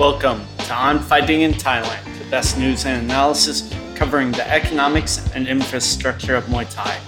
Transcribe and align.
Welcome 0.00 0.46
to 0.60 0.72
On 0.72 0.98
Fighting 0.98 1.42
in 1.42 1.52
Thailand, 1.52 2.18
the 2.18 2.24
best 2.30 2.56
news 2.56 2.86
and 2.86 3.04
analysis 3.04 3.70
covering 3.94 4.32
the 4.32 4.50
economics 4.50 5.30
and 5.34 5.46
infrastructure 5.46 6.34
of 6.34 6.44
Muay 6.44 6.66
Thai. 6.74 6.98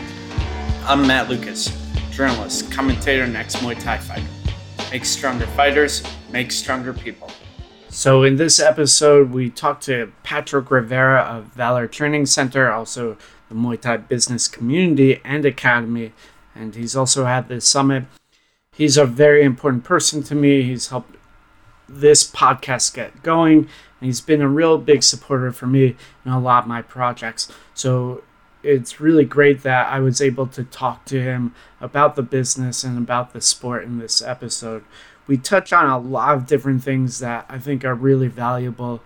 I'm 0.85 1.07
Matt 1.07 1.31
Lucas, 1.31 1.75
journalist, 2.11 2.71
commentator, 2.71 3.23
and 3.23 3.35
ex 3.35 3.57
Muay 3.57 3.83
Thai 3.83 3.97
fighter. 3.97 4.27
Make 4.91 5.07
stronger 5.07 5.47
fighters, 5.47 6.03
make 6.31 6.53
stronger 6.53 6.93
people. 6.93 7.31
So, 7.89 8.25
in 8.25 8.37
this 8.37 8.61
episode, 8.61 9.31
we 9.31 9.49
talked 9.49 9.85
to 9.85 10.13
Patrick 10.23 10.71
Rivera 10.71 11.23
of 11.23 11.47
Valor 11.47 11.87
Training 11.87 12.27
Center, 12.27 12.71
also 12.71 13.17
the 13.49 13.55
Muay 13.55 13.81
Thai 13.81 13.97
Business 13.97 14.49
Community 14.49 15.19
and 15.25 15.47
Academy, 15.47 16.13
and 16.55 16.75
he's 16.75 16.95
also 16.95 17.25
had 17.25 17.49
this 17.49 17.67
summit. 17.67 18.05
He's 18.75 18.99
a 18.99 19.07
very 19.07 19.43
important 19.45 19.83
person 19.83 20.23
to 20.25 20.35
me. 20.35 20.65
He's 20.65 20.89
helped 20.89 21.17
this 21.89 22.29
podcast 22.29 22.95
get 22.95 23.23
going. 23.23 23.59
And 23.59 24.07
he's 24.07 24.21
been 24.21 24.43
a 24.43 24.49
real 24.49 24.79
big 24.79 25.03
supporter 25.03 25.53
for 25.53 25.67
me 25.67 25.97
in 26.25 26.33
a 26.33 26.41
lot 26.41 26.65
of 26.65 26.69
my 26.69 26.83
projects. 26.83 27.51
So 27.75 28.23
it's 28.63 29.01
really 29.01 29.25
great 29.25 29.63
that 29.63 29.93
I 29.93 30.01
was 30.01 30.21
able 30.21 30.47
to 30.49 30.65
talk 30.65 31.05
to 31.07 31.21
him 31.21 31.55
about 31.81 32.17
the 32.17 32.23
business 32.23 32.85
and 32.85 32.99
about 32.99 33.33
the 33.33 33.41
sport 33.41 33.85
in 33.85 33.99
this 33.99 34.23
episode. 34.23 34.85
We 35.27 35.37
touch 35.37 35.73
on 35.73 35.87
a 35.87 35.99
lot 35.99 36.35
of 36.35 36.47
different 36.47 36.83
things 36.83 37.19
that 37.21 37.47
I 37.49 37.59
think 37.59 37.85
are 37.85 37.95
really 37.95 38.29
valuable. 38.29 39.03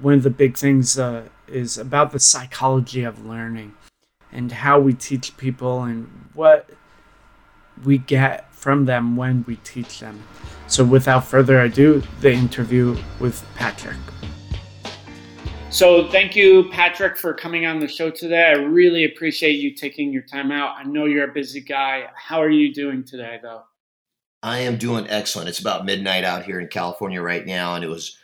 One 0.00 0.14
of 0.14 0.22
the 0.22 0.30
big 0.30 0.56
things 0.56 0.98
uh, 0.98 1.28
is 1.46 1.78
about 1.78 2.12
the 2.12 2.20
psychology 2.20 3.04
of 3.04 3.24
learning 3.24 3.74
and 4.30 4.50
how 4.50 4.80
we 4.80 4.94
teach 4.94 5.36
people 5.36 5.82
and 5.82 6.30
what 6.32 6.70
we 7.84 7.98
get 7.98 8.51
from 8.62 8.84
them 8.84 9.16
when 9.16 9.44
we 9.48 9.56
teach 9.56 9.98
them. 9.98 10.22
So, 10.68 10.84
without 10.84 11.24
further 11.24 11.60
ado, 11.62 12.00
the 12.20 12.32
interview 12.32 12.96
with 13.18 13.44
Patrick. 13.56 13.96
So, 15.68 16.08
thank 16.08 16.36
you, 16.36 16.70
Patrick, 16.70 17.18
for 17.18 17.34
coming 17.34 17.66
on 17.66 17.80
the 17.80 17.88
show 17.88 18.10
today. 18.10 18.44
I 18.44 18.52
really 18.52 19.04
appreciate 19.04 19.54
you 19.54 19.74
taking 19.74 20.12
your 20.12 20.22
time 20.22 20.52
out. 20.52 20.76
I 20.78 20.84
know 20.84 21.06
you're 21.06 21.28
a 21.28 21.32
busy 21.32 21.60
guy. 21.60 22.06
How 22.14 22.40
are 22.40 22.50
you 22.50 22.72
doing 22.72 23.02
today, 23.02 23.40
though? 23.42 23.64
I 24.44 24.58
am 24.58 24.76
doing 24.76 25.06
excellent. 25.08 25.48
It's 25.48 25.60
about 25.60 25.84
midnight 25.84 26.24
out 26.24 26.44
here 26.44 26.60
in 26.60 26.68
California 26.68 27.20
right 27.20 27.44
now, 27.44 27.74
and 27.74 27.84
it 27.84 27.88
was 27.88 28.16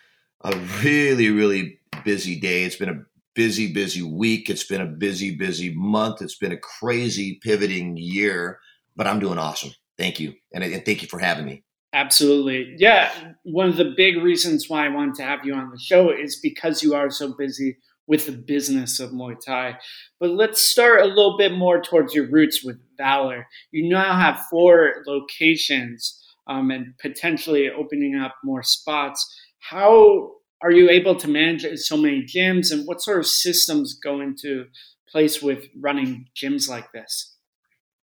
a 0.43 0.57
really, 0.83 1.31
really 1.31 1.81
busy 2.05 2.39
day. 2.39 2.63
It's 2.63 2.77
been 2.77 2.89
a 2.89 3.03
busy, 3.35 3.73
busy 3.73 4.03
week. 4.03 4.51
It's 4.51 4.65
been 4.65 4.81
a 4.81 4.87
busy, 4.87 5.35
busy 5.35 5.75
month. 5.75 6.23
It's 6.23 6.39
been 6.39 6.53
a 6.53 6.57
crazy 6.57 7.41
pivoting 7.43 7.97
year, 7.97 8.61
but 8.95 9.07
I'm 9.07 9.21
doing 9.21 9.39
awesome. 9.39 9.73
Thank 9.99 10.21
you. 10.21 10.35
And, 10.53 10.65
and 10.65 10.85
thank 10.85 11.03
you 11.03 11.09
for 11.09 11.19
having 11.19 11.45
me. 11.45 11.65
Absolutely. 11.93 12.77
Yeah. 12.79 13.11
One 13.45 13.69
of 13.69 13.77
the 13.77 13.95
big 13.97 14.19
reasons 14.19 14.69
why 14.69 14.87
I 14.87 14.91
wanted 14.91 15.15
to 15.17 15.23
have 15.25 15.45
you 15.45 15.55
on 15.55 15.71
the 15.71 15.79
show 15.79 16.11
is 16.11 16.39
because 16.41 16.83
you 16.83 16.95
are 16.95 17.11
so 17.11 17.35
busy 17.37 17.79
with 18.07 18.27
the 18.27 18.33
business 18.33 19.01
of 19.01 19.11
Muay 19.11 19.37
Thai. 19.45 19.79
But 20.21 20.31
let's 20.31 20.61
start 20.61 21.01
a 21.01 21.07
little 21.07 21.37
bit 21.37 21.53
more 21.53 21.81
towards 21.81 22.15
your 22.15 22.31
roots 22.31 22.65
with 22.65 22.79
Valor. 22.97 23.47
You 23.71 23.89
now 23.89 24.19
have 24.19 24.47
four 24.51 25.03
locations 25.07 26.19
um, 26.47 26.71
and 26.71 26.95
potentially 27.01 27.71
opening 27.71 28.17
up 28.17 28.35
more 28.43 28.63
spots. 28.63 29.25
How 29.61 30.33
are 30.63 30.73
you 30.73 30.91
able 30.91 31.17
to 31.17 31.29
manage 31.29 31.67
so 31.79 31.97
many 31.97 32.23
gyms 32.23 32.73
and 32.73 32.87
what 32.87 33.03
sort 33.03 33.19
of 33.19 33.27
systems 33.27 33.95
go 33.95 34.21
into 34.21 34.67
place 35.09 35.43
with 35.43 35.69
running 35.79 36.27
gyms 36.35 36.69
like 36.69 36.91
this? 36.93 37.37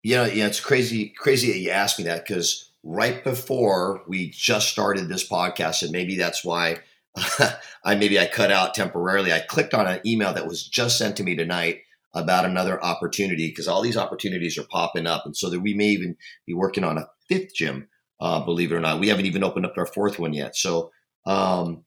Yeah, 0.03 0.27
yeah, 0.27 0.47
it's 0.47 0.59
crazy, 0.59 1.09
crazy 1.17 1.51
that 1.51 1.59
you 1.59 1.69
asked 1.69 1.97
me 1.97 2.05
that 2.05 2.27
because 2.27 2.71
right 2.83 3.23
before 3.23 4.03
we 4.07 4.29
just 4.29 4.67
started 4.69 5.07
this 5.07 5.27
podcast, 5.27 5.81
and 5.81 5.91
maybe 5.91 6.17
that's 6.17 6.43
why 6.43 6.79
I 7.85 7.95
maybe 7.95 8.19
I 8.19 8.25
cut 8.25 8.51
out 8.51 8.73
temporarily. 8.73 9.31
I 9.31 9.39
clicked 9.39 9.73
on 9.73 9.87
an 9.87 10.01
email 10.05 10.33
that 10.33 10.47
was 10.47 10.67
just 10.67 10.97
sent 10.97 11.15
to 11.17 11.23
me 11.23 11.35
tonight 11.35 11.79
about 12.13 12.45
another 12.45 12.83
opportunity 12.83 13.47
because 13.47 13.67
all 13.67 13.81
these 13.81 13.97
opportunities 13.97 14.57
are 14.57 14.65
popping 14.69 15.07
up, 15.07 15.25
and 15.25 15.37
so 15.37 15.49
that 15.49 15.61
we 15.61 15.73
may 15.73 15.87
even 15.87 16.17
be 16.45 16.53
working 16.53 16.83
on 16.83 16.97
a 16.97 17.07
fifth 17.29 17.55
gym. 17.55 17.87
Uh, 18.19 18.43
believe 18.43 18.71
it 18.71 18.75
or 18.75 18.81
not, 18.81 18.99
we 18.99 19.07
haven't 19.07 19.25
even 19.25 19.43
opened 19.43 19.65
up 19.65 19.77
our 19.77 19.85
fourth 19.85 20.19
one 20.19 20.33
yet. 20.33 20.55
So, 20.55 20.91
um, 21.25 21.83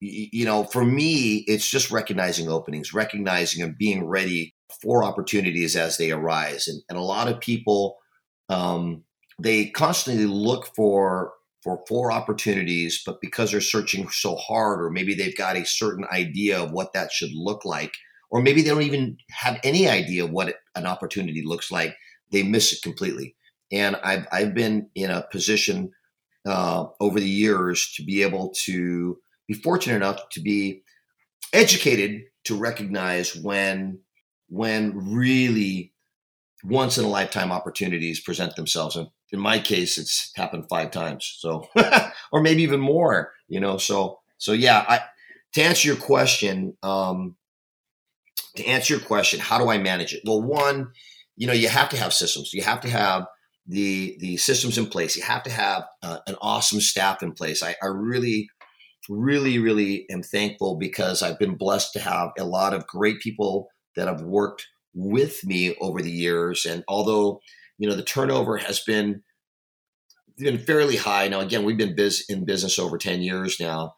you 0.00 0.44
know, 0.44 0.64
for 0.64 0.84
me, 0.84 1.44
it's 1.46 1.68
just 1.68 1.90
recognizing 1.90 2.48
openings, 2.48 2.92
recognizing 2.92 3.62
and 3.62 3.78
being 3.78 4.06
ready 4.06 4.54
for 4.82 5.04
opportunities 5.04 5.76
as 5.76 5.96
they 5.96 6.10
arise. 6.10 6.68
And, 6.68 6.82
and 6.88 6.98
a 6.98 7.02
lot 7.02 7.28
of 7.28 7.40
people, 7.40 7.96
um, 8.48 9.04
they 9.40 9.70
constantly 9.70 10.26
look 10.26 10.74
for 10.74 11.32
for 11.62 11.82
for 11.88 12.12
opportunities, 12.12 13.02
but 13.04 13.20
because 13.20 13.50
they're 13.50 13.60
searching 13.60 14.08
so 14.08 14.36
hard, 14.36 14.80
or 14.80 14.90
maybe 14.90 15.14
they've 15.14 15.36
got 15.36 15.56
a 15.56 15.64
certain 15.64 16.04
idea 16.12 16.62
of 16.62 16.72
what 16.72 16.92
that 16.92 17.10
should 17.10 17.32
look 17.32 17.64
like, 17.64 17.92
or 18.30 18.40
maybe 18.42 18.62
they 18.62 18.70
don't 18.70 18.82
even 18.82 19.16
have 19.30 19.58
any 19.64 19.88
idea 19.88 20.26
what 20.26 20.54
an 20.74 20.86
opportunity 20.86 21.42
looks 21.44 21.70
like, 21.70 21.96
they 22.30 22.42
miss 22.42 22.72
it 22.72 22.82
completely. 22.82 23.34
And 23.72 23.96
I've 23.96 24.26
I've 24.30 24.54
been 24.54 24.88
in 24.94 25.10
a 25.10 25.26
position 25.32 25.90
uh, 26.46 26.86
over 27.00 27.18
the 27.18 27.28
years 27.28 27.92
to 27.96 28.04
be 28.04 28.22
able 28.22 28.52
to 28.64 29.18
be 29.46 29.54
fortunate 29.54 29.96
enough 29.96 30.28
to 30.30 30.40
be 30.40 30.82
educated 31.52 32.22
to 32.44 32.56
recognize 32.56 33.34
when 33.34 34.00
when 34.48 35.12
really 35.12 35.92
once 36.64 36.98
in 36.98 37.04
a 37.04 37.08
lifetime 37.08 37.52
opportunities 37.52 38.20
present 38.20 38.56
themselves. 38.56 38.96
And 38.96 39.08
in 39.32 39.40
my 39.40 39.58
case, 39.58 39.98
it's 39.98 40.32
happened 40.36 40.68
five 40.68 40.90
times. 40.90 41.36
So, 41.38 41.68
or 42.32 42.42
maybe 42.42 42.62
even 42.62 42.80
more, 42.80 43.32
you 43.48 43.60
know, 43.60 43.78
so, 43.78 44.20
so 44.38 44.52
yeah, 44.52 44.84
I, 44.88 45.00
to 45.54 45.62
answer 45.62 45.88
your 45.88 45.96
question, 45.96 46.76
um, 46.82 47.36
to 48.56 48.64
answer 48.64 48.94
your 48.94 49.02
question, 49.02 49.40
how 49.40 49.58
do 49.58 49.68
I 49.68 49.78
manage 49.78 50.14
it? 50.14 50.22
Well, 50.24 50.42
one, 50.42 50.92
you 51.36 51.46
know, 51.46 51.52
you 51.52 51.68
have 51.68 51.88
to 51.90 51.96
have 51.96 52.12
systems. 52.12 52.52
You 52.52 52.62
have 52.62 52.80
to 52.80 52.90
have 52.90 53.26
the 53.66 54.16
the 54.20 54.36
systems 54.36 54.78
in 54.78 54.86
place. 54.86 55.16
You 55.16 55.22
have 55.24 55.42
to 55.42 55.50
have 55.50 55.84
uh, 56.02 56.18
an 56.26 56.36
awesome 56.40 56.80
staff 56.80 57.22
in 57.22 57.32
place. 57.32 57.62
I, 57.62 57.74
I 57.82 57.86
really, 57.86 58.48
really, 59.08 59.58
really 59.58 60.06
am 60.10 60.22
thankful 60.22 60.76
because 60.76 61.22
I've 61.22 61.38
been 61.38 61.56
blessed 61.56 61.92
to 61.94 62.00
have 62.00 62.30
a 62.38 62.44
lot 62.44 62.74
of 62.74 62.86
great 62.86 63.20
people 63.20 63.68
that 63.96 64.08
have 64.08 64.22
worked 64.22 64.66
with 64.94 65.44
me 65.44 65.76
over 65.80 66.02
the 66.02 66.10
years. 66.10 66.64
And 66.64 66.84
although, 66.88 67.40
you 67.78 67.88
know, 67.88 67.94
the 67.94 68.02
turnover 68.02 68.56
has 68.56 68.80
been 68.80 69.22
been 70.38 70.58
fairly 70.58 70.96
high. 70.96 71.28
Now, 71.28 71.40
again, 71.40 71.64
we've 71.64 71.78
been 71.78 71.96
biz- 71.96 72.24
in 72.28 72.44
business 72.44 72.78
over 72.78 72.98
10 72.98 73.22
years 73.22 73.58
now. 73.58 73.94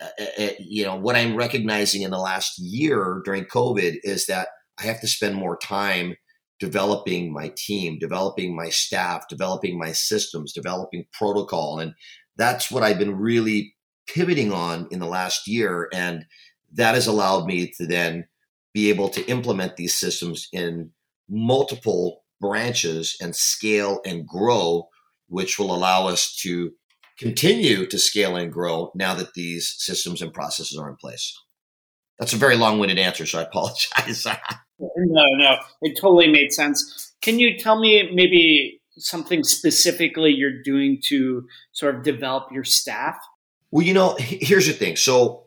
Uh, 0.00 0.24
uh, 0.38 0.48
you 0.58 0.84
know, 0.84 0.96
what 0.96 1.16
I'm 1.16 1.34
recognizing 1.34 2.02
in 2.02 2.10
the 2.10 2.18
last 2.18 2.58
year 2.58 3.22
during 3.24 3.44
COVID 3.44 3.96
is 4.04 4.26
that 4.26 4.48
I 4.78 4.84
have 4.84 5.00
to 5.00 5.08
spend 5.08 5.34
more 5.34 5.56
time 5.56 6.14
developing 6.60 7.32
my 7.32 7.52
team, 7.56 7.98
developing 7.98 8.54
my 8.54 8.68
staff, 8.68 9.28
developing 9.28 9.78
my 9.78 9.92
systems, 9.92 10.52
developing 10.52 11.06
protocol. 11.12 11.78
And 11.78 11.94
that's 12.36 12.70
what 12.70 12.82
I've 12.82 12.98
been 12.98 13.16
really 13.16 13.74
pivoting 14.08 14.52
on 14.52 14.88
in 14.90 14.98
the 14.98 15.06
last 15.06 15.46
year. 15.46 15.88
And 15.92 16.26
that 16.72 16.94
has 16.94 17.06
allowed 17.06 17.46
me 17.46 17.72
to 17.78 17.86
then 17.86 18.26
be 18.74 18.90
able 18.90 19.08
to 19.10 19.24
implement 19.26 19.76
these 19.76 19.98
systems 19.98 20.48
in 20.52 20.90
multiple 21.28 22.24
branches 22.40 23.16
and 23.20 23.34
scale 23.34 24.00
and 24.04 24.26
grow, 24.26 24.88
which 25.28 25.58
will 25.58 25.74
allow 25.74 26.06
us 26.06 26.34
to 26.42 26.72
continue 27.18 27.86
to 27.86 27.98
scale 27.98 28.36
and 28.36 28.52
grow 28.52 28.92
now 28.94 29.14
that 29.14 29.34
these 29.34 29.74
systems 29.78 30.22
and 30.22 30.32
processes 30.32 30.78
are 30.78 30.88
in 30.88 30.96
place. 30.96 31.36
That's 32.18 32.32
a 32.32 32.36
very 32.36 32.56
long 32.56 32.78
winded 32.78 32.98
answer, 32.98 33.26
so 33.26 33.38
I 33.38 33.42
apologize. 33.42 34.26
no, 34.78 35.24
no, 35.36 35.56
it 35.82 35.98
totally 36.00 36.28
made 36.28 36.52
sense. 36.52 37.14
Can 37.20 37.38
you 37.38 37.56
tell 37.58 37.78
me 37.78 38.10
maybe 38.12 38.80
something 38.96 39.44
specifically 39.44 40.32
you're 40.32 40.62
doing 40.62 41.00
to 41.08 41.46
sort 41.72 41.96
of 41.96 42.02
develop 42.02 42.50
your 42.52 42.64
staff? 42.64 43.16
Well, 43.70 43.86
you 43.86 43.94
know, 43.94 44.16
here's 44.18 44.66
the 44.66 44.72
thing. 44.72 44.96
So 44.96 45.44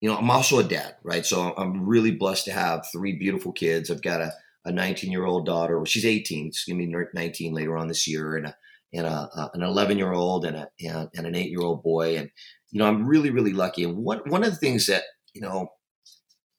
you 0.00 0.08
know, 0.08 0.16
I'm 0.16 0.30
also 0.30 0.58
a 0.58 0.64
dad, 0.64 0.96
right? 1.02 1.26
So 1.26 1.54
I'm 1.56 1.84
really 1.86 2.12
blessed 2.12 2.44
to 2.44 2.52
have 2.52 2.86
three 2.92 3.16
beautiful 3.16 3.52
kids. 3.52 3.90
I've 3.90 4.02
got 4.02 4.20
a, 4.20 4.32
a 4.64 4.70
19 4.70 5.10
year 5.10 5.24
old 5.26 5.44
daughter. 5.46 5.84
She's 5.86 6.06
18. 6.06 6.52
She's 6.52 6.64
gonna 6.64 6.86
be 6.86 7.08
19 7.14 7.52
later 7.52 7.76
on 7.76 7.88
this 7.88 8.06
year, 8.06 8.36
and 8.36 8.46
a 8.46 8.56
and 8.92 9.06
a 9.06 9.50
an 9.54 9.62
11 9.62 9.98
year 9.98 10.12
old 10.12 10.44
and 10.44 10.56
a 10.56 10.68
and, 10.80 11.08
and 11.16 11.26
an 11.26 11.34
eight 11.34 11.50
year 11.50 11.62
old 11.62 11.82
boy. 11.82 12.16
And 12.16 12.30
you 12.70 12.78
know, 12.78 12.86
I'm 12.86 13.06
really 13.06 13.30
really 13.30 13.52
lucky. 13.52 13.84
And 13.84 13.96
one 13.96 14.20
one 14.26 14.44
of 14.44 14.50
the 14.50 14.56
things 14.56 14.86
that 14.86 15.04
you 15.34 15.40
know 15.40 15.68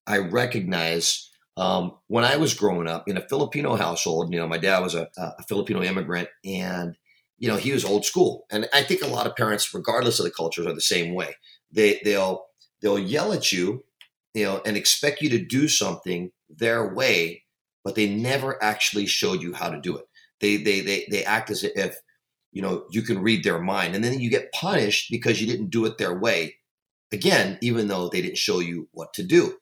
I 0.08 0.18
recognize. 0.20 1.26
Um, 1.58 1.98
when 2.08 2.24
I 2.24 2.38
was 2.38 2.54
growing 2.54 2.88
up 2.88 3.10
in 3.10 3.18
a 3.18 3.28
Filipino 3.28 3.76
household, 3.76 4.32
you 4.32 4.40
know, 4.40 4.48
my 4.48 4.58
dad 4.58 4.80
was 4.80 4.96
a, 4.96 5.10
a 5.18 5.44
Filipino 5.50 5.84
immigrant, 5.84 6.30
and 6.46 6.96
you 7.40 7.48
know, 7.48 7.58
he 7.58 7.72
was 7.72 7.86
old 7.86 8.06
school. 8.06 8.46
And 8.52 8.68
I 8.74 8.84
think 8.84 9.02
a 9.02 9.08
lot 9.08 9.28
of 9.28 9.36
parents, 9.36 9.74
regardless 9.74 10.20
of 10.20 10.26
the 10.26 10.32
cultures, 10.32 10.68
are 10.68 10.74
the 10.74 10.82
same 10.82 11.16
way. 11.16 11.36
They 11.72 12.00
they'll 12.04 12.46
they'll 12.82 13.00
yell 13.00 13.34
at 13.34 13.52
you, 13.52 13.84
you 14.34 14.46
know, 14.46 14.62
and 14.66 14.78
expect 14.78 15.22
you 15.22 15.30
to 15.32 15.46
do 15.46 15.68
something 15.68 16.32
their 16.50 16.94
way, 16.94 17.44
but 17.84 17.96
they 17.96 18.10
never 18.10 18.62
actually 18.64 19.08
showed 19.08 19.42
you 19.42 19.54
how 19.54 19.70
to 19.70 19.80
do 19.82 19.98
it. 19.98 20.06
They 20.42 20.58
they 20.58 20.82
they 20.82 21.08
they 21.12 21.24
act 21.26 21.50
as 21.50 21.64
if 21.64 21.98
you 22.52 22.62
know 22.62 22.86
you 22.92 23.02
can 23.02 23.22
read 23.22 23.44
their 23.44 23.62
mind, 23.62 23.96
and 23.96 24.04
then 24.04 24.20
you 24.20 24.30
get 24.30 24.52
punished 24.54 25.12
because 25.12 25.42
you 25.42 25.48
didn't 25.48 25.72
do 25.72 25.86
it 25.86 25.98
their 25.98 26.18
way. 26.18 26.56
again, 27.12 27.58
even 27.62 27.88
though 27.88 28.10
they 28.10 28.22
didn't 28.22 28.38
show 28.38 28.60
you 28.60 28.88
what 28.92 29.14
to 29.14 29.24
do. 29.24 29.58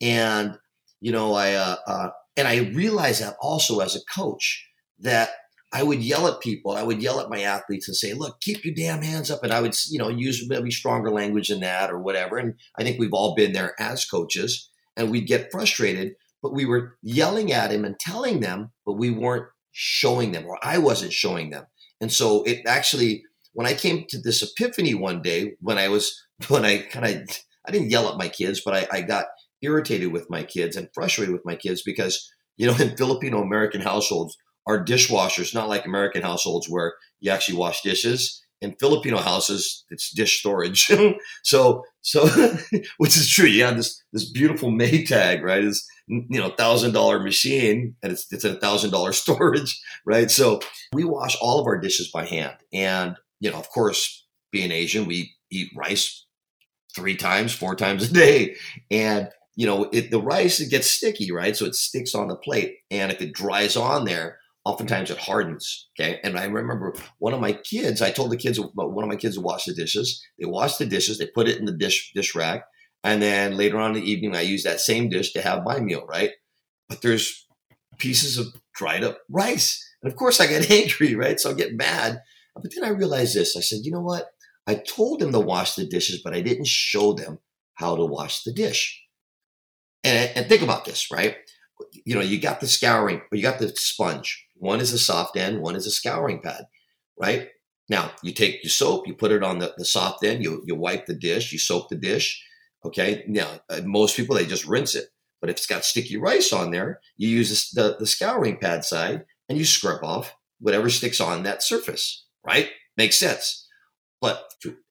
And, 0.00 0.58
you 1.00 1.12
know, 1.12 1.34
I, 1.34 1.54
uh, 1.54 1.76
uh, 1.86 2.08
and 2.36 2.48
I 2.48 2.70
realized 2.74 3.22
that 3.22 3.36
also 3.40 3.80
as 3.80 3.96
a 3.96 4.04
coach 4.14 4.68
that 5.00 5.30
I 5.72 5.82
would 5.82 6.02
yell 6.02 6.28
at 6.28 6.40
people. 6.40 6.72
I 6.72 6.82
would 6.82 7.02
yell 7.02 7.18
at 7.20 7.30
my 7.30 7.40
athletes 7.40 7.88
and 7.88 7.96
say, 7.96 8.12
look, 8.12 8.40
keep 8.40 8.64
your 8.64 8.74
damn 8.74 9.02
hands 9.02 9.30
up. 9.30 9.42
And 9.42 9.52
I 9.52 9.60
would, 9.60 9.74
you 9.88 9.98
know, 9.98 10.08
use 10.08 10.46
maybe 10.46 10.70
stronger 10.70 11.10
language 11.10 11.48
than 11.48 11.60
that 11.60 11.90
or 11.90 11.98
whatever. 11.98 12.36
And 12.36 12.54
I 12.78 12.82
think 12.82 12.98
we've 12.98 13.14
all 13.14 13.34
been 13.34 13.52
there 13.52 13.74
as 13.80 14.04
coaches 14.04 14.68
and 14.96 15.10
we'd 15.10 15.26
get 15.26 15.50
frustrated, 15.50 16.14
but 16.42 16.52
we 16.52 16.66
were 16.66 16.98
yelling 17.02 17.52
at 17.52 17.70
him 17.70 17.86
and 17.86 17.98
telling 17.98 18.40
them, 18.40 18.72
but 18.84 18.94
we 18.94 19.10
weren't 19.10 19.46
showing 19.70 20.32
them 20.32 20.44
or 20.46 20.58
I 20.62 20.76
wasn't 20.76 21.14
showing 21.14 21.48
them. 21.50 21.64
And 22.02 22.12
so 22.12 22.42
it 22.42 22.66
actually, 22.66 23.24
when 23.54 23.66
I 23.66 23.72
came 23.72 24.04
to 24.08 24.20
this 24.20 24.42
epiphany 24.42 24.92
one 24.92 25.22
day, 25.22 25.54
when 25.60 25.78
I 25.78 25.88
was, 25.88 26.22
when 26.48 26.66
I 26.66 26.78
kind 26.78 27.06
of, 27.06 27.38
I 27.66 27.70
didn't 27.70 27.90
yell 27.90 28.10
at 28.10 28.18
my 28.18 28.28
kids, 28.28 28.60
but 28.62 28.74
I, 28.74 28.98
I 28.98 29.00
got 29.00 29.26
irritated 29.62 30.12
with 30.12 30.28
my 30.28 30.42
kids 30.42 30.76
and 30.76 30.88
frustrated 30.92 31.32
with 31.32 31.46
my 31.46 31.56
kids 31.56 31.82
because, 31.82 32.30
you 32.58 32.66
know, 32.66 32.76
in 32.76 32.96
Filipino 32.96 33.40
American 33.40 33.80
households, 33.80 34.36
our 34.66 34.82
dishwashers, 34.82 35.54
not 35.54 35.68
like 35.68 35.86
American 35.86 36.22
households 36.22 36.68
where 36.68 36.94
you 37.20 37.30
actually 37.30 37.58
wash 37.58 37.82
dishes. 37.82 38.40
In 38.60 38.76
Filipino 38.78 39.18
houses, 39.18 39.84
it's 39.90 40.12
dish 40.12 40.38
storage. 40.38 40.88
so, 41.42 41.82
so, 42.02 42.28
which 42.98 43.16
is 43.16 43.28
true. 43.28 43.48
You 43.48 43.64
have 43.64 43.76
this, 43.76 44.00
this 44.12 44.30
beautiful 44.30 44.70
Maytag, 44.70 45.42
right? 45.42 45.64
It's, 45.64 45.84
you 46.06 46.38
know, 46.38 46.50
thousand 46.50 46.92
dollar 46.92 47.18
machine 47.18 47.96
and 48.02 48.12
it's, 48.12 48.32
it's 48.32 48.44
a 48.44 48.54
thousand 48.54 48.90
dollar 48.90 49.12
storage, 49.12 49.80
right? 50.06 50.30
So 50.30 50.60
we 50.92 51.04
wash 51.04 51.36
all 51.40 51.58
of 51.58 51.66
our 51.66 51.78
dishes 51.78 52.10
by 52.12 52.24
hand. 52.24 52.54
And, 52.72 53.16
you 53.40 53.50
know, 53.50 53.58
of 53.58 53.68
course, 53.70 54.26
being 54.52 54.70
Asian, 54.70 55.06
we 55.06 55.34
eat 55.50 55.72
rice 55.76 56.24
three 56.94 57.16
times, 57.16 57.52
four 57.52 57.74
times 57.74 58.08
a 58.08 58.12
day. 58.12 58.54
And, 58.90 59.28
you 59.56 59.66
know, 59.66 59.88
it, 59.92 60.10
the 60.10 60.20
rice, 60.20 60.60
it 60.60 60.70
gets 60.70 60.86
sticky, 60.88 61.32
right? 61.32 61.56
So 61.56 61.64
it 61.64 61.74
sticks 61.74 62.14
on 62.14 62.28
the 62.28 62.36
plate. 62.36 62.76
And 62.90 63.10
if 63.10 63.20
it 63.20 63.32
dries 63.32 63.76
on 63.76 64.04
there, 64.04 64.38
Mm-hmm. 64.64 64.72
oftentimes 64.72 65.10
it 65.10 65.18
hardens. 65.18 65.88
Okay. 65.98 66.20
And 66.22 66.38
I 66.38 66.44
remember 66.44 66.94
one 67.18 67.34
of 67.34 67.40
my 67.40 67.52
kids, 67.52 68.00
I 68.02 68.10
told 68.10 68.30
the 68.30 68.36
kids, 68.36 68.58
uh, 68.58 68.62
one 68.74 69.04
of 69.04 69.08
my 69.08 69.16
kids 69.16 69.36
to 69.36 69.40
wash 69.40 69.64
the 69.64 69.74
dishes. 69.74 70.22
They 70.38 70.46
wash 70.46 70.76
the 70.76 70.86
dishes, 70.86 71.18
they 71.18 71.26
put 71.26 71.48
it 71.48 71.58
in 71.58 71.64
the 71.64 71.76
dish, 71.76 72.12
dish 72.14 72.34
rack. 72.34 72.64
And 73.04 73.20
then 73.20 73.56
later 73.56 73.78
on 73.78 73.96
in 73.96 74.02
the 74.02 74.10
evening, 74.10 74.36
I 74.36 74.42
use 74.42 74.62
that 74.62 74.80
same 74.80 75.08
dish 75.08 75.32
to 75.32 75.42
have 75.42 75.64
my 75.64 75.80
meal, 75.80 76.06
right? 76.06 76.30
But 76.88 77.02
there's 77.02 77.46
pieces 77.98 78.38
of 78.38 78.46
dried 78.74 79.02
up 79.02 79.18
rice. 79.28 79.84
And 80.02 80.10
of 80.10 80.16
course 80.16 80.40
I 80.40 80.46
get 80.46 80.70
angry, 80.70 81.14
right? 81.14 81.40
So 81.40 81.50
I 81.50 81.54
get 81.54 81.74
mad. 81.76 82.20
But 82.54 82.70
then 82.74 82.84
I 82.84 82.90
realized 82.90 83.34
this. 83.34 83.56
I 83.56 83.60
said, 83.60 83.80
you 83.82 83.90
know 83.90 84.02
what? 84.02 84.26
I 84.66 84.74
told 84.76 85.20
them 85.20 85.32
to 85.32 85.40
wash 85.40 85.74
the 85.74 85.86
dishes, 85.86 86.20
but 86.22 86.34
I 86.34 86.40
didn't 86.40 86.68
show 86.68 87.14
them 87.14 87.38
how 87.74 87.96
to 87.96 88.04
wash 88.04 88.44
the 88.44 88.52
dish. 88.52 89.02
And, 90.04 90.30
and 90.36 90.46
think 90.46 90.62
about 90.62 90.84
this, 90.84 91.10
right? 91.10 91.36
You 92.04 92.14
know, 92.14 92.20
you 92.20 92.38
got 92.38 92.60
the 92.60 92.68
scouring, 92.68 93.22
or 93.32 93.36
you 93.36 93.42
got 93.42 93.58
the 93.58 93.68
sponge. 93.70 94.46
One 94.62 94.80
is 94.80 94.92
a 94.92 94.98
soft 94.98 95.36
end, 95.36 95.60
one 95.60 95.74
is 95.74 95.88
a 95.88 95.90
scouring 95.90 96.40
pad, 96.40 96.66
right? 97.18 97.48
Now 97.88 98.12
you 98.22 98.32
take 98.32 98.62
your 98.62 98.70
soap, 98.70 99.08
you 99.08 99.14
put 99.14 99.32
it 99.32 99.42
on 99.42 99.58
the, 99.58 99.74
the 99.76 99.84
soft 99.84 100.22
end, 100.22 100.44
you, 100.44 100.62
you 100.64 100.76
wipe 100.76 101.06
the 101.06 101.16
dish, 101.16 101.52
you 101.52 101.58
soap 101.58 101.88
the 101.88 101.96
dish. 101.96 102.40
Okay. 102.84 103.24
Now, 103.26 103.60
uh, 103.68 103.80
most 103.84 104.16
people, 104.16 104.36
they 104.36 104.46
just 104.46 104.64
rinse 104.64 104.94
it. 104.94 105.06
But 105.40 105.50
if 105.50 105.56
it's 105.56 105.66
got 105.66 105.84
sticky 105.84 106.16
rice 106.16 106.52
on 106.52 106.70
there, 106.70 107.00
you 107.16 107.28
use 107.28 107.72
the, 107.72 107.96
the 107.98 108.06
scouring 108.06 108.56
pad 108.56 108.84
side 108.84 109.24
and 109.48 109.58
you 109.58 109.64
scrub 109.64 110.04
off 110.04 110.36
whatever 110.60 110.88
sticks 110.88 111.20
on 111.20 111.42
that 111.42 111.64
surface, 111.64 112.24
right? 112.46 112.70
Makes 112.96 113.16
sense. 113.16 113.66
But 114.20 114.44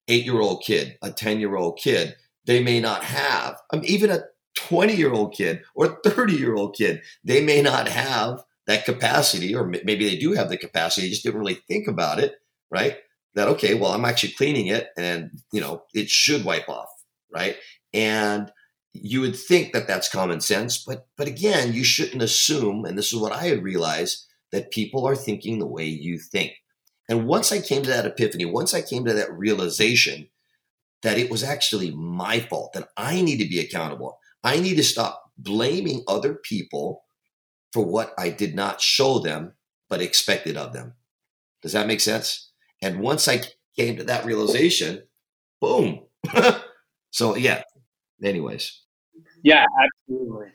eight 0.09 0.25
year 0.25 0.41
old 0.41 0.63
kid, 0.65 0.97
a 1.01 1.11
10 1.11 1.39
year 1.39 1.55
old 1.55 1.79
kid, 1.81 2.17
they 2.43 2.61
may 2.61 2.81
not 2.81 3.05
have, 3.05 3.55
I 3.71 3.77
mean, 3.77 3.85
even 3.85 4.11
a 4.11 4.23
20 4.57 4.93
year 4.95 5.13
old 5.13 5.33
kid 5.33 5.61
or 5.75 5.97
30 6.03 6.33
year 6.33 6.55
old 6.55 6.75
kid, 6.75 7.03
they 7.23 7.41
may 7.41 7.61
not 7.61 7.87
have 7.87 8.43
that 8.71 8.85
capacity, 8.85 9.53
or 9.55 9.65
maybe 9.65 10.09
they 10.09 10.17
do 10.17 10.33
have 10.33 10.49
the 10.49 10.57
capacity, 10.57 11.05
they 11.05 11.11
just 11.11 11.23
didn't 11.23 11.39
really 11.39 11.61
think 11.67 11.87
about 11.87 12.19
it, 12.19 12.35
right? 12.69 12.97
That, 13.35 13.47
okay, 13.49 13.75
well, 13.75 13.91
I'm 13.91 14.05
actually 14.05 14.33
cleaning 14.33 14.67
it 14.67 14.89
and, 14.97 15.31
you 15.53 15.61
know, 15.61 15.83
it 15.93 16.09
should 16.09 16.43
wipe 16.43 16.67
off, 16.67 16.89
right? 17.31 17.55
And 17.93 18.51
you 18.93 19.21
would 19.21 19.35
think 19.35 19.73
that 19.73 19.87
that's 19.87 20.11
common 20.11 20.41
sense, 20.41 20.83
but, 20.83 21.07
but 21.17 21.27
again, 21.27 21.73
you 21.73 21.83
shouldn't 21.83 22.21
assume, 22.21 22.83
and 22.85 22.97
this 22.97 23.13
is 23.13 23.19
what 23.19 23.31
I 23.31 23.45
had 23.45 23.63
realized, 23.63 24.25
that 24.51 24.71
people 24.71 25.07
are 25.07 25.15
thinking 25.15 25.59
the 25.59 25.67
way 25.67 25.85
you 25.85 26.17
think. 26.19 26.53
And 27.07 27.25
once 27.25 27.51
I 27.51 27.61
came 27.61 27.83
to 27.83 27.89
that 27.89 28.05
epiphany, 28.05 28.45
once 28.45 28.73
I 28.73 28.81
came 28.81 29.05
to 29.05 29.13
that 29.13 29.31
realization 29.31 30.27
that 31.03 31.17
it 31.17 31.31
was 31.31 31.43
actually 31.43 31.91
my 31.91 32.39
fault, 32.39 32.73
that 32.73 32.89
I 32.97 33.21
need 33.21 33.37
to 33.37 33.49
be 33.49 33.59
accountable, 33.59 34.19
I 34.43 34.59
need 34.59 34.75
to 34.75 34.83
stop 34.83 35.23
blaming 35.37 36.03
other 36.07 36.35
people 36.35 37.03
for 37.73 37.85
what 37.85 38.13
I 38.17 38.29
did 38.29 38.55
not 38.55 38.81
show 38.81 39.19
them, 39.19 39.53
but 39.89 40.01
expected 40.01 40.57
of 40.57 40.73
them. 40.73 40.93
Does 41.61 41.73
that 41.73 41.87
make 41.87 42.01
sense? 42.01 42.51
And 42.81 42.99
once 42.99 43.27
I 43.27 43.41
came 43.77 43.97
to 43.97 44.03
that 44.05 44.25
realization, 44.25 45.03
boom. 45.59 46.01
so, 47.11 47.35
yeah, 47.35 47.63
anyways. 48.23 48.81
Yeah, 49.43 49.65
absolutely. 49.83 50.47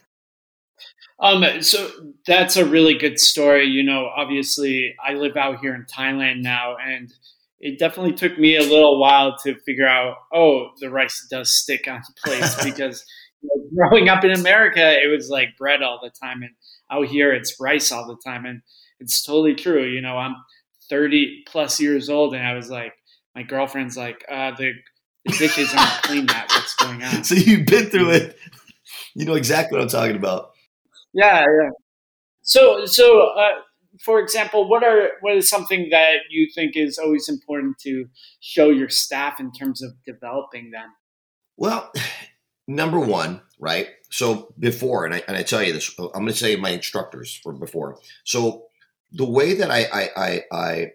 Um, 1.18 1.62
so 1.62 1.88
that's 2.26 2.56
a 2.56 2.66
really 2.66 2.94
good 2.94 3.18
story. 3.18 3.64
You 3.64 3.82
know, 3.82 4.06
obviously, 4.14 4.94
I 5.04 5.14
live 5.14 5.36
out 5.36 5.60
here 5.60 5.74
in 5.74 5.86
Thailand 5.86 6.42
now, 6.42 6.76
and 6.76 7.12
it 7.58 7.78
definitely 7.78 8.12
took 8.12 8.38
me 8.38 8.56
a 8.56 8.62
little 8.62 9.00
while 9.00 9.36
to 9.44 9.58
figure 9.60 9.88
out, 9.88 10.16
oh, 10.32 10.68
the 10.80 10.90
rice 10.90 11.26
does 11.30 11.50
stick 11.50 11.88
on 11.88 12.02
place 12.24 12.62
because 12.62 13.04
you 13.40 13.48
know, 13.48 13.88
growing 13.88 14.08
up 14.08 14.24
in 14.24 14.32
America, 14.32 15.02
it 15.02 15.10
was 15.10 15.30
like 15.30 15.56
bread 15.56 15.82
all 15.82 16.00
the 16.02 16.10
time, 16.10 16.42
and 16.42 16.52
out 16.90 17.06
here 17.06 17.32
it's 17.32 17.56
rice 17.60 17.92
all 17.92 18.06
the 18.06 18.18
time, 18.24 18.46
and 18.46 18.62
it's 19.00 19.24
totally 19.24 19.54
true. 19.54 19.84
You 19.84 20.00
know, 20.00 20.16
I'm 20.16 20.36
30 20.88 21.44
plus 21.46 21.80
years 21.80 22.08
old, 22.08 22.34
and 22.34 22.46
I 22.46 22.54
was 22.54 22.70
like, 22.70 22.92
my 23.34 23.42
girlfriend's 23.42 23.96
like, 23.96 24.24
uh, 24.30 24.52
the, 24.56 24.72
the 25.24 25.32
dishes 25.32 25.72
aren't 25.74 25.90
clean. 26.02 26.26
That 26.26 26.46
what's 26.50 26.74
going 26.76 27.02
on? 27.02 27.24
So 27.24 27.34
you've 27.34 27.66
been 27.66 27.90
through 27.90 28.10
it. 28.10 28.38
You 29.14 29.24
know 29.24 29.34
exactly 29.34 29.76
what 29.76 29.82
I'm 29.82 29.88
talking 29.88 30.16
about. 30.16 30.50
Yeah, 31.12 31.40
yeah. 31.40 31.70
So, 32.42 32.86
so 32.86 33.30
uh, 33.30 33.60
for 34.00 34.20
example, 34.20 34.68
what 34.68 34.84
are 34.84 35.10
what 35.20 35.36
is 35.36 35.48
something 35.48 35.88
that 35.90 36.16
you 36.30 36.48
think 36.54 36.76
is 36.76 36.98
always 36.98 37.28
important 37.28 37.78
to 37.80 38.06
show 38.40 38.70
your 38.70 38.88
staff 38.88 39.40
in 39.40 39.52
terms 39.52 39.82
of 39.82 39.92
developing 40.04 40.70
them? 40.70 40.90
Well, 41.56 41.90
number 42.66 42.98
one, 42.98 43.42
right? 43.58 43.88
So 44.10 44.54
before, 44.58 45.04
and 45.04 45.14
I, 45.14 45.22
and 45.28 45.36
I 45.36 45.42
tell 45.42 45.62
you 45.62 45.72
this, 45.72 45.94
I'm 45.98 46.22
going 46.22 46.28
to 46.28 46.38
tell 46.38 46.48
you 46.48 46.58
my 46.58 46.70
instructors 46.70 47.38
from 47.42 47.58
before. 47.58 47.98
So 48.24 48.64
the 49.12 49.28
way 49.28 49.54
that 49.54 49.70
I, 49.70 49.86
I, 49.92 50.10
I, 50.16 50.42
I, 50.52 50.86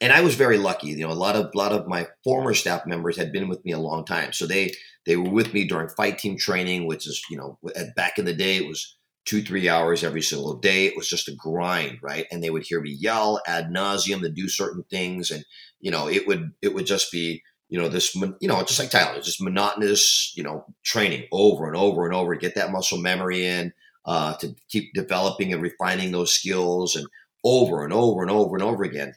and 0.00 0.12
I 0.12 0.20
was 0.20 0.36
very 0.36 0.58
lucky. 0.58 0.88
You 0.88 1.06
know, 1.06 1.12
a 1.12 1.14
lot 1.14 1.34
of 1.34 1.46
a 1.52 1.58
lot 1.58 1.72
of 1.72 1.88
my 1.88 2.06
former 2.22 2.54
staff 2.54 2.86
members 2.86 3.16
had 3.16 3.32
been 3.32 3.48
with 3.48 3.64
me 3.64 3.72
a 3.72 3.80
long 3.80 4.04
time, 4.04 4.32
so 4.32 4.46
they 4.46 4.70
they 5.06 5.16
were 5.16 5.30
with 5.30 5.52
me 5.52 5.64
during 5.64 5.88
fight 5.88 6.18
team 6.18 6.36
training, 6.38 6.86
which 6.86 7.06
is 7.06 7.20
you 7.30 7.36
know 7.36 7.58
back 7.96 8.18
in 8.18 8.24
the 8.24 8.32
day 8.32 8.58
it 8.58 8.68
was 8.68 8.96
two 9.24 9.42
three 9.42 9.68
hours 9.68 10.04
every 10.04 10.22
single 10.22 10.54
day. 10.54 10.86
It 10.86 10.96
was 10.96 11.08
just 11.08 11.28
a 11.28 11.34
grind, 11.34 11.98
right? 12.00 12.26
And 12.30 12.42
they 12.42 12.50
would 12.50 12.64
hear 12.64 12.80
me 12.80 12.90
yell 12.90 13.42
ad 13.46 13.70
nauseum 13.70 14.20
to 14.20 14.30
do 14.30 14.48
certain 14.48 14.84
things, 14.88 15.32
and 15.32 15.44
you 15.80 15.90
know 15.90 16.08
it 16.08 16.26
would 16.28 16.52
it 16.62 16.74
would 16.74 16.86
just 16.86 17.10
be 17.10 17.42
you 17.68 17.78
know, 17.78 17.88
this, 17.88 18.14
you 18.14 18.48
know, 18.48 18.62
just 18.62 18.78
like 18.78 18.90
Tyler, 18.90 19.16
it's 19.16 19.26
just 19.26 19.42
monotonous, 19.42 20.32
you 20.36 20.42
know, 20.42 20.64
training 20.84 21.26
over 21.32 21.66
and 21.66 21.76
over 21.76 22.06
and 22.06 22.14
over, 22.14 22.34
to 22.34 22.40
get 22.40 22.54
that 22.54 22.72
muscle 22.72 22.98
memory 22.98 23.44
in, 23.44 23.72
uh, 24.06 24.34
to 24.36 24.54
keep 24.68 24.94
developing 24.94 25.52
and 25.52 25.62
refining 25.62 26.12
those 26.12 26.32
skills 26.32 26.96
and 26.96 27.06
over 27.44 27.84
and 27.84 27.92
over 27.92 28.22
and 28.22 28.30
over 28.30 28.56
and 28.56 28.62
over 28.62 28.84
again. 28.84 29.14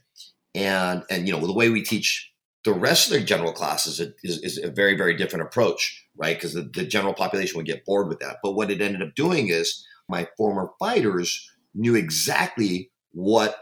And, 0.54 1.04
and, 1.10 1.28
you 1.28 1.34
know, 1.34 1.46
the 1.46 1.54
way 1.54 1.70
we 1.70 1.82
teach 1.82 2.30
the 2.64 2.74
rest 2.74 3.08
of 3.08 3.14
the 3.14 3.26
general 3.26 3.54
classes 3.54 4.00
is, 4.00 4.40
is 4.44 4.58
a 4.58 4.70
very, 4.70 4.96
very 4.96 5.16
different 5.16 5.46
approach, 5.46 6.06
right? 6.16 6.36
Because 6.36 6.54
the, 6.54 6.64
the 6.64 6.86
general 6.86 7.14
population 7.14 7.58
would 7.58 7.66
get 7.66 7.86
bored 7.86 8.08
with 8.08 8.20
that. 8.20 8.38
But 8.44 8.52
what 8.52 8.70
it 8.70 8.82
ended 8.82 9.02
up 9.02 9.16
doing 9.16 9.48
is 9.48 9.86
my 10.10 10.28
former 10.38 10.70
fighters 10.78 11.50
knew 11.74 11.96
exactly 11.96 12.92
what, 13.14 13.56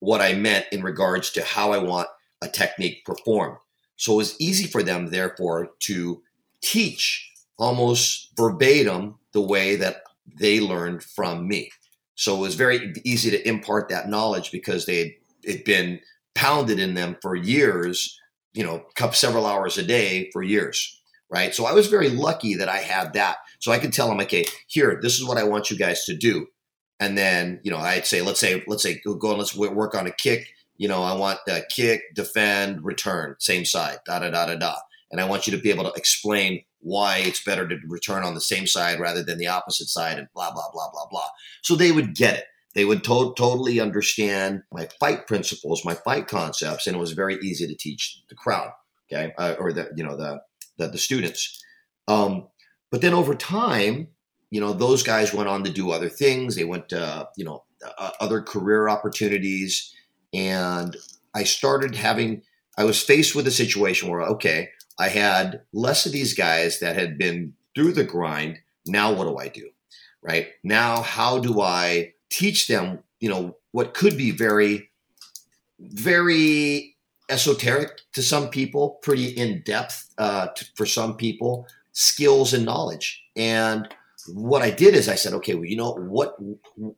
what 0.00 0.20
I 0.20 0.34
meant 0.34 0.66
in 0.72 0.82
regards 0.82 1.30
to 1.30 1.44
how 1.44 1.72
I 1.72 1.78
want 1.78 2.08
a 2.42 2.48
technique 2.48 3.04
performed 3.06 3.56
so 3.96 4.14
it 4.14 4.16
was 4.16 4.40
easy 4.40 4.66
for 4.66 4.82
them, 4.82 5.06
therefore, 5.06 5.70
to 5.80 6.22
teach 6.60 7.30
almost 7.58 8.30
verbatim 8.36 9.16
the 9.32 9.40
way 9.40 9.76
that 9.76 10.02
they 10.38 10.60
learned 10.60 11.02
from 11.02 11.46
me. 11.46 11.70
So 12.14 12.36
it 12.36 12.40
was 12.40 12.54
very 12.54 12.92
easy 13.04 13.30
to 13.30 13.48
impart 13.48 13.88
that 13.88 14.08
knowledge 14.08 14.50
because 14.50 14.86
they 14.86 15.18
had 15.46 15.64
been 15.64 16.00
pounded 16.34 16.78
in 16.78 16.94
them 16.94 17.16
for 17.20 17.36
years, 17.36 18.18
you 18.52 18.64
know, 18.64 18.84
several 19.12 19.46
hours 19.46 19.78
a 19.78 19.82
day 19.82 20.30
for 20.32 20.42
years, 20.42 21.00
right? 21.30 21.54
So 21.54 21.66
I 21.66 21.72
was 21.72 21.88
very 21.88 22.08
lucky 22.08 22.54
that 22.54 22.68
I 22.68 22.78
had 22.78 23.12
that. 23.12 23.38
So 23.58 23.72
I 23.72 23.78
could 23.78 23.92
tell 23.92 24.08
them, 24.08 24.20
okay, 24.20 24.44
here, 24.66 24.98
this 25.00 25.14
is 25.14 25.24
what 25.24 25.38
I 25.38 25.44
want 25.44 25.70
you 25.70 25.76
guys 25.76 26.04
to 26.04 26.16
do. 26.16 26.46
And 27.00 27.18
then, 27.18 27.60
you 27.62 27.70
know, 27.70 27.78
I'd 27.78 28.06
say, 28.06 28.22
let's 28.22 28.40
say, 28.40 28.62
let's 28.66 28.82
say, 28.82 29.00
go 29.04 29.30
and 29.30 29.38
let's 29.38 29.56
work 29.56 29.94
on 29.94 30.06
a 30.06 30.12
kick 30.12 30.48
you 30.76 30.88
know, 30.88 31.02
I 31.02 31.14
want 31.14 31.40
the 31.46 31.64
kick, 31.70 32.14
defend, 32.14 32.84
return, 32.84 33.36
same 33.38 33.64
side, 33.64 33.98
da 34.06 34.18
da 34.18 34.30
da 34.30 34.46
da 34.46 34.56
da. 34.56 34.74
and 35.10 35.20
I 35.20 35.28
want 35.28 35.46
you 35.46 35.56
to 35.56 35.62
be 35.62 35.70
able 35.70 35.84
to 35.84 35.92
explain 35.96 36.64
why 36.80 37.18
it's 37.18 37.42
better 37.42 37.66
to 37.66 37.76
return 37.88 38.24
on 38.24 38.34
the 38.34 38.40
same 38.40 38.66
side 38.66 39.00
rather 39.00 39.22
than 39.22 39.38
the 39.38 39.46
opposite 39.46 39.88
side, 39.88 40.18
and 40.18 40.28
blah 40.34 40.52
blah 40.52 40.70
blah 40.72 40.90
blah 40.92 41.06
blah. 41.10 41.28
So 41.62 41.76
they 41.76 41.92
would 41.92 42.14
get 42.14 42.38
it. 42.38 42.44
They 42.74 42.84
would 42.84 43.04
to- 43.04 43.34
totally 43.36 43.80
understand 43.80 44.62
my 44.72 44.88
fight 45.00 45.26
principles, 45.26 45.84
my 45.84 45.94
fight 45.94 46.26
concepts, 46.26 46.86
and 46.86 46.96
it 46.96 47.00
was 47.00 47.12
very 47.12 47.36
easy 47.36 47.66
to 47.66 47.74
teach 47.74 48.22
the 48.28 48.34
crowd, 48.34 48.70
okay, 49.10 49.32
uh, 49.38 49.54
or 49.58 49.72
the 49.72 49.90
you 49.96 50.04
know 50.04 50.16
the 50.16 50.40
the, 50.76 50.88
the 50.88 50.98
students. 50.98 51.62
Um, 52.08 52.48
but 52.90 53.00
then 53.00 53.14
over 53.14 53.34
time, 53.34 54.08
you 54.50 54.60
know, 54.60 54.72
those 54.72 55.02
guys 55.02 55.32
went 55.32 55.48
on 55.48 55.64
to 55.64 55.70
do 55.70 55.90
other 55.90 56.08
things. 56.08 56.56
They 56.56 56.64
went 56.64 56.88
to 56.90 57.28
you 57.36 57.44
know 57.44 57.64
uh, 57.98 58.10
other 58.20 58.42
career 58.42 58.88
opportunities, 58.88 59.94
and 60.34 60.96
I 61.34 61.44
started 61.44 61.94
having. 61.94 62.42
I 62.76 62.84
was 62.84 63.00
faced 63.00 63.36
with 63.36 63.46
a 63.46 63.52
situation 63.52 64.08
where 64.08 64.22
okay, 64.22 64.70
I 64.98 65.08
had 65.08 65.62
less 65.72 66.06
of 66.06 66.12
these 66.12 66.34
guys 66.34 66.80
that 66.80 66.96
had 66.96 67.18
been 67.18 67.54
through 67.74 67.92
the 67.92 68.04
grind. 68.04 68.58
Now 68.86 69.12
what 69.12 69.24
do 69.24 69.38
I 69.38 69.48
do? 69.48 69.70
Right 70.22 70.48
now, 70.62 71.02
how 71.02 71.38
do 71.38 71.60
I 71.60 72.14
teach 72.30 72.66
them, 72.66 73.00
you 73.20 73.28
know, 73.28 73.56
what 73.72 73.94
could 73.94 74.16
be 74.16 74.30
very, 74.30 74.90
very 75.78 76.96
esoteric 77.30 78.00
to 78.14 78.22
some 78.22 78.48
people, 78.48 78.98
pretty 79.02 79.26
in 79.26 79.62
depth 79.64 80.08
uh, 80.18 80.48
for 80.74 80.86
some 80.86 81.16
people, 81.16 81.66
skills 81.92 82.52
and 82.52 82.64
knowledge. 82.64 83.22
And 83.36 83.88
what 84.32 84.62
I 84.62 84.70
did 84.70 84.94
is 84.94 85.08
I 85.08 85.14
said, 85.14 85.32
okay, 85.34 85.54
well, 85.54 85.64
you 85.64 85.76
know 85.76 85.92
what, 85.92 86.36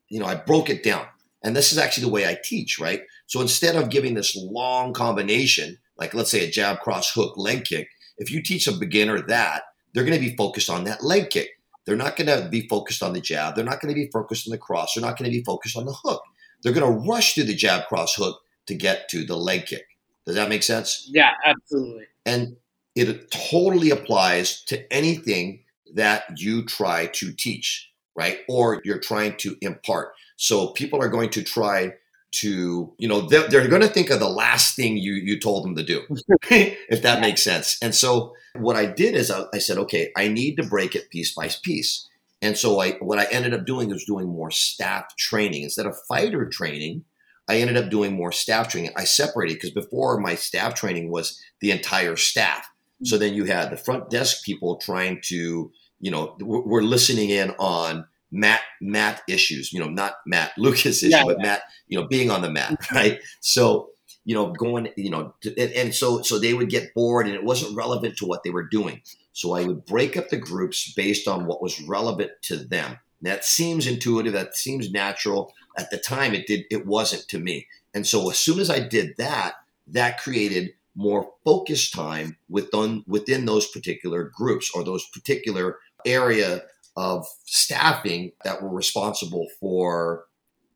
you 0.09 0.21
know, 0.21 0.26
I 0.26 0.35
broke 0.35 0.71
it 0.71 0.83
down. 0.83 1.07
And 1.43 1.55
this 1.55 1.73
is 1.73 1.78
actually 1.78 2.05
the 2.05 2.12
way 2.12 2.26
I 2.26 2.38
teach, 2.43 2.78
right? 2.78 3.02
So 3.26 3.40
instead 3.40 3.76
of 3.76 3.90
giving 3.90 4.14
this 4.14 4.37
long 4.37 4.93
combination, 4.93 5.78
like 5.99 6.14
let's 6.14 6.31
say 6.31 6.45
a 6.45 6.50
jab, 6.50 6.81
cross, 6.81 7.12
hook, 7.12 7.37
leg 7.37 7.64
kick, 7.64 7.88
if 8.19 8.31
you 8.31 8.43
teach 8.43 8.66
a 8.66 8.73
beginner 8.73 9.21
that, 9.23 9.64
they're 9.93 10.05
going 10.05 10.19
to 10.19 10.28
be 10.28 10.37
focused 10.37 10.71
on 10.71 10.85
that 10.85 11.05
leg 11.05 11.31
kick. 11.31 11.50
They're 11.85 11.97
not 11.97 12.16
going 12.16 12.26
to 12.26 12.49
be 12.49 12.66
focused 12.69 13.02
on 13.02 13.12
the 13.12 13.21
jab. 13.21 13.55
They're 13.55 13.64
not 13.64 13.81
going 13.81 13.95
to 13.95 14.00
be 14.00 14.11
focused 14.11 14.47
on 14.47 14.50
the 14.50 14.59
cross. 14.59 14.95
They're 14.95 15.05
not 15.05 15.19
going 15.19 15.31
to 15.31 15.37
be 15.37 15.45
focused 15.45 15.76
on 15.76 15.87
the 15.87 15.95
hook. 15.95 16.23
They're 16.62 16.73
going 16.73 16.93
to 16.93 17.09
rush 17.09 17.35
through 17.35 17.45
the 17.45 17.55
jab, 17.55 17.87
cross, 17.87 18.14
hook 18.14 18.40
to 18.66 18.75
get 18.75 19.09
to 19.11 19.25
the 19.25 19.37
leg 19.37 19.66
kick. 19.66 19.87
Does 20.25 20.35
that 20.35 20.49
make 20.49 20.64
sense? 20.64 21.09
Yeah, 21.12 21.31
absolutely. 21.45 22.07
And 22.25 22.57
it 22.97 23.31
totally 23.31 23.90
applies 23.90 24.62
to 24.64 24.93
anything 24.93 25.61
that 25.95 26.25
you 26.37 26.64
try 26.64 27.07
to 27.07 27.33
teach, 27.33 27.93
right? 28.16 28.40
Or 28.49 28.81
you're 28.85 28.99
trying 28.99 29.37
to 29.38 29.57
impart. 29.61 30.12
So 30.37 30.69
people 30.69 31.02
are 31.02 31.09
going 31.09 31.31
to 31.31 31.43
try 31.43 31.95
to, 32.33 32.93
you 32.99 33.09
know, 33.09 33.23
they're, 33.23 33.49
they're 33.49 33.69
going 33.69 33.83
to 33.83 33.88
think 33.88 34.11
of 34.11 34.21
the 34.21 34.28
last 34.28 34.76
thing 34.76 34.97
you 34.97 35.14
you 35.14 35.40
told 35.40 35.64
them 35.64 35.75
to 35.76 35.83
do, 35.83 36.02
if 36.50 37.02
that 37.02 37.21
makes 37.21 37.43
sense. 37.43 37.78
And 37.81 37.95
so 37.95 38.35
what 38.55 38.76
I 38.76 38.87
did 38.87 39.14
is 39.14 39.31
I, 39.31 39.45
I 39.55 39.59
said, 39.59 39.78
okay, 39.78 40.11
I 40.16 40.28
need 40.28 40.57
to 40.57 40.62
break 40.62 40.95
it 40.95 41.11
piece 41.11 41.35
by 41.35 41.50
piece. 41.62 42.09
And 42.43 42.57
so 42.57 42.81
I 42.81 42.93
what 42.95 43.19
I 43.19 43.25
ended 43.31 43.55
up 43.55 43.64
doing 43.64 43.88
was 43.88 44.05
doing 44.05 44.28
more 44.28 44.50
staff 44.50 45.16
training 45.16 45.62
instead 45.62 45.87
of 45.87 45.97
fighter 46.09 46.47
training. 46.49 47.05
I 47.49 47.59
ended 47.59 47.76
up 47.76 47.90
doing 47.90 48.12
more 48.14 48.33
staff 48.33 48.69
training. 48.69 48.90
I 48.97 49.05
separated 49.05 49.55
because 49.55 49.71
before 49.71 50.19
my 50.19 50.35
staff 50.35 50.75
training 50.75 51.11
was 51.11 51.40
the 51.61 51.71
entire 51.71 52.16
staff. 52.16 52.69
So 53.05 53.16
mm. 53.16 53.21
then 53.21 53.35
you 53.35 53.45
had 53.45 53.71
the 53.71 53.76
front 53.76 54.11
desk 54.11 54.45
people 54.45 54.76
trying 54.76 55.21
to, 55.26 55.71
you 56.00 56.11
know, 56.11 56.37
we're 56.40 56.83
listening 56.83 57.31
in 57.31 57.50
on 57.59 58.07
Matt 58.30 58.61
Matt 58.80 59.23
issues, 59.28 59.73
you 59.73 59.80
know, 59.80 59.88
not 59.88 60.14
Matt 60.26 60.52
Lucas 60.59 61.02
issue, 61.02 61.16
yeah, 61.16 61.25
but 61.25 61.38
yeah. 61.38 61.42
Matt, 61.42 61.62
you 61.88 62.00
know, 62.00 62.06
being 62.06 62.30
on 62.30 62.42
the 62.42 62.50
mat, 62.50 62.78
right? 62.92 63.21
So 63.40 63.90
you 64.25 64.35
know, 64.35 64.52
going, 64.52 64.88
you 64.97 65.09
know, 65.09 65.35
and, 65.45 65.73
and 65.73 65.95
so 65.95 66.21
so 66.23 66.38
they 66.38 66.52
would 66.52 66.68
get 66.68 66.92
bored, 66.95 67.26
and 67.26 67.35
it 67.35 67.45
wasn't 67.45 67.76
relevant 67.76 68.16
to 68.18 68.26
what 68.26 68.42
they 68.42 68.50
were 68.50 68.66
doing. 68.66 69.00
So 69.33 69.54
I 69.54 69.64
would 69.64 69.85
break 69.85 70.16
up 70.16 70.30
the 70.30 70.37
groups 70.37 70.92
based 70.95 71.28
on 71.28 71.47
what 71.47 71.62
was 71.62 71.80
relevant 71.83 72.33
to 72.42 72.56
them. 72.56 72.99
That 73.23 73.45
seems 73.45 73.87
intuitive. 73.87 74.33
That 74.33 74.56
seems 74.56 74.90
natural. 74.90 75.52
At 75.78 75.90
the 75.90 75.99
time, 75.99 76.35
it 76.35 76.47
did. 76.47 76.64
It 76.71 76.87
wasn't 76.87 77.28
to 77.28 77.38
me. 77.38 77.68
And 77.95 78.06
so 78.06 78.28
as 78.28 78.38
soon 78.38 78.59
as 78.59 78.68
I 78.68 78.80
did 78.80 79.16
that, 79.18 79.54
that 79.87 80.21
created 80.21 80.73
more 80.97 81.30
focused 81.45 81.95
time 81.95 82.37
within 82.49 83.04
within 83.06 83.45
those 83.45 83.68
particular 83.68 84.33
groups 84.35 84.71
or 84.75 84.83
those 84.83 85.06
particular 85.11 85.78
area 86.04 86.62
of 86.96 87.26
staffing 87.44 88.32
that 88.44 88.62
were 88.62 88.70
responsible 88.70 89.46
for 89.60 90.26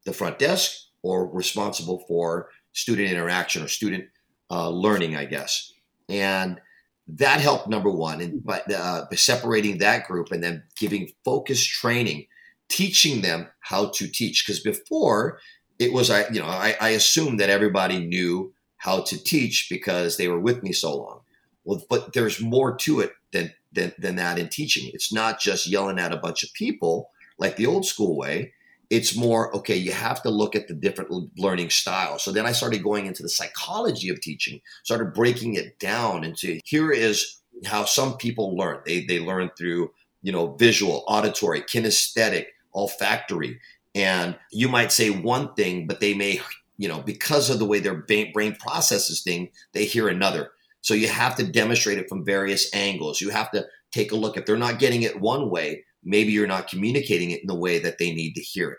the 0.05 0.13
front 0.13 0.39
desk 0.39 0.73
or 1.03 1.27
responsible 1.33 2.05
for 2.07 2.51
student 2.73 3.11
interaction 3.11 3.63
or 3.63 3.69
student 3.69 4.05
uh, 4.51 4.69
learning, 4.69 5.17
I 5.17 5.25
guess. 5.25 5.73
And 6.09 6.61
that 7.09 7.41
helped 7.41 7.69
number 7.69 7.91
one, 7.91 8.21
and 8.21 8.45
by, 8.45 8.61
uh, 8.61 9.07
by 9.11 9.17
separating 9.17 9.79
that 9.79 10.07
group 10.07 10.31
and 10.31 10.43
then 10.43 10.63
giving 10.79 11.11
focused 11.25 11.69
training, 11.69 12.27
teaching 12.69 13.23
them 13.23 13.49
how 13.61 13.91
to 13.95 14.07
teach. 14.07 14.47
Because 14.47 14.61
before 14.61 15.41
it 15.79 15.93
was, 15.93 16.11
I 16.11 16.29
you 16.29 16.41
know, 16.41 16.47
I, 16.47 16.77
I 16.81 16.91
assumed 16.91 17.41
that 17.41 17.51
everybody 17.51 18.07
knew 18.07 18.53
how 18.77 19.01
to 19.03 19.23
teach 19.23 19.69
because 19.71 20.17
they 20.17 20.29
were 20.29 20.41
with 20.41 20.63
me 20.63 20.73
so 20.73 20.97
long. 20.97 21.21
Well, 21.65 21.83
but 21.89 22.13
there's 22.13 22.41
more 22.41 22.77
to 22.77 23.01
it 23.01 23.13
than 23.33 23.53
than, 23.73 23.93
than 23.99 24.17
that 24.17 24.39
in 24.39 24.49
teaching. 24.49 24.91
It's 24.93 25.13
not 25.13 25.41
just 25.41 25.67
yelling 25.67 25.99
at 25.99 26.13
a 26.13 26.17
bunch 26.17 26.43
of 26.43 26.53
people 26.55 27.11
like 27.39 27.57
the 27.57 27.67
old 27.67 27.87
school 27.87 28.17
way. 28.17 28.53
It's 28.91 29.15
more 29.15 29.55
okay 29.57 29.77
you 29.77 29.93
have 29.93 30.21
to 30.23 30.31
look 30.31 30.57
at 30.57 30.67
the 30.67 30.75
different 30.75 31.39
learning 31.39 31.71
styles 31.71 32.25
so 32.25 32.33
then 32.33 32.45
i 32.45 32.51
started 32.51 32.83
going 32.83 33.07
into 33.07 33.23
the 33.23 33.29
psychology 33.29 34.09
of 34.09 34.21
teaching 34.21 34.61
started 34.83 35.15
breaking 35.15 35.55
it 35.55 35.79
down 35.79 36.25
into 36.25 36.59
here 36.65 36.91
is 36.91 37.41
how 37.67 37.85
some 37.85 38.17
people 38.17 38.57
learn. 38.57 38.81
They 38.87 39.05
they 39.05 39.21
learn 39.21 39.51
through 39.57 39.93
you 40.23 40.33
know 40.33 40.55
visual 40.55 41.05
auditory 41.07 41.63
kinesthetic 41.63 42.47
olfactory. 42.75 43.61
And 43.95 44.39
you 44.53 44.69
might 44.69 44.93
say 44.93 45.11
one 45.11 45.55
thing 45.55 45.87
but 45.87 46.01
they 46.01 46.15
may 46.15 46.41
you 46.79 46.89
know 46.89 47.01
because 47.01 47.51
of 47.51 47.59
the 47.59 47.67
way 47.67 47.81
their 47.81 47.95
brain 47.95 48.57
processes 48.57 49.23
thing 49.23 49.51
they 49.73 49.85
hear 49.85 50.09
another 50.09 50.53
so 50.81 50.95
you 50.95 51.09
have 51.09 51.37
to 51.37 51.47
demonstrate 51.47 51.99
it 51.99 52.09
from 52.09 52.25
various 52.25 52.73
angles 52.75 53.21
you 53.21 53.31
have 53.31 53.51
to 53.51 53.67
take 53.93 54.13
a 54.13 54.17
look 54.17 54.37
if 54.37 54.47
they're 54.47 54.57
not 54.57 54.79
getting 54.79 55.03
it 55.03 55.21
one 55.21 55.51
way 55.51 55.85
maybe 56.03 56.33
you're 56.33 56.47
not 56.47 56.69
communicating 56.69 57.31
it 57.31 57.41
in 57.41 57.47
the 57.47 57.55
way 57.55 57.79
that 57.79 57.99
they 57.99 58.13
need 58.13 58.35
to 58.35 58.41
hear 58.41 58.71
it. 58.71 58.79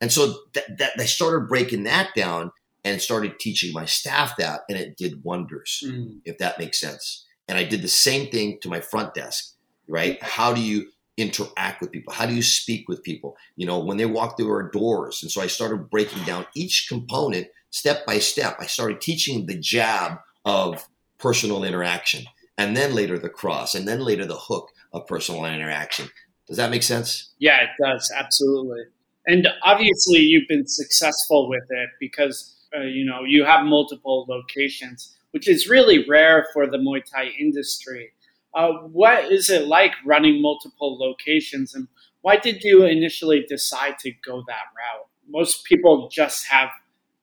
And 0.00 0.10
so 0.10 0.34
that, 0.54 0.78
that 0.78 0.92
they 0.96 1.06
started 1.06 1.48
breaking 1.48 1.84
that 1.84 2.10
down 2.14 2.50
and 2.84 3.00
started 3.00 3.38
teaching 3.38 3.72
my 3.72 3.84
staff 3.84 4.36
that, 4.38 4.62
and 4.68 4.78
it 4.78 4.96
did 4.96 5.22
wonders, 5.22 5.84
mm. 5.86 6.18
if 6.24 6.38
that 6.38 6.58
makes 6.58 6.80
sense. 6.80 7.26
And 7.46 7.56
I 7.56 7.64
did 7.64 7.82
the 7.82 7.88
same 7.88 8.30
thing 8.30 8.58
to 8.62 8.68
my 8.68 8.80
front 8.80 9.14
desk, 9.14 9.54
right? 9.86 10.20
How 10.22 10.52
do 10.52 10.60
you 10.60 10.88
interact 11.16 11.80
with 11.80 11.92
people? 11.92 12.12
How 12.12 12.26
do 12.26 12.34
you 12.34 12.42
speak 12.42 12.88
with 12.88 13.04
people? 13.04 13.36
You 13.56 13.66
know, 13.66 13.78
when 13.78 13.98
they 13.98 14.06
walk 14.06 14.36
through 14.36 14.50
our 14.50 14.70
doors. 14.70 15.22
And 15.22 15.30
so 15.30 15.40
I 15.40 15.46
started 15.46 15.90
breaking 15.90 16.24
down 16.24 16.46
each 16.56 16.86
component 16.88 17.46
step 17.70 18.04
by 18.04 18.18
step. 18.18 18.56
I 18.58 18.66
started 18.66 19.00
teaching 19.00 19.46
the 19.46 19.58
jab 19.58 20.18
of 20.44 20.88
personal 21.22 21.62
interaction, 21.64 22.26
and 22.58 22.76
then 22.76 22.94
later 22.94 23.18
the 23.18 23.30
cross, 23.30 23.74
and 23.74 23.86
then 23.86 24.00
later 24.00 24.26
the 24.26 24.36
hook 24.36 24.70
of 24.92 25.06
personal 25.06 25.44
interaction. 25.46 26.08
Does 26.48 26.56
that 26.56 26.70
make 26.70 26.82
sense? 26.82 27.30
Yeah, 27.38 27.62
it 27.62 27.70
does. 27.80 28.12
Absolutely. 28.14 28.82
And 29.26 29.48
obviously, 29.62 30.18
you've 30.18 30.48
been 30.48 30.66
successful 30.66 31.48
with 31.48 31.62
it 31.70 31.90
because 32.00 32.56
uh, 32.76 32.80
you 32.80 33.04
know 33.04 33.22
you 33.24 33.44
have 33.44 33.64
multiple 33.64 34.26
locations, 34.28 35.16
which 35.30 35.48
is 35.48 35.68
really 35.68 36.04
rare 36.08 36.46
for 36.52 36.66
the 36.66 36.78
Muay 36.78 37.02
Thai 37.04 37.28
industry. 37.38 38.10
Uh, 38.54 38.72
what 38.90 39.32
is 39.32 39.48
it 39.48 39.66
like 39.66 39.92
running 40.04 40.42
multiple 40.42 40.98
locations, 40.98 41.74
and 41.74 41.86
why 42.22 42.36
did 42.36 42.64
you 42.64 42.84
initially 42.84 43.44
decide 43.48 43.98
to 44.00 44.10
go 44.10 44.42
that 44.48 44.66
route? 44.76 45.06
Most 45.28 45.64
people 45.64 46.08
just 46.08 46.46
have, 46.46 46.68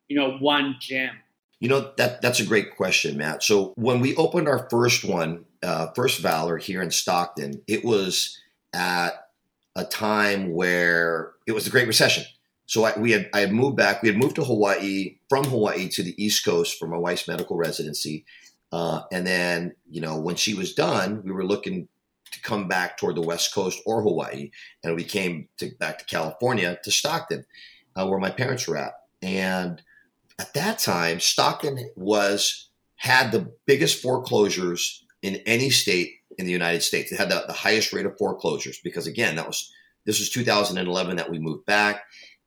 you 0.07 0.17
know, 0.17 0.37
one 0.37 0.77
gym. 0.79 1.11
You 1.59 1.67
know 1.67 1.91
that 1.97 2.21
that's 2.21 2.39
a 2.39 2.45
great 2.45 2.75
question, 2.75 3.17
Matt. 3.17 3.43
So 3.43 3.73
when 3.75 3.99
we 3.99 4.15
opened 4.15 4.47
our 4.47 4.69
first 4.69 5.03
one, 5.03 5.45
uh, 5.61 5.87
first 5.93 6.21
Valor 6.21 6.57
here 6.57 6.81
in 6.81 6.91
Stockton, 6.91 7.61
it 7.67 7.83
was 7.83 8.39
at 8.73 9.27
a 9.75 9.83
time 9.83 10.53
where 10.53 11.33
it 11.47 11.51
was 11.51 11.65
the 11.65 11.71
Great 11.71 11.87
Recession. 11.87 12.23
So 12.65 12.85
I, 12.85 12.97
we 12.97 13.11
had 13.11 13.29
I 13.33 13.39
had 13.41 13.51
moved 13.51 13.75
back. 13.75 14.01
We 14.01 14.09
had 14.09 14.17
moved 14.17 14.35
to 14.35 14.43
Hawaii 14.43 15.17
from 15.27 15.43
Hawaii 15.45 15.89
to 15.89 16.03
the 16.03 16.23
East 16.23 16.45
Coast 16.45 16.77
for 16.77 16.87
my 16.87 16.97
wife's 16.97 17.27
medical 17.27 17.57
residency, 17.57 18.25
uh, 18.71 19.01
and 19.11 19.27
then 19.27 19.75
you 19.89 19.99
know 20.01 20.17
when 20.19 20.35
she 20.35 20.53
was 20.53 20.73
done, 20.73 21.23
we 21.23 21.31
were 21.31 21.45
looking 21.45 21.87
to 22.31 22.41
come 22.41 22.67
back 22.67 22.97
toward 22.97 23.15
the 23.15 23.21
West 23.21 23.53
Coast 23.53 23.81
or 23.85 24.01
Hawaii, 24.01 24.51
and 24.83 24.95
we 24.95 25.03
came 25.03 25.49
to, 25.57 25.71
back 25.79 25.99
to 25.99 26.05
California 26.05 26.77
to 26.83 26.91
Stockton, 26.91 27.45
uh, 27.95 28.07
where 28.07 28.19
my 28.19 28.29
parents 28.29 28.67
were 28.67 28.77
at. 28.77 28.93
And 29.21 29.81
at 30.39 30.53
that 30.53 30.79
time, 30.79 31.19
Stockton 31.19 31.89
was 31.95 32.69
had 32.95 33.31
the 33.31 33.51
biggest 33.65 34.01
foreclosures 34.01 35.05
in 35.21 35.35
any 35.45 35.69
state 35.69 36.13
in 36.37 36.45
the 36.45 36.51
United 36.51 36.81
States. 36.81 37.11
It 37.11 37.17
had 37.17 37.29
the, 37.29 37.43
the 37.45 37.53
highest 37.53 37.91
rate 37.91 38.05
of 38.05 38.17
foreclosures 38.17 38.79
because 38.83 39.05
again, 39.05 39.35
that 39.35 39.45
was 39.45 39.71
this 40.05 40.19
was 40.19 40.29
2011 40.29 41.17
that 41.17 41.29
we 41.29 41.39
moved 41.39 41.65
back, 41.65 42.03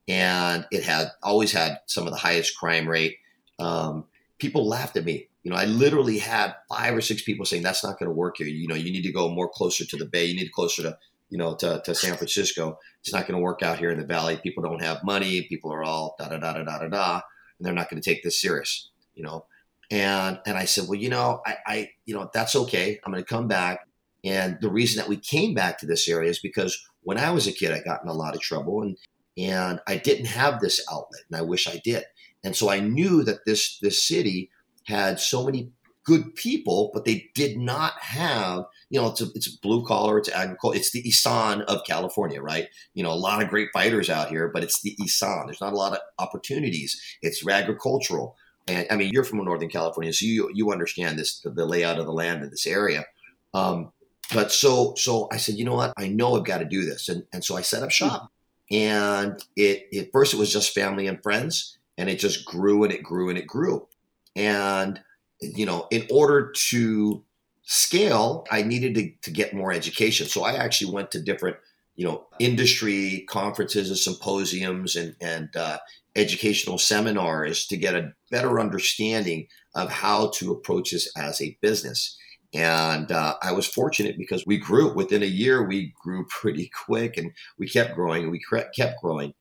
and 0.09 0.67
it 0.73 0.83
had 0.83 1.09
always 1.23 1.53
had 1.53 1.79
some 1.87 2.07
of 2.07 2.13
the 2.13 2.19
highest 2.19 2.57
crime 2.57 2.89
rate. 2.89 3.19
Um, 3.59 4.07
people 4.39 4.67
laughed 4.67 4.97
at 4.97 5.05
me. 5.05 5.29
You 5.43 5.51
know, 5.51 5.57
I 5.57 5.67
literally 5.67 6.19
had 6.19 6.55
five 6.69 6.97
or 6.97 7.01
six 7.01 7.23
people 7.23 7.45
saying 7.45 7.63
that's 7.63 7.85
not 7.85 7.99
going 7.99 8.09
to 8.09 8.15
work 8.15 8.37
here. 8.39 8.47
You 8.47 8.69
know, 8.69 8.75
you 8.75 8.91
need 8.91 9.03
to 9.03 9.13
go 9.13 9.29
more 9.29 9.49
closer 9.49 9.85
to 9.85 9.97
the 9.97 10.07
Bay. 10.07 10.25
You 10.25 10.35
need 10.35 10.51
closer 10.53 10.83
to 10.83 10.99
you 11.29 11.37
know 11.39 11.55
to, 11.57 11.83
to 11.85 11.95
San 11.95 12.17
Francisco. 12.17 12.79
It's 13.01 13.13
not 13.13 13.27
going 13.27 13.39
to 13.39 13.43
work 13.43 13.63
out 13.63 13.79
here 13.79 13.91
in 13.91 13.99
the 13.99 14.07
Valley. 14.07 14.37
People 14.37 14.63
don't 14.63 14.83
have 14.83 15.05
money. 15.05 15.43
People 15.43 15.73
are 15.73 15.83
all 15.83 16.17
da 16.19 16.29
da 16.29 16.39
da 16.39 16.55
da 16.55 16.65
da 16.65 16.79
da 16.79 16.89
da, 16.89 17.21
and 17.63 17.67
they're 17.67 17.73
not 17.73 17.89
going 17.89 18.03
to 18.03 18.11
take 18.11 18.25
this 18.25 18.41
serious. 18.41 18.91
You 19.15 19.23
know, 19.23 19.47
and 19.91 20.41
and 20.47 20.59
I 20.59 20.65
said, 20.65 20.89
well, 20.89 20.99
you 20.99 21.09
know, 21.09 21.41
I, 21.47 21.57
I 21.67 21.91
you 22.07 22.15
know 22.15 22.29
that's 22.35 22.57
okay. 22.57 22.99
I'm 23.05 23.13
going 23.13 23.23
to 23.23 23.29
come 23.29 23.47
back. 23.47 23.87
And 24.25 24.59
the 24.61 24.71
reason 24.71 24.99
that 24.99 25.09
we 25.09 25.17
came 25.17 25.55
back 25.55 25.79
to 25.79 25.87
this 25.87 26.09
area 26.09 26.31
is 26.31 26.39
because 26.39 26.79
when 27.03 27.19
I 27.19 27.31
was 27.31 27.47
a 27.47 27.53
kid, 27.53 27.73
I 27.73 27.81
got 27.81 28.03
in 28.03 28.09
a 28.09 28.15
lot 28.15 28.35
of 28.35 28.41
trouble, 28.41 28.83
and 28.83 28.97
and 29.39 29.81
I 29.87 29.97
didn't 29.97 30.27
have 30.27 30.61
this 30.61 30.85
outlet, 30.91 31.23
and 31.31 31.39
I 31.39 31.43
wish 31.43 31.69
I 31.69 31.81
did. 31.85 32.05
And 32.43 32.57
so 32.57 32.69
I 32.69 32.81
knew 32.81 33.23
that 33.23 33.45
this 33.47 33.79
this 33.79 34.03
city 34.03 34.51
had 34.87 35.21
so 35.21 35.45
many 35.45 35.71
good 36.05 36.35
people, 36.35 36.91
but 36.93 37.05
they 37.05 37.31
did 37.35 37.57
not 37.57 37.95
have, 38.01 38.65
you 38.93 39.01
know, 39.01 39.09
it's 39.09 39.23
a, 39.23 39.27
it's 39.35 39.49
blue 39.49 39.83
collar, 39.87 40.19
it's 40.19 40.29
agriculture, 40.29 40.77
it's 40.77 40.91
the 40.91 41.01
Isan 41.09 41.63
of 41.63 41.83
California, 41.87 42.43
right? 42.43 42.69
You 42.93 43.03
know, 43.03 43.11
a 43.11 43.15
lot 43.15 43.43
of 43.43 43.49
great 43.49 43.71
fighters 43.73 44.11
out 44.11 44.29
here, 44.29 44.51
but 44.53 44.63
it's 44.63 44.83
the 44.83 44.95
Isan. 45.03 45.47
There's 45.47 45.63
not 45.63 45.73
a 45.73 45.77
lot 45.77 45.95
of 45.95 46.01
opportunities. 46.19 47.01
It's 47.23 47.47
agricultural. 47.47 48.37
And 48.69 48.87
I 48.91 48.97
mean, 48.97 49.11
you're 49.11 49.25
from 49.25 49.43
Northern 49.43 49.71
California, 49.71 50.13
so 50.13 50.27
you 50.27 50.51
you 50.53 50.71
understand 50.71 51.19
this 51.19 51.41
the, 51.41 51.65
layout 51.65 51.99
of 51.99 52.05
the 52.05 52.13
land 52.13 52.45
in 52.45 52.51
this 52.51 52.67
area. 52.67 53.07
Um, 53.55 53.93
but 54.35 54.53
so 54.53 54.95
so 54.97 55.27
I 55.33 55.39
said, 55.39 55.55
you 55.55 55.65
know 55.65 55.75
what? 55.75 55.95
I 55.97 56.09
know 56.09 56.37
I've 56.37 56.45
got 56.45 56.59
to 56.59 56.67
do 56.67 56.85
this, 56.85 57.09
and 57.09 57.25
and 57.33 57.43
so 57.43 57.57
I 57.57 57.63
set 57.63 57.83
up 57.83 57.91
shop. 57.91 58.31
And 58.71 59.43
it 59.57 59.87
at 59.99 60.13
first 60.13 60.35
it 60.35 60.39
was 60.39 60.53
just 60.53 60.75
family 60.75 61.07
and 61.07 61.23
friends, 61.23 61.79
and 61.97 62.11
it 62.11 62.19
just 62.19 62.45
grew 62.45 62.85
and 62.85 62.93
it 62.93 63.03
grew 63.03 63.31
and 63.31 63.39
it 63.39 63.47
grew. 63.47 63.89
And 64.37 65.01
you 65.41 65.65
know, 65.65 65.89
in 65.91 66.07
order 66.11 66.53
to 66.69 67.25
scale, 67.65 68.47
I 68.51 68.63
needed 68.63 68.95
to, 68.97 69.13
to 69.23 69.31
get 69.31 69.55
more 69.55 69.73
education. 69.73 70.27
So 70.27 70.43
I 70.43 70.55
actually 70.55 70.93
went 70.93 71.11
to 71.13 71.23
different, 71.23 71.57
you 71.95 72.07
know, 72.07 72.27
industry 72.39 73.25
conferences 73.29 73.89
and 73.89 73.99
symposiums 73.99 74.97
and 74.97 75.15
and 75.21 75.55
uh, 75.57 75.79
educational 76.17 76.79
seminars 76.79 77.67
to 77.67 77.77
get 77.77 77.95
a 77.95 78.13
better 78.31 78.61
understanding 78.61 79.47
of 79.75 79.91
how 79.91 80.31
to 80.37 80.53
approach 80.53 80.91
this 80.93 81.11
as 81.17 81.41
a 81.41 81.57
business. 81.61 82.19
And 82.55 83.11
uh, 83.11 83.37
I 83.43 83.53
was 83.53 83.67
fortunate 83.67 84.19
because 84.19 84.45
we 84.47 84.59
grew 84.59 84.93
within 84.93 85.23
a 85.23 85.27
year, 85.27 85.67
we 85.67 85.95
grew 86.03 86.27
pretty 86.29 86.71
quick 86.85 87.17
and 87.17 87.33
we 87.59 87.69
kept 87.69 87.95
growing 87.95 88.25
and 88.25 88.33
we 88.33 88.43
kept 88.77 89.01
growing. 89.01 89.35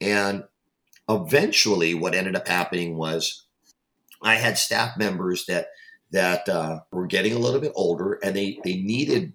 And 0.00 0.44
eventually, 1.08 1.94
what 1.94 2.14
ended 2.14 2.36
up 2.36 2.48
happening 2.48 2.96
was 2.96 3.46
I 4.22 4.34
had 4.34 4.58
staff 4.58 4.96
members 4.96 5.46
that 5.46 5.68
that 6.12 6.48
uh, 6.48 6.80
were 6.92 7.06
getting 7.06 7.32
a 7.32 7.38
little 7.38 7.60
bit 7.60 7.72
older 7.74 8.18
and 8.22 8.36
they, 8.36 8.60
they 8.64 8.76
needed 8.76 9.32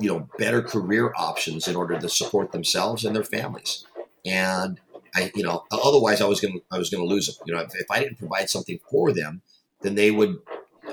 you 0.00 0.08
know 0.08 0.28
better 0.38 0.62
career 0.62 1.12
options 1.16 1.68
in 1.68 1.76
order 1.76 1.98
to 1.98 2.08
support 2.08 2.52
themselves 2.52 3.04
and 3.04 3.14
their 3.14 3.24
families. 3.24 3.84
And 4.24 4.80
I, 5.14 5.30
you 5.34 5.42
know, 5.42 5.64
otherwise 5.70 6.20
I 6.20 6.26
was 6.26 6.40
to 6.40 6.60
I 6.70 6.78
was 6.78 6.90
to 6.90 7.02
lose 7.02 7.26
them. 7.26 7.36
You 7.46 7.54
know, 7.54 7.60
if, 7.60 7.74
if 7.74 7.90
I 7.90 8.00
didn't 8.00 8.18
provide 8.18 8.50
something 8.50 8.78
for 8.90 9.12
them, 9.12 9.42
then 9.82 9.94
they 9.94 10.10
would 10.10 10.36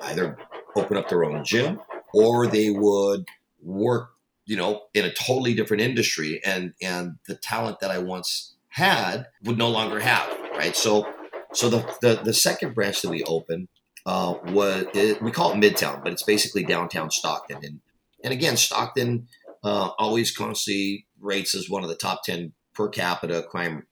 either 0.04 0.38
open 0.76 0.98
up 0.98 1.10
their 1.10 1.26
own 1.26 1.44
gym 1.44 1.80
or 2.14 2.48
they 2.48 2.70
would 2.70 3.26
work, 3.62 4.12
you 4.46 4.56
know, 4.56 4.84
in 4.94 5.06
a 5.06 5.14
totally 5.14 5.54
different 5.54 5.82
industry 5.82 6.42
and 6.46 6.74
and 6.82 7.18
the 7.28 7.36
talent 7.36 7.80
that 7.82 7.92
I 7.92 7.98
once 8.00 8.54
had 8.70 9.28
would 9.44 9.58
no 9.58 9.70
longer 9.70 10.00
have, 10.00 10.30
right? 10.58 10.76
So 10.76 11.12
so 11.54 11.70
the 11.70 11.98
the, 12.02 12.22
the 12.24 12.34
second 12.34 12.74
branch 12.74 13.02
that 13.02 13.10
we 13.10 13.24
opened 13.24 13.68
uh, 14.06 14.36
it, 14.46 15.22
we 15.22 15.32
call 15.32 15.52
it 15.52 15.56
Midtown, 15.56 16.04
but 16.04 16.12
it's 16.12 16.24
basically 16.24 16.64
downtown 16.64 17.10
Stockton. 17.10 17.60
And 17.64 17.80
and 18.24 18.34
again, 18.34 18.58
Stockton 18.58 19.28
uh, 19.64 19.90
always 19.98 20.36
constantly 20.36 21.06
rates 21.20 21.56
as 21.56 21.70
one 21.70 21.84
of 21.84 21.90
the 21.90 21.96
top 21.96 22.24
ten 22.24 22.54
per 22.74 22.90
capita 22.90 23.44
crime 23.44 23.86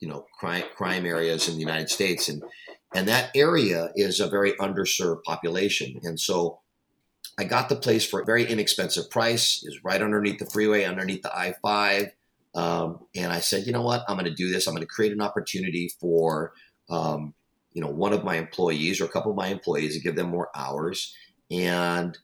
you 0.00 0.08
know 0.08 0.26
crime 0.38 0.64
crime 0.74 1.06
areas 1.06 1.48
in 1.48 1.54
the 1.54 1.60
United 1.60 1.88
States, 1.88 2.28
and 2.28 2.42
and 2.94 3.08
that 3.08 3.30
area 3.34 3.90
is 3.94 4.20
a 4.20 4.28
very 4.28 4.52
underserved 4.54 5.22
population, 5.24 6.00
and 6.02 6.20
so 6.20 6.60
I 7.38 7.44
got 7.44 7.68
the 7.68 7.76
place 7.76 8.04
for 8.04 8.20
a 8.20 8.24
very 8.24 8.44
inexpensive 8.44 9.10
price. 9.10 9.62
is 9.64 9.80
right 9.82 10.02
underneath 10.02 10.38
the 10.38 10.46
freeway, 10.46 10.84
underneath 10.84 11.22
the 11.22 11.34
I 11.34 11.54
five, 11.62 12.12
um, 12.54 13.06
and 13.16 13.32
I 13.32 13.40
said, 13.40 13.66
you 13.66 13.72
know 13.72 13.82
what, 13.82 14.02
I'm 14.08 14.16
going 14.16 14.28
to 14.28 14.34
do 14.34 14.50
this. 14.50 14.66
I'm 14.66 14.74
going 14.74 14.86
to 14.86 14.92
create 14.92 15.12
an 15.12 15.22
opportunity 15.22 15.90
for 16.00 16.52
um, 16.90 17.34
you 17.74 17.82
know 17.82 17.90
one 17.90 18.12
of 18.12 18.24
my 18.24 18.36
employees 18.36 19.00
or 19.00 19.04
a 19.04 19.08
couple 19.08 19.30
of 19.30 19.36
my 19.36 19.48
employees 19.48 19.94
to 19.94 20.02
give 20.02 20.16
them 20.16 20.28
more 20.28 20.50
hours, 20.54 21.14
and 21.50 22.16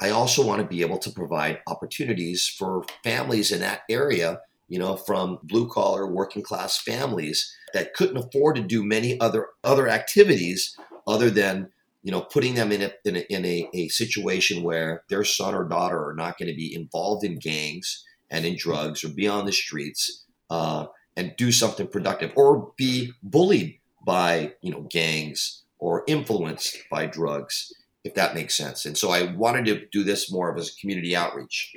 I 0.00 0.10
also 0.10 0.44
want 0.44 0.60
to 0.60 0.68
be 0.68 0.82
able 0.82 0.98
to 0.98 1.10
provide 1.10 1.60
opportunities 1.66 2.46
for 2.46 2.84
families 3.02 3.52
in 3.52 3.60
that 3.60 3.82
area 3.88 4.40
you 4.68 4.78
know, 4.78 4.96
from 4.96 5.38
blue 5.42 5.68
collar 5.68 6.06
working 6.06 6.42
class 6.42 6.80
families 6.80 7.54
that 7.72 7.94
couldn't 7.94 8.16
afford 8.16 8.56
to 8.56 8.62
do 8.62 8.84
many 8.84 9.20
other 9.20 9.48
other 9.62 9.88
activities 9.88 10.76
other 11.06 11.30
than 11.30 11.70
you 12.02 12.10
know 12.10 12.22
putting 12.22 12.54
them 12.54 12.72
in 12.72 12.82
a 12.82 12.92
in 13.04 13.16
a, 13.16 13.20
in 13.32 13.44
a, 13.44 13.68
a 13.74 13.88
situation 13.88 14.62
where 14.62 15.02
their 15.08 15.24
son 15.24 15.54
or 15.54 15.64
daughter 15.64 16.08
are 16.08 16.14
not 16.14 16.38
going 16.38 16.48
to 16.48 16.56
be 16.56 16.74
involved 16.74 17.24
in 17.24 17.38
gangs 17.38 18.04
and 18.30 18.44
in 18.44 18.56
drugs 18.56 19.04
or 19.04 19.08
be 19.08 19.28
on 19.28 19.44
the 19.44 19.52
streets 19.52 20.24
uh, 20.50 20.86
and 21.16 21.34
do 21.36 21.52
something 21.52 21.86
productive 21.86 22.32
or 22.36 22.72
be 22.76 23.12
bullied 23.22 23.78
by 24.04 24.52
you 24.60 24.70
know 24.70 24.82
gangs 24.82 25.62
or 25.78 26.04
influenced 26.06 26.78
by 26.90 27.06
drugs 27.06 27.72
if 28.04 28.14
that 28.14 28.34
makes 28.34 28.54
sense 28.54 28.84
and 28.84 28.96
so 28.96 29.10
i 29.10 29.32
wanted 29.32 29.64
to 29.64 29.86
do 29.92 30.04
this 30.04 30.30
more 30.30 30.50
of 30.50 30.58
as 30.58 30.68
a 30.68 30.80
community 30.80 31.14
outreach 31.16 31.74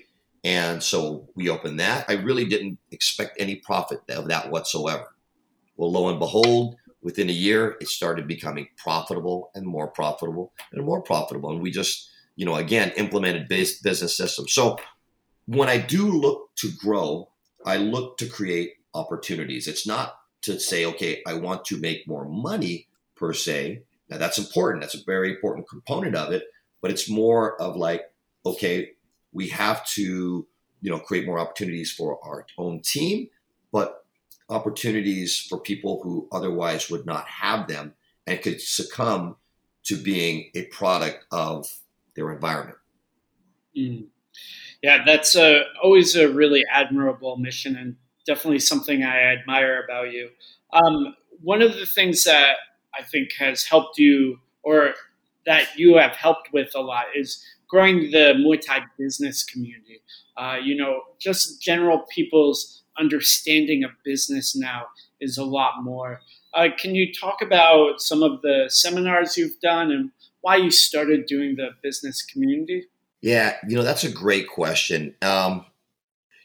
and 0.48 0.82
so 0.82 1.28
we 1.36 1.50
opened 1.50 1.80
that. 1.82 2.06
I 2.08 2.14
really 2.14 2.46
didn't 2.46 2.80
expect 2.92 3.36
any 3.38 3.56
profit 3.56 4.00
of 4.10 4.30
that 4.30 4.50
whatsoever. 4.50 5.14
Well, 5.76 5.92
lo 5.92 6.08
and 6.08 6.20
behold, 6.20 6.78
within 7.02 7.30
a 7.30 7.34
year, 7.34 7.76
it 7.82 7.90
started 7.90 8.30
becoming 8.30 8.70
profitable 8.78 9.52
and 9.56 9.66
more 9.66 9.90
profitable 9.90 10.54
and 10.72 10.86
more 10.86 11.02
profitable. 11.02 11.52
And 11.52 11.62
we 11.62 11.70
just, 11.70 12.10
you 12.38 12.46
know, 12.46 12.56
again, 12.56 12.94
implemented 12.96 13.50
business 13.50 14.16
systems. 14.16 14.54
So 14.54 14.78
when 15.48 15.68
I 15.68 15.80
do 15.80 16.10
look 16.10 16.56
to 16.60 16.72
grow, 16.80 17.30
I 17.66 17.76
look 17.76 18.18
to 18.20 18.28
create 18.28 18.76
opportunities. 18.94 19.68
It's 19.68 19.86
not 19.86 20.17
to 20.44 20.60
say, 20.60 20.86
okay, 20.86 21.22
I 21.26 21.34
want 21.34 21.66
to 21.66 21.80
make 21.80 22.08
more 22.08 22.26
money 22.26 22.88
per 23.16 23.34
se. 23.34 23.84
Now 24.10 24.18
that's 24.18 24.38
important. 24.38 24.82
That's 24.82 24.96
a 24.96 25.04
very 25.06 25.32
important 25.32 25.68
component 25.68 26.16
of 26.16 26.32
it. 26.32 26.44
But 26.82 26.92
it's 26.92 27.10
more 27.10 27.60
of 27.62 27.76
like, 27.76 28.04
okay, 28.46 28.92
we 29.34 29.50
have 29.50 29.86
to 29.86 30.48
you 30.82 30.92
know 30.92 31.00
create 31.00 31.26
more 31.26 31.40
opportunities 31.40 31.92
for 31.92 32.20
our 32.24 32.46
own 32.58 32.82
team 32.82 33.28
but 33.72 34.06
opportunities 34.50 35.38
for 35.38 35.60
people 35.60 36.02
who 36.02 36.28
otherwise 36.32 36.90
would 36.90 37.06
not 37.06 37.28
have 37.28 37.68
them 37.68 37.94
and 38.26 38.42
could 38.42 38.62
succumb 38.62 39.36
to 39.84 39.96
being 39.96 40.50
a 40.56 40.64
product 40.66 41.26
of 41.32 41.72
their 42.16 42.32
environment 42.32 42.78
mm. 43.78 44.06
yeah 44.82 45.04
that's 45.06 45.36
a, 45.36 45.64
always 45.84 46.16
a 46.16 46.30
really 46.30 46.64
admirable 46.72 47.38
mission 47.38 47.76
and 47.76 47.96
definitely 48.28 48.60
something 48.60 49.04
i 49.04 49.18
admire 49.18 49.84
about 49.84 50.12
you 50.12 50.30
um, 50.74 51.16
one 51.42 51.62
of 51.62 51.74
the 51.76 51.86
things 51.86 52.24
that 52.24 52.58
i 52.98 53.02
think 53.02 53.32
has 53.40 53.64
helped 53.64 53.98
you 53.98 54.40
or 54.64 54.94
that 55.48 55.66
you 55.78 55.96
have 55.96 56.12
helped 56.12 56.52
with 56.54 56.70
a 56.76 56.82
lot 56.82 57.06
is 57.16 57.44
growing 57.68 58.12
the 58.12 58.34
Muay 58.38 58.60
Thai 58.60 58.82
business 58.98 59.44
community. 59.44 60.02
Uh, 60.36 60.58
you 60.62 60.76
know, 60.76 61.02
just 61.20 61.62
general 61.62 62.06
people's 62.14 62.84
understanding 63.00 63.84
of 63.84 63.92
business 64.04 64.56
now 64.56 64.86
is 65.20 65.38
a 65.38 65.44
lot 65.44 65.84
more. 65.84 66.22
Uh, 66.54 66.68
can 66.78 66.96
you 66.96 67.14
talk 67.14 67.42
about 67.42 68.02
some 68.02 68.24
of 68.24 68.42
the 68.42 68.66
seminars 68.68 69.38
you've 69.38 69.60
done 69.62 69.92
and 69.92 70.12
why 70.42 70.56
you 70.56 70.72
started 70.72 71.26
doing 71.26 71.56
the 71.56 71.70
business 71.84 72.22
community? 72.22 72.86
Yeah, 73.22 73.56
you 73.68 73.76
know, 73.76 73.84
that's 73.84 74.04
a 74.04 74.12
great 74.12 74.48
question. 74.48 75.16
Um, 75.22 75.66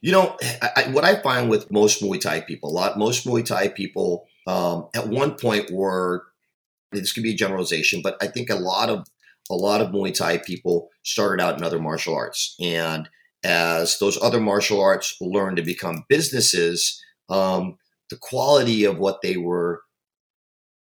you 0.03 0.11
know, 0.11 0.37
I, 0.61 0.89
what 0.91 1.05
I 1.05 1.23
find 1.23 1.49
with 1.49 1.71
most 1.71 2.03
Muay 2.03 2.21
Thai 2.21 2.41
people, 2.41 2.71
a 2.71 2.75
lot, 2.75 2.99
most 2.99 3.25
Muay 3.25 3.45
Thai 3.45 3.69
people 3.69 4.27
um, 4.47 4.89
at 4.95 5.09
one 5.09 5.37
point 5.37 5.71
were, 5.71 6.25
this 6.91 7.13
could 7.13 7.23
be 7.23 7.33
a 7.33 7.37
generalization, 7.37 8.03
but 8.03 8.17
I 8.21 8.27
think 8.27 8.51
a 8.51 8.57
lot 8.57 8.91
of 8.91 9.07
a 9.51 9.55
lot 9.55 9.81
of 9.81 9.91
Muay 9.91 10.15
Thai 10.15 10.39
people 10.39 10.89
started 11.05 11.43
out 11.43 11.57
in 11.57 11.65
other 11.65 11.81
martial 11.81 12.15
arts. 12.15 12.55
And 12.61 13.09
as 13.45 13.99
those 13.99 14.21
other 14.23 14.41
martial 14.41 14.81
arts 14.81 15.17
learned 15.21 15.57
to 15.57 15.63
become 15.63 16.05
businesses, 16.09 17.03
um, 17.29 17.77
the 18.11 18.17
quality 18.21 18.85
of 18.85 18.99
what 18.99 19.21
they 19.23 19.37
were, 19.37 19.83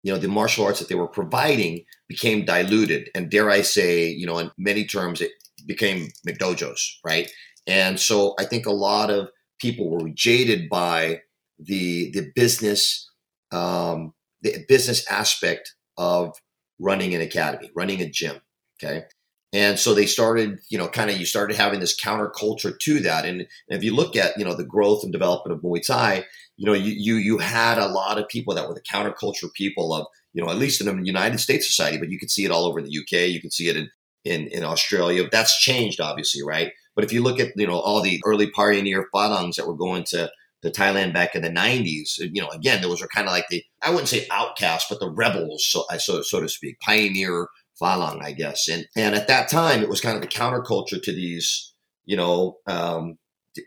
you 0.04 0.12
know, 0.12 0.20
the 0.20 0.28
martial 0.28 0.66
arts 0.66 0.80
that 0.80 0.90
they 0.90 0.96
were 0.96 1.08
providing 1.08 1.86
became 2.08 2.46
diluted. 2.46 3.10
And 3.16 3.30
dare 3.30 3.50
I 3.50 3.62
say, 3.62 4.08
you 4.10 4.26
know, 4.26 4.38
in 4.40 4.52
many 4.58 4.86
terms, 4.86 5.22
it 5.22 5.32
became 5.66 6.10
McDojos, 6.28 6.80
right? 7.06 7.30
And 7.70 8.00
so 8.00 8.34
I 8.40 8.46
think 8.46 8.66
a 8.66 8.72
lot 8.72 9.12
of 9.12 9.30
people 9.62 9.90
were 9.90 10.10
jaded 10.10 10.70
by 10.70 11.22
the 11.60 12.10
the 12.12 12.32
business 12.36 13.10
um, 13.52 14.14
the 14.42 14.66
business 14.68 15.06
aspect 15.10 15.76
of 15.98 16.36
running 16.80 17.14
an 17.14 17.22
academy, 17.22 17.70
running 17.76 18.02
a 18.02 18.10
gym. 18.10 18.42
Okay. 18.82 19.06
And 19.52 19.80
so 19.80 19.94
they 19.94 20.06
started, 20.06 20.60
you 20.70 20.78
know, 20.78 20.88
kind 20.88 21.10
of 21.10 21.18
you 21.18 21.26
started 21.26 21.58
having 21.58 21.80
this 21.80 22.00
counterculture 22.00 22.78
to 22.78 23.00
that. 23.02 23.26
And 23.26 23.48
if 23.68 23.84
you 23.84 23.96
look 23.96 24.16
at, 24.16 24.38
you 24.38 24.46
know, 24.46 24.54
the 24.54 24.64
growth 24.64 25.04
and 25.04 25.12
development 25.12 25.58
of 25.58 25.64
Muay 25.64 25.86
Thai, 25.86 26.24
you 26.58 26.66
know, 26.66 26.74
you 26.74 26.94
you 26.94 27.16
you 27.16 27.38
had 27.38 27.78
a 27.78 27.88
lot 27.88 28.18
of 28.18 28.28
people 28.28 28.54
that 28.56 28.68
were 28.68 28.76
the 28.76 28.82
counterculture 28.82 29.52
people 29.54 29.94
of, 29.94 30.08
you 30.34 30.44
know, 30.44 30.50
at 30.50 30.58
least 30.58 30.82
in 30.82 30.88
the 30.88 31.06
United 31.06 31.40
States 31.40 31.68
society, 31.68 31.98
but 31.98 32.10
you 32.10 32.20
could 32.20 32.32
see 32.32 32.46
it 32.46 32.52
all 32.52 32.66
over 32.66 32.82
the 32.82 32.98
UK. 32.98 33.30
You 33.30 33.42
could 33.42 33.54
see 33.54 33.70
it 33.70 33.78
in 33.78 33.90
in, 34.26 34.48
in 34.48 34.64
Australia. 34.64 35.28
That's 35.32 35.60
changed, 35.60 36.00
obviously, 36.00 36.44
right? 36.44 36.72
But 37.00 37.06
if 37.06 37.14
you 37.14 37.24
look 37.24 37.40
at, 37.40 37.54
you 37.56 37.66
know, 37.66 37.80
all 37.80 38.02
the 38.02 38.22
early 38.26 38.50
pioneer 38.52 39.08
Farangs 39.16 39.56
that 39.56 39.66
were 39.66 39.74
going 39.74 40.04
to 40.10 40.30
to 40.64 40.70
Thailand 40.70 41.14
back 41.14 41.34
in 41.34 41.44
the 41.44 41.50
90s, 41.50 42.20
you 42.20 42.42
know, 42.42 42.50
again, 42.50 42.82
those 42.82 43.00
were 43.00 43.08
kind 43.08 43.26
of 43.26 43.32
like 43.32 43.46
the, 43.50 43.64
I 43.82 43.90
wouldn't 43.90 44.10
say 44.10 44.28
outcasts, 44.30 44.88
but 44.90 45.00
the 45.00 45.10
rebels, 45.10 45.66
so, 45.66 45.86
so, 45.98 46.22
so 46.22 46.42
to 46.42 46.50
speak, 46.50 46.78
pioneer 46.82 47.48
Falang, 47.82 48.22
I 48.22 48.34
guess. 48.34 48.68
And 48.68 48.86
and 48.98 49.16
at 49.16 49.30
that 49.30 49.48
time, 49.48 49.82
it 49.82 49.88
was 49.88 50.02
kind 50.02 50.18
of 50.18 50.22
the 50.22 50.28
counterculture 50.28 51.02
to 51.02 51.14
these, 51.14 51.74
you 52.04 52.18
know, 52.18 52.58
um, 52.68 53.18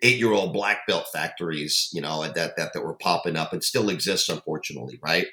eight 0.02 0.18
year 0.18 0.32
old 0.32 0.52
black 0.52 0.86
belt 0.86 1.06
factories, 1.10 1.88
you 1.94 2.02
know, 2.02 2.24
that, 2.24 2.58
that 2.58 2.74
that 2.74 2.84
were 2.84 2.96
popping 2.96 3.36
up 3.36 3.54
and 3.54 3.64
still 3.64 3.88
exists, 3.88 4.28
unfortunately, 4.28 5.00
right? 5.02 5.28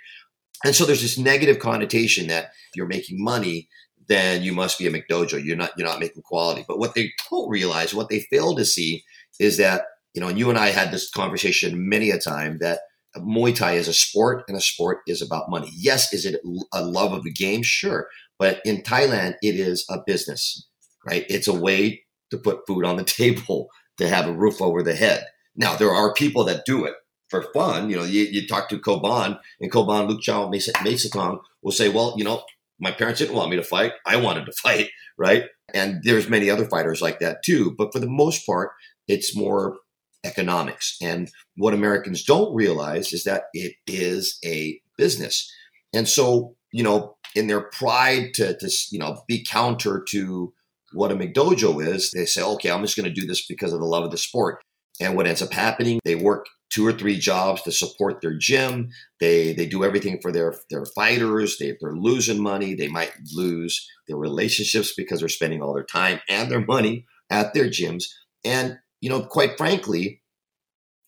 And 0.63 0.73
so 0.73 0.85
there's 0.85 1.01
this 1.01 1.17
negative 1.17 1.59
connotation 1.59 2.27
that 2.27 2.45
if 2.45 2.77
you're 2.77 2.88
making 2.88 3.21
money, 3.21 3.67
then 4.10 4.41
you 4.41 4.54
must 4.54 4.78
be 4.78 4.88
a 4.88 4.91
McDojo. 4.91 5.43
You're 5.43 5.56
not 5.56 5.72
you're 5.78 5.88
not 5.88 6.00
making 6.00 6.24
quality. 6.24 6.65
But 6.67 6.80
what 6.80 6.95
they 6.95 7.13
don't 7.30 7.50
realize, 7.50 7.93
what 7.93 8.10
they 8.10 8.22
fail 8.32 8.56
to 8.56 8.65
see, 8.65 9.04
is 9.39 9.58
that 9.58 9.84
you 10.13 10.19
know, 10.19 10.28
and 10.28 10.38
you 10.38 10.50
and 10.50 10.58
I 10.58 10.69
had 10.69 10.91
this 10.91 11.10
conversation 11.10 11.88
many 11.88 12.10
a 12.10 12.19
time 12.19 12.58
that 12.60 12.80
Muay 13.15 13.56
Thai 13.56 13.74
is 13.74 13.88
a 13.88 13.93
sport, 13.93 14.43
and 14.48 14.58
a 14.58 14.62
sport 14.62 15.00
is 15.08 15.22
about 15.22 15.50
money. 15.50 15.69
Yes, 15.74 16.12
is 16.12 16.26
it 16.26 16.41
a 16.74 16.84
love 16.84 17.13
of 17.13 17.24
the 17.24 17.32
game? 17.32 17.63
Sure, 17.63 18.08
but 18.38 18.60
in 18.65 18.82
Thailand, 18.82 19.36
it 19.41 19.56
is 19.56 19.86
a 19.89 20.00
business, 20.06 20.67
right? 21.06 21.26
It's 21.30 21.48
a 21.48 21.54
way 21.54 22.04
to 22.32 22.38
put 22.38 22.65
food 22.67 22.86
on 22.86 22.98
the 22.98 23.04
table, 23.06 23.69
to 23.98 24.10
have 24.10 24.28
a 24.28 24.34
roof 24.34 24.62
over 24.62 24.82
the 24.82 24.95
head. 24.95 25.26
Now, 25.56 25.76
there 25.76 25.91
are 25.91 26.13
people 26.13 26.43
that 26.45 26.65
do 26.65 26.86
it 26.86 26.95
for 27.30 27.43
fun. 27.54 27.89
You 27.89 27.98
know, 27.98 28.04
you, 28.04 28.24
you 28.24 28.48
talk 28.48 28.69
to 28.69 28.80
Koban, 28.80 29.39
and 29.60 29.72
Koban, 29.72 30.10
Lookchaomaesaitong 30.10 31.39
will 31.62 31.72
say, 31.72 31.89
well, 31.89 32.15
you 32.17 32.24
know, 32.24 32.43
my 32.80 32.92
parents 32.92 33.20
didn't 33.20 33.36
want 33.36 33.50
me 33.50 33.58
to 33.58 33.63
fight. 33.63 33.94
I 34.06 34.15
wanted 34.15 34.46
to 34.46 34.52
fight, 34.63 34.89
right? 35.18 35.46
And 35.74 36.02
there's 36.04 36.30
many 36.30 36.50
other 36.50 36.65
fighters 36.65 37.02
like 37.02 37.20
that 37.20 37.44
too. 37.44 37.76
But 37.78 37.94
for 37.94 38.00
the 38.00 38.10
most 38.10 38.46
part, 38.46 38.72
it's 39.08 39.36
more 39.36 39.78
economics. 40.24 40.98
And 41.02 41.30
what 41.56 41.74
Americans 41.74 42.24
don't 42.24 42.54
realize 42.54 43.13
is 43.13 43.24
that 43.24 43.44
it 43.54 43.74
is 43.88 44.38
a 44.44 44.80
business. 44.98 45.52
And 45.94 46.08
so, 46.08 46.56
you 46.72 46.84
know, 46.84 47.15
in 47.36 47.48
their 47.48 47.62
pride 47.62 48.34
to, 48.36 48.58
to 48.58 48.70
you 48.92 49.00
know, 49.00 49.24
be 49.28 49.44
counter 49.44 50.04
to 50.10 50.54
what 50.94 51.12
a 51.12 51.15
McDojo 51.15 51.86
is, 51.86 52.12
they 52.12 52.26
say, 52.26 52.42
okay, 52.42 52.72
I'm 52.72 52.82
just 52.82 52.98
going 52.98 53.08
to 53.08 53.22
do 53.22 53.28
this 53.28 53.46
because 53.46 53.74
of 53.74 53.80
the 53.80 53.86
love 53.86 54.04
of 54.04 54.12
the 54.12 54.18
sport. 54.18 54.63
And 54.99 55.15
what 55.15 55.27
ends 55.27 55.41
up 55.41 55.53
happening, 55.53 55.99
they 56.03 56.15
work 56.15 56.47
two 56.69 56.85
or 56.85 56.93
three 56.93 57.17
jobs 57.17 57.62
to 57.63 57.71
support 57.71 58.21
their 58.21 58.38
gym. 58.38 58.89
They 59.19 59.53
they 59.53 59.65
do 59.65 59.83
everything 59.83 60.19
for 60.21 60.31
their 60.31 60.55
their 60.69 60.85
fighters. 60.85 61.57
They, 61.57 61.75
they're 61.79 61.93
losing 61.93 62.41
money. 62.41 62.75
They 62.75 62.88
might 62.88 63.12
lose 63.33 63.88
their 64.07 64.17
relationships 64.17 64.93
because 64.95 65.19
they're 65.19 65.29
spending 65.29 65.62
all 65.62 65.73
their 65.73 65.83
time 65.83 66.19
and 66.29 66.51
their 66.51 66.65
money 66.65 67.05
at 67.29 67.53
their 67.53 67.65
gyms. 67.65 68.05
And 68.43 68.77
you 69.01 69.09
know, 69.09 69.21
quite 69.21 69.57
frankly, 69.57 70.21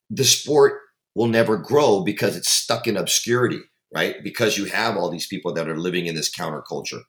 the 0.10 0.24
sport 0.24 0.80
will 1.16 1.28
never 1.28 1.58
grow 1.58 2.04
because 2.04 2.36
it's 2.36 2.50
stuck 2.50 2.88
in 2.88 2.98
obscurity, 2.98 3.60
right? 3.94 4.16
Because 4.24 4.58
you 4.58 4.66
have 4.66 4.96
all 4.96 5.10
these 5.10 5.28
people 5.28 5.54
that 5.54 5.68
are 5.68 5.78
living 5.78 6.06
in 6.06 6.16
this 6.16 6.34
counterculture. 6.34 7.02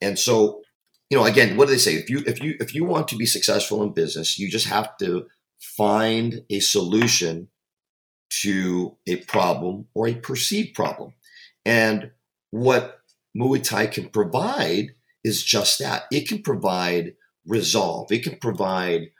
And 0.00 0.18
so, 0.18 0.60
you 1.08 1.16
know, 1.16 1.24
again, 1.24 1.56
what 1.56 1.66
do 1.66 1.72
they 1.72 1.78
say? 1.78 1.94
If 1.94 2.10
you 2.10 2.22
if 2.26 2.42
you 2.42 2.56
if 2.60 2.74
you 2.74 2.84
want 2.84 3.08
to 3.08 3.16
be 3.16 3.26
successful 3.26 3.82
in 3.82 3.92
business, 3.92 4.38
you 4.38 4.50
just 4.50 4.66
have 4.66 4.96
to 4.98 5.26
find 5.60 6.42
a 6.50 6.60
solution 6.60 7.48
to 8.42 8.96
a 9.06 9.16
problem 9.16 9.86
or 9.94 10.08
a 10.08 10.14
perceived 10.14 10.74
problem. 10.74 11.14
And 11.64 12.10
what 12.50 13.00
Muay 13.36 13.62
Thai 13.62 13.86
can 13.86 14.08
provide 14.08 14.94
is 15.24 15.42
just 15.42 15.78
that. 15.78 16.04
It 16.10 16.28
can 16.28 16.42
provide 16.42 17.14
resolve. 17.46 18.10
It 18.10 18.22
can 18.22 18.38
provide 18.38 19.10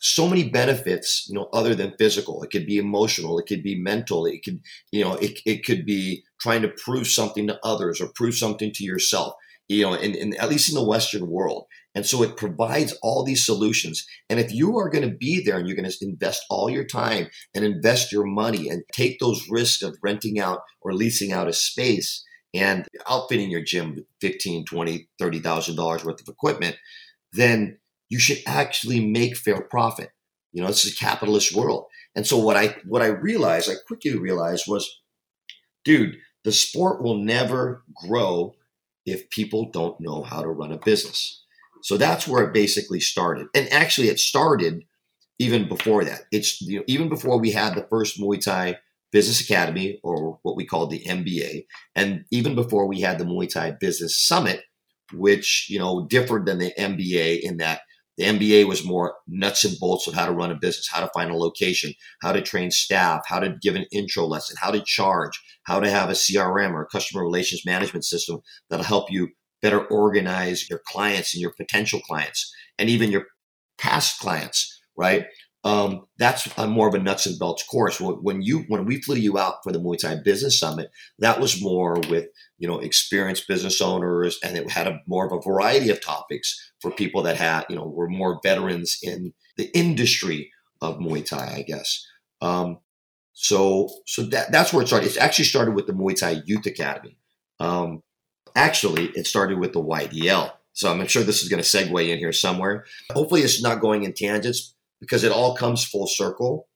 so 0.00 0.28
many 0.28 0.48
benefits, 0.48 1.26
you 1.28 1.34
know, 1.34 1.48
other 1.52 1.74
than 1.74 1.94
physical. 1.98 2.42
It 2.42 2.50
could 2.50 2.66
be 2.66 2.78
emotional, 2.78 3.38
it 3.38 3.46
could 3.46 3.62
be 3.62 3.80
mental, 3.80 4.26
it 4.26 4.44
could, 4.44 4.60
you 4.92 5.02
know, 5.02 5.14
it, 5.14 5.40
it 5.46 5.64
could 5.64 5.86
be 5.86 6.22
trying 6.40 6.62
to 6.62 6.68
prove 6.68 7.06
something 7.06 7.46
to 7.46 7.58
others 7.64 8.00
or 8.00 8.08
prove 8.14 8.34
something 8.34 8.72
to 8.72 8.84
yourself, 8.84 9.34
you 9.68 9.82
know, 9.82 9.94
in, 9.94 10.14
in 10.14 10.36
at 10.36 10.48
least 10.50 10.68
in 10.68 10.74
the 10.74 10.84
Western 10.84 11.28
world. 11.28 11.66
And 11.96 12.04
so 12.04 12.22
it 12.22 12.36
provides 12.36 12.92
all 13.02 13.24
these 13.24 13.44
solutions. 13.44 14.06
And 14.28 14.38
if 14.38 14.52
you 14.52 14.76
are 14.76 14.90
going 14.90 15.08
to 15.08 15.16
be 15.16 15.42
there 15.42 15.56
and 15.56 15.66
you're 15.66 15.76
going 15.76 15.90
to 15.90 15.96
invest 16.02 16.44
all 16.50 16.68
your 16.68 16.84
time 16.84 17.28
and 17.54 17.64
invest 17.64 18.12
your 18.12 18.26
money 18.26 18.68
and 18.68 18.82
take 18.92 19.18
those 19.18 19.48
risks 19.50 19.82
of 19.82 19.96
renting 20.02 20.38
out 20.38 20.60
or 20.82 20.92
leasing 20.92 21.32
out 21.32 21.48
a 21.48 21.54
space 21.54 22.22
and 22.54 22.86
outfitting 23.08 23.50
your 23.50 23.64
gym 23.64 23.94
with 23.94 24.04
15, 24.20 24.66
20, 24.66 25.08
$30,000 25.20 26.04
worth 26.04 26.20
of 26.20 26.28
equipment, 26.28 26.76
then 27.32 27.78
you 28.10 28.18
should 28.18 28.42
actually 28.46 29.04
make 29.04 29.34
fair 29.34 29.62
profit. 29.62 30.10
You 30.52 30.62
know, 30.62 30.68
it's 30.68 30.86
a 30.86 30.94
capitalist 30.94 31.56
world. 31.56 31.86
And 32.14 32.26
so 32.26 32.36
what 32.36 32.56
I 32.56 32.76
what 32.86 33.02
I 33.02 33.06
realized, 33.06 33.70
I 33.70 33.74
quickly 33.86 34.18
realized 34.18 34.64
was, 34.68 35.00
dude, 35.84 36.16
the 36.44 36.52
sport 36.52 37.02
will 37.02 37.18
never 37.18 37.84
grow 38.06 38.54
if 39.06 39.30
people 39.30 39.70
don't 39.70 39.98
know 39.98 40.22
how 40.22 40.42
to 40.42 40.48
run 40.48 40.72
a 40.72 40.78
business. 40.78 41.42
So 41.86 41.96
that's 41.96 42.26
where 42.26 42.42
it 42.42 42.52
basically 42.52 42.98
started. 42.98 43.46
And 43.54 43.72
actually 43.72 44.08
it 44.08 44.18
started 44.18 44.82
even 45.38 45.68
before 45.68 46.04
that. 46.04 46.22
It's 46.32 46.60
you 46.60 46.78
know, 46.78 46.84
even 46.88 47.08
before 47.08 47.38
we 47.38 47.52
had 47.52 47.76
the 47.76 47.86
first 47.88 48.18
Muay 48.20 48.42
Thai 48.44 48.78
Business 49.12 49.40
Academy 49.40 50.00
or 50.02 50.40
what 50.42 50.56
we 50.56 50.66
called 50.66 50.90
the 50.90 51.04
MBA, 51.04 51.64
and 51.94 52.24
even 52.32 52.56
before 52.56 52.88
we 52.88 53.02
had 53.02 53.18
the 53.18 53.24
Muay 53.24 53.48
Thai 53.48 53.76
Business 53.78 54.20
Summit, 54.20 54.64
which 55.12 55.68
you 55.70 55.78
know 55.78 56.08
differed 56.08 56.44
than 56.44 56.58
the 56.58 56.72
MBA 56.76 57.42
in 57.42 57.58
that 57.58 57.82
the 58.18 58.24
MBA 58.24 58.66
was 58.66 58.84
more 58.84 59.14
nuts 59.28 59.64
and 59.64 59.78
bolts 59.78 60.08
of 60.08 60.14
how 60.14 60.26
to 60.26 60.32
run 60.32 60.50
a 60.50 60.56
business, 60.56 60.88
how 60.90 60.98
to 60.98 61.10
find 61.14 61.30
a 61.30 61.36
location, 61.36 61.94
how 62.20 62.32
to 62.32 62.42
train 62.42 62.72
staff, 62.72 63.22
how 63.28 63.38
to 63.38 63.54
give 63.62 63.76
an 63.76 63.86
intro 63.92 64.26
lesson, 64.26 64.56
how 64.60 64.72
to 64.72 64.82
charge, 64.82 65.40
how 65.62 65.78
to 65.78 65.88
have 65.88 66.08
a 66.08 66.14
CRM 66.14 66.72
or 66.72 66.82
a 66.82 66.88
customer 66.88 67.22
relations 67.22 67.64
management 67.64 68.04
system 68.04 68.40
that'll 68.70 68.84
help 68.84 69.08
you 69.08 69.28
better 69.62 69.84
organize 69.86 70.68
your 70.68 70.80
clients 70.86 71.34
and 71.34 71.40
your 71.40 71.52
potential 71.52 72.00
clients 72.00 72.54
and 72.78 72.88
even 72.88 73.10
your 73.10 73.26
past 73.78 74.20
clients, 74.20 74.80
right? 74.96 75.26
Um, 75.64 76.06
that's 76.16 76.48
a 76.58 76.68
more 76.68 76.86
of 76.86 76.94
a 76.94 76.98
nuts 77.00 77.26
and 77.26 77.36
bolts 77.40 77.64
course. 77.64 78.00
When 78.00 78.40
you 78.40 78.60
when 78.68 78.84
we 78.84 79.02
flew 79.02 79.16
you 79.16 79.36
out 79.36 79.64
for 79.64 79.72
the 79.72 79.80
Muay 79.80 79.98
Thai 79.98 80.18
Business 80.22 80.60
Summit, 80.60 80.92
that 81.18 81.40
was 81.40 81.60
more 81.60 81.94
with 82.08 82.26
you 82.58 82.68
know 82.68 82.78
experienced 82.78 83.48
business 83.48 83.80
owners, 83.80 84.38
and 84.44 84.56
it 84.56 84.70
had 84.70 84.86
a 84.86 85.00
more 85.08 85.26
of 85.26 85.32
a 85.32 85.42
variety 85.42 85.90
of 85.90 86.00
topics 86.00 86.72
for 86.80 86.92
people 86.92 87.20
that 87.24 87.36
had 87.36 87.64
you 87.68 87.74
know 87.74 87.84
were 87.84 88.08
more 88.08 88.38
veterans 88.44 88.96
in 89.02 89.32
the 89.56 89.76
industry 89.76 90.52
of 90.80 90.98
Muay 90.98 91.26
Thai, 91.26 91.54
I 91.56 91.62
guess. 91.62 92.06
Um, 92.40 92.78
so 93.32 93.88
so 94.06 94.22
that 94.22 94.52
that's 94.52 94.72
where 94.72 94.84
it 94.84 94.86
started. 94.86 95.10
It 95.10 95.18
actually 95.18 95.46
started 95.46 95.74
with 95.74 95.88
the 95.88 95.94
Muay 95.94 96.16
Thai 96.16 96.42
Youth 96.46 96.66
Academy. 96.66 97.16
Um, 97.58 98.04
actually, 98.56 99.06
it 99.14 99.26
started 99.26 99.58
with 99.58 99.72
the 99.72 99.82
YDL. 99.82 100.52
So 100.72 100.90
I'm 100.90 101.06
sure 101.06 101.22
this 101.22 101.42
is 101.42 101.48
going 101.48 101.62
to 101.62 101.68
segue 101.68 102.08
in 102.08 102.18
here 102.18 102.32
somewhere. 102.32 102.84
Hopefully, 103.12 103.42
it's 103.42 103.62
not 103.62 103.80
going 103.80 104.02
in 104.02 104.12
tangents 104.12 104.74
because 105.00 105.24
it 105.24 105.32
all 105.32 105.54
comes 105.54 105.84
full 105.84 106.06
circle. 106.06 106.68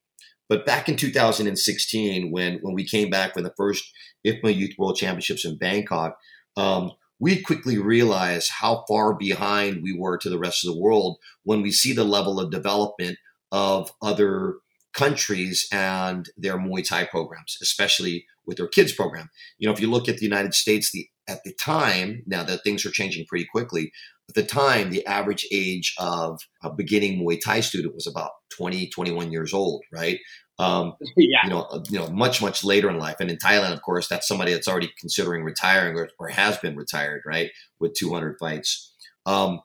But 0.48 0.66
back 0.66 0.88
in 0.88 0.96
2016, 0.96 2.30
when 2.30 2.58
when 2.62 2.74
we 2.74 2.84
came 2.84 3.10
back 3.10 3.34
from 3.34 3.42
the 3.42 3.54
first 3.56 3.84
IFMA 4.26 4.54
Youth 4.54 4.74
World 4.78 4.96
Championships 4.96 5.44
in 5.44 5.58
Bangkok, 5.58 6.16
um, 6.56 6.92
we 7.20 7.42
quickly 7.42 7.78
realized 7.78 8.50
how 8.50 8.84
far 8.88 9.14
behind 9.14 9.82
we 9.82 9.96
were 9.96 10.16
to 10.18 10.30
the 10.30 10.38
rest 10.38 10.64
of 10.64 10.72
the 10.72 10.80
world 10.80 11.18
when 11.44 11.60
we 11.60 11.70
see 11.70 11.92
the 11.92 12.04
level 12.04 12.40
of 12.40 12.50
development 12.50 13.18
of 13.52 13.92
other 14.02 14.54
countries 14.94 15.68
and 15.70 16.30
their 16.36 16.58
Muay 16.58 16.86
Thai 16.86 17.04
programs, 17.04 17.58
especially 17.62 18.26
with 18.46 18.56
their 18.56 18.66
kids 18.66 18.92
program. 18.92 19.30
You 19.58 19.68
know, 19.68 19.74
if 19.74 19.80
you 19.80 19.90
look 19.90 20.08
at 20.08 20.16
the 20.16 20.24
United 20.24 20.54
States, 20.54 20.90
the 20.90 21.08
at 21.30 21.44
the 21.44 21.54
time, 21.54 22.22
now 22.26 22.42
that 22.42 22.64
things 22.64 22.84
are 22.84 22.90
changing 22.90 23.24
pretty 23.26 23.46
quickly, 23.50 23.92
at 24.28 24.34
the 24.34 24.42
time, 24.42 24.90
the 24.90 25.06
average 25.06 25.46
age 25.52 25.94
of 25.98 26.40
a 26.62 26.70
beginning 26.70 27.18
Muay 27.18 27.40
Thai 27.40 27.60
student 27.60 27.94
was 27.94 28.06
about 28.06 28.30
20, 28.56 28.88
21 28.90 29.32
years 29.32 29.54
old, 29.54 29.82
right? 29.92 30.18
Um, 30.58 30.94
yeah. 31.16 31.38
You 31.44 31.50
know, 31.50 31.62
uh, 31.62 31.82
you 31.88 31.98
know, 31.98 32.08
much 32.08 32.42
much 32.42 32.62
later 32.64 32.90
in 32.90 32.98
life, 32.98 33.16
and 33.20 33.30
in 33.30 33.38
Thailand, 33.38 33.72
of 33.72 33.82
course, 33.82 34.08
that's 34.08 34.28
somebody 34.28 34.52
that's 34.52 34.68
already 34.68 34.92
considering 34.98 35.42
retiring 35.42 35.96
or, 35.96 36.08
or 36.18 36.28
has 36.28 36.58
been 36.58 36.76
retired, 36.76 37.22
right, 37.26 37.50
with 37.78 37.94
200 37.94 38.36
fights. 38.38 38.94
Um, 39.26 39.60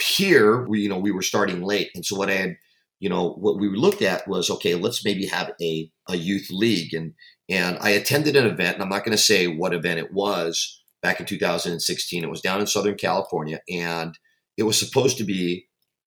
here, 0.00 0.66
we 0.66 0.80
you 0.80 0.88
know 0.88 0.98
we 0.98 1.12
were 1.12 1.22
starting 1.22 1.62
late, 1.62 1.90
and 1.94 2.04
so 2.04 2.16
what 2.16 2.30
I 2.30 2.34
had, 2.34 2.56
you 2.98 3.08
know, 3.08 3.34
what 3.34 3.58
we 3.58 3.68
looked 3.68 4.02
at 4.02 4.26
was 4.26 4.50
okay, 4.50 4.74
let's 4.74 5.04
maybe 5.04 5.26
have 5.26 5.52
a 5.62 5.90
a 6.08 6.16
youth 6.16 6.48
league, 6.50 6.92
and 6.94 7.14
and 7.48 7.78
I 7.80 7.90
attended 7.90 8.36
an 8.36 8.46
event, 8.46 8.74
and 8.74 8.82
I'm 8.82 8.88
not 8.88 9.04
going 9.04 9.16
to 9.16 9.22
say 9.22 9.46
what 9.46 9.74
event 9.74 10.00
it 10.00 10.12
was, 10.12 10.82
back 11.04 11.20
in 11.20 11.26
2016. 11.26 12.24
It 12.24 12.30
was 12.30 12.40
down 12.40 12.60
in 12.60 12.66
Southern 12.66 12.96
California, 12.96 13.60
and 13.68 14.18
it 14.56 14.62
was 14.62 14.78
supposed 14.78 15.18
to 15.18 15.24
be 15.24 15.66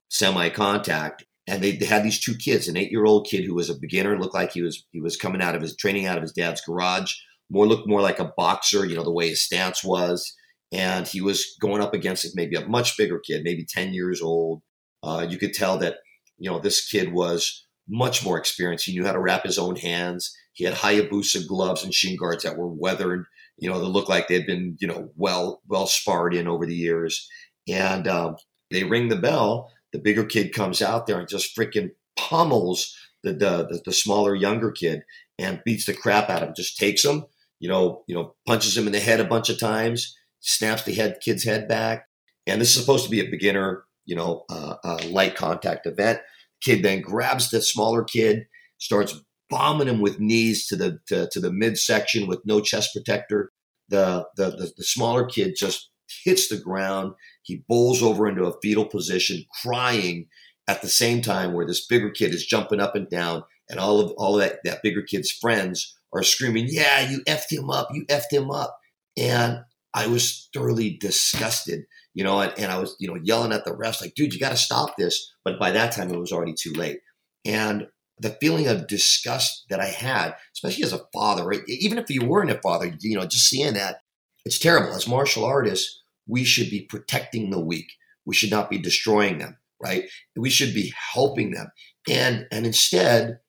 semi-contact. 0.10 1.23
And 1.45 1.63
they, 1.63 1.77
had 1.86 2.03
these 2.03 2.19
two 2.19 2.36
kids, 2.36 2.67
an 2.67 2.75
eight-year-old 2.75 3.27
kid 3.29 3.45
who 3.45 3.53
was 3.53 3.69
a 3.69 3.79
beginner, 3.79 4.19
looked 4.19 4.33
like 4.33 4.51
he 4.51 4.63
was 4.63 4.86
he 4.91 4.99
was 4.99 5.15
coming 5.15 5.41
out 5.41 5.55
of 5.55 5.62
his 5.62 5.77
training 5.77 6.07
out 6.07 6.17
of 6.17 6.23
his 6.23 6.33
dad's 6.33 6.62
garage, 6.62 7.13
more 7.49 7.67
looked 7.67 7.88
more 7.88 8.01
like 8.01 8.19
a 8.19 8.33
boxer, 8.36 8.86
you 8.86 8.95
know, 8.95 9.03
the 9.03 9.13
way 9.13 9.29
his 9.29 9.43
stance 9.43 9.83
was. 9.83 10.33
And 10.73 11.07
he 11.07 11.21
was 11.21 11.55
going 11.62 11.81
up 11.81 11.93
against 11.93 12.36
maybe 12.36 12.57
a 12.57 12.67
much 12.67 12.97
bigger 12.97 13.19
kid, 13.19 13.43
maybe 13.43 13.65
10 13.69 13.93
years 13.93 14.21
old. 14.21 14.62
Uh, 15.01 15.25
you 15.29 15.38
could 15.38 15.53
tell 15.53 15.77
that, 15.77 15.97
you 16.38 16.49
know, 16.49 16.60
this 16.60 16.86
kid 16.86 17.13
was 17.13 17.65
much 17.88 18.25
more 18.25 18.38
experienced. 18.38 18.86
He 18.86 18.93
knew 18.93 19.05
how 19.05 19.13
to 19.13 19.21
wrap 19.21 19.45
his 19.45 19.57
own 19.57 19.77
hands. 19.77 20.36
He 20.53 20.65
had 20.65 20.73
Hayabusa 20.73 21.47
gloves 21.47 21.83
and 21.83 21.93
shin 21.93 22.17
guards 22.17 22.43
that 22.43 22.57
were 22.57 22.67
weathered, 22.67 23.25
you 23.57 23.69
know, 23.69 23.79
that 23.79 23.87
looked 23.87 24.09
like 24.09 24.27
they'd 24.27 24.45
been, 24.45 24.77
you 24.79 24.87
know, 24.87 25.09
well, 25.15 25.61
well 25.67 25.87
sparred 25.87 26.33
in 26.33 26.47
over 26.47 26.65
the 26.65 26.75
years. 26.75 27.27
And 27.67 28.07
um, 28.07 28.37
they 28.71 28.83
ring 28.83 29.09
the 29.09 29.15
bell. 29.15 29.71
The 29.93 29.99
bigger 29.99 30.23
kid 30.23 30.53
comes 30.53 30.81
out 30.81 31.07
there 31.07 31.19
and 31.19 31.27
just 31.27 31.57
freaking 31.57 31.91
pummels 32.17 32.95
the, 33.23 33.33
the, 33.33 33.81
the 33.85 33.93
smaller, 33.93 34.35
younger 34.35 34.71
kid 34.71 35.01
and 35.39 35.61
beats 35.65 35.85
the 35.85 35.93
crap 35.93 36.29
out 36.29 36.43
of 36.43 36.49
him. 36.49 36.55
Just 36.55 36.77
takes 36.77 37.03
him, 37.03 37.25
you 37.59 37.69
know, 37.69 38.03
you 38.07 38.15
know, 38.15 38.35
punches 38.45 38.77
him 38.77 38.87
in 38.87 38.93
the 38.93 38.99
head 38.99 39.19
a 39.19 39.25
bunch 39.25 39.49
of 39.49 39.59
times, 39.59 40.15
snaps 40.39 40.83
the 40.83 40.93
head 40.93 41.17
kid's 41.21 41.43
head 41.43 41.67
back. 41.67 42.05
And 42.45 42.61
this 42.61 42.75
is 42.75 42.79
supposed 42.79 43.05
to 43.05 43.11
be 43.11 43.19
a 43.19 43.29
beginner, 43.29 43.83
you 44.05 44.15
know, 44.15 44.45
uh, 44.49 44.75
uh, 44.83 44.99
light 45.09 45.35
contact 45.35 45.85
event. 45.85 46.19
Kid 46.61 46.83
then 46.83 47.01
grabs 47.01 47.49
the 47.49 47.61
smaller 47.61 48.03
kid, 48.03 48.47
starts 48.77 49.19
bombing 49.49 49.88
him 49.88 50.01
with 50.01 50.19
knees 50.19 50.67
to 50.67 50.75
the 50.75 50.99
to, 51.07 51.29
to 51.31 51.39
the 51.39 51.51
midsection 51.51 52.27
with 52.27 52.39
no 52.45 52.62
chest 52.62 52.91
protector. 52.93 53.51
The, 53.89 54.27
the 54.36 54.51
the 54.51 54.73
the 54.77 54.83
smaller 54.83 55.25
kid 55.25 55.55
just 55.57 55.89
hits 56.23 56.47
the 56.49 56.57
ground. 56.57 57.13
He 57.43 57.63
bowls 57.67 58.03
over 58.03 58.27
into 58.27 58.45
a 58.45 58.60
fetal 58.62 58.86
position, 58.86 59.45
crying 59.63 60.27
at 60.67 60.81
the 60.81 60.89
same 60.89 61.21
time 61.21 61.53
where 61.53 61.65
this 61.65 61.86
bigger 61.86 62.10
kid 62.10 62.33
is 62.33 62.45
jumping 62.45 62.81
up 62.81 62.95
and 62.95 63.10
down, 63.10 63.43
and 63.69 63.79
all 63.79 63.99
of 63.99 64.12
all 64.17 64.36
of 64.36 64.41
that, 64.41 64.60
that 64.65 64.83
bigger 64.83 65.01
kid's 65.01 65.31
friends 65.31 65.95
are 66.13 66.23
screaming, 66.23 66.67
Yeah, 66.69 67.10
you 67.10 67.21
effed 67.27 67.51
him 67.51 67.69
up, 67.69 67.89
you 67.93 68.05
effed 68.05 68.31
him 68.31 68.51
up. 68.51 68.77
And 69.17 69.60
I 69.93 70.07
was 70.07 70.49
thoroughly 70.53 70.97
disgusted, 70.99 71.86
you 72.13 72.23
know, 72.23 72.39
and, 72.39 72.53
and 72.57 72.71
I 72.71 72.77
was, 72.79 72.95
you 72.99 73.07
know, 73.07 73.19
yelling 73.23 73.51
at 73.51 73.65
the 73.65 73.71
refs, 73.71 74.01
like, 74.01 74.13
dude, 74.15 74.33
you 74.33 74.39
got 74.39 74.49
to 74.49 74.57
stop 74.57 74.95
this. 74.97 75.33
But 75.43 75.60
by 75.60 75.71
that 75.71 75.91
time, 75.91 76.12
it 76.12 76.19
was 76.19 76.31
already 76.31 76.53
too 76.53 76.73
late. 76.73 76.99
And 77.45 77.88
the 78.19 78.38
feeling 78.41 78.67
of 78.67 78.88
disgust 78.88 79.65
that 79.69 79.80
I 79.80 79.88
had, 79.88 80.36
especially 80.53 80.84
as 80.84 80.93
a 80.93 81.06
father, 81.13 81.45
right? 81.45 81.62
even 81.67 81.97
if 81.97 82.10
you 82.10 82.25
weren't 82.25 82.51
a 82.51 82.60
father, 82.60 82.95
you 82.99 83.15
know, 83.15 83.25
just 83.25 83.49
seeing 83.49 83.73
that, 83.75 84.01
it's 84.45 84.60
terrible. 84.60 84.93
As 84.93 85.08
martial 85.08 85.45
artists, 85.45 86.01
we 86.27 86.43
should 86.43 86.69
be 86.69 86.82
protecting 86.82 87.49
the 87.49 87.60
weak. 87.60 87.91
We 88.25 88.36
should 88.36 88.51
not 88.51 88.69
be 88.69 88.77
destroying 88.77 89.38
them, 89.38 89.58
right? 89.82 90.06
We 90.36 90.49
should 90.49 90.73
be 90.73 90.93
helping 91.13 91.51
them. 91.51 91.71
And 92.10 92.47
and 92.51 92.65
instead, 92.65 93.39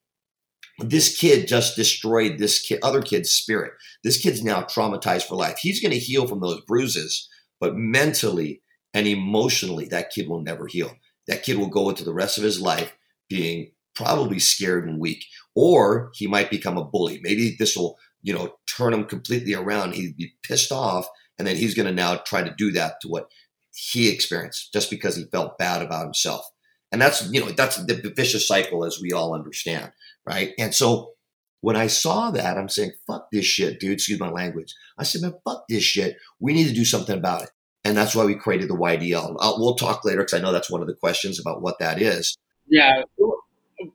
this 0.79 1.17
kid 1.17 1.49
just 1.49 1.77
destroyed 1.77 2.39
this 2.39 2.61
kid, 2.61 2.81
other 2.83 3.03
kid's 3.03 3.31
spirit. 3.31 3.73
This 4.05 4.21
kid's 4.21 4.45
now 4.45 4.63
traumatized 4.63 5.25
for 5.25 5.35
life. 5.35 5.59
He's 5.59 5.81
going 5.81 5.93
to 5.93 5.99
heal 5.99 6.27
from 6.27 6.41
those 6.41 6.61
bruises, 6.63 7.29
but 7.61 7.77
mentally 7.77 8.63
and 8.95 9.07
emotionally, 9.07 9.87
that 9.87 10.11
kid 10.11 10.29
will 10.29 10.41
never 10.41 10.67
heal. 10.67 10.93
That 11.27 11.43
kid 11.43 11.59
will 11.59 11.69
go 11.69 11.89
into 11.91 12.05
the 12.05 12.15
rest 12.15 12.39
of 12.39 12.45
his 12.45 12.61
life 12.61 12.97
being 13.29 13.73
probably 13.99 14.39
scared 14.39 14.89
and 14.89 15.01
weak, 15.01 15.25
or 15.55 16.11
he 16.15 16.27
might 16.27 16.51
become 16.51 16.79
a 16.79 16.85
bully. 16.85 17.21
Maybe 17.23 17.57
this 17.59 17.77
will, 17.77 17.99
you 18.23 18.33
know, 18.33 18.55
turn 18.67 18.95
him 18.95 19.05
completely 19.05 19.55
around. 19.55 19.95
He'd 19.95 20.17
be 20.17 20.35
pissed 20.43 20.71
off, 20.71 21.07
and 21.37 21.47
then 21.47 21.57
he's 21.57 21.75
going 21.75 21.89
to 21.89 21.93
now 21.93 22.17
try 22.17 22.43
to 22.43 22.55
do 22.57 22.71
that 22.73 23.01
to 23.03 23.09
what 23.09 23.29
he 23.75 24.09
experienced 24.09 24.73
just 24.73 24.89
because 24.89 25.17
he 25.17 25.25
felt 25.25 25.59
bad 25.59 25.83
about 25.83 26.05
himself. 26.05 26.49
And 26.91 27.03
that's, 27.03 27.29
you 27.31 27.41
know, 27.41 27.51
that's 27.51 27.85
the 27.85 28.13
vicious 28.17 28.47
cycle 28.47 28.85
as 28.85 29.01
we 29.01 29.13
all 29.13 29.35
understand, 29.35 29.93
right? 30.25 30.53
And 30.59 30.75
so 30.75 31.13
when 31.61 31.77
I 31.77 31.89
saw 31.89 32.31
that, 32.31 32.57
I'm 32.57 32.69
saying, 32.69 32.93
fuck 33.07 33.29
this 33.31 33.45
shit, 33.45 33.79
dude. 33.79 33.93
Excuse 33.93 34.21
my 34.21 34.31
language. 34.31 34.75
I 34.97 35.03
said, 35.03 35.23
man, 35.23 35.35
fuck 35.45 35.65
this 35.69 35.83
shit. 35.83 36.17
We 36.41 36.55
need 36.55 36.69
to 36.69 36.75
do 36.75 36.85
something 36.85 37.19
about 37.19 37.43
it. 37.43 37.51
And 37.85 37.97
that's 37.97 38.15
why 38.15 38.25
we 38.25 38.37
created 38.37 38.69
the 38.69 38.77
YDL. 38.77 39.37
I'll, 39.39 39.59
we'll 39.59 39.75
talk 39.75 40.05
later 40.05 40.21
because 40.21 40.35
I 40.35 40.43
know 40.43 40.53
that's 40.53 40.71
one 40.71 40.81
of 40.81 40.89
the 40.89 40.95
questions 40.95 41.39
about 41.39 41.63
what 41.63 41.79
that 41.79 42.01
is. 42.01 42.37
Yeah. 42.69 43.03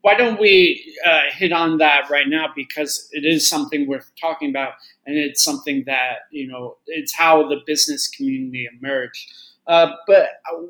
Why 0.01 0.15
don't 0.15 0.39
we 0.39 0.95
uh, 1.05 1.21
hit 1.31 1.51
on 1.51 1.77
that 1.79 2.09
right 2.09 2.27
now? 2.27 2.47
Because 2.55 3.09
it 3.11 3.25
is 3.25 3.49
something 3.49 3.87
worth 3.87 4.09
talking 4.19 4.49
about. 4.49 4.73
And 5.05 5.17
it's 5.17 5.43
something 5.43 5.83
that, 5.85 6.19
you 6.31 6.47
know, 6.47 6.77
it's 6.87 7.13
how 7.13 7.47
the 7.49 7.57
business 7.65 8.07
community 8.07 8.67
emerged. 8.79 9.29
Uh, 9.67 9.91
but 10.07 10.27
uh, 10.51 10.63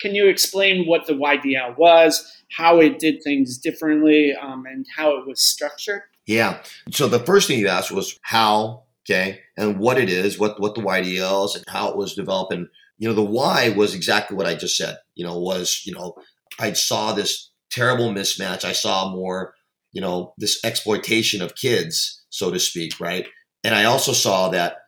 can 0.00 0.14
you 0.14 0.28
explain 0.28 0.86
what 0.86 1.06
the 1.06 1.12
YDL 1.12 1.76
was, 1.76 2.42
how 2.50 2.80
it 2.80 2.98
did 2.98 3.22
things 3.22 3.58
differently, 3.58 4.34
um, 4.34 4.64
and 4.66 4.86
how 4.96 5.16
it 5.16 5.26
was 5.26 5.40
structured? 5.40 6.02
Yeah. 6.26 6.62
So 6.90 7.08
the 7.08 7.20
first 7.20 7.48
thing 7.48 7.58
you 7.58 7.68
asked 7.68 7.92
was 7.92 8.18
how, 8.22 8.84
okay, 9.04 9.40
and 9.56 9.78
what 9.78 9.98
it 9.98 10.08
is, 10.08 10.38
what 10.38 10.60
what 10.60 10.74
the 10.74 10.80
YDL 10.80 11.46
is, 11.46 11.56
and 11.56 11.64
how 11.68 11.90
it 11.90 11.96
was 11.96 12.14
developed. 12.14 12.52
And 12.52 12.68
you 12.98 13.08
know, 13.08 13.14
the 13.14 13.22
why 13.22 13.70
was 13.70 13.94
exactly 13.94 14.36
what 14.36 14.46
I 14.46 14.54
just 14.54 14.76
said. 14.76 14.96
You 15.14 15.24
know, 15.24 15.38
was 15.38 15.82
you 15.84 15.92
know, 15.92 16.14
I 16.58 16.72
saw 16.72 17.12
this 17.12 17.49
terrible 17.70 18.10
mismatch. 18.10 18.64
I 18.64 18.72
saw 18.72 19.10
more, 19.10 19.54
you 19.92 20.00
know, 20.00 20.34
this 20.38 20.58
exploitation 20.64 21.42
of 21.42 21.54
kids, 21.54 22.24
so 22.30 22.50
to 22.50 22.58
speak, 22.58 23.00
right? 23.00 23.26
And 23.64 23.74
I 23.74 23.84
also 23.84 24.12
saw 24.12 24.48
that 24.50 24.78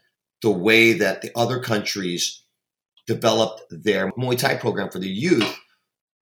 the 0.42 0.51
way 0.51 0.92
that 0.95 1.23
the 1.23 1.31
other 1.37 1.61
countries 1.61 2.45
developed 3.07 3.62
their 3.71 4.11
Muay 4.12 4.38
Thai 4.38 4.57
program 4.57 4.90
for 4.90 4.99
the 4.99 5.09
youth 5.09 5.59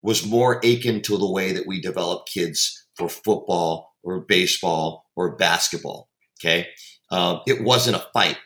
was 0.01 0.25
more 0.25 0.59
akin 0.63 1.01
to 1.03 1.17
the 1.17 1.29
way 1.29 1.51
that 1.51 1.67
we 1.67 1.79
develop 1.79 2.27
kids 2.27 2.87
for 2.95 3.07
football 3.07 3.93
or 4.03 4.21
baseball 4.21 5.05
or 5.15 5.35
basketball. 5.35 6.09
Okay. 6.39 6.67
Um, 7.11 7.41
it 7.45 7.63
wasn't 7.63 7.97
a 7.97 8.07
fight. 8.13 8.37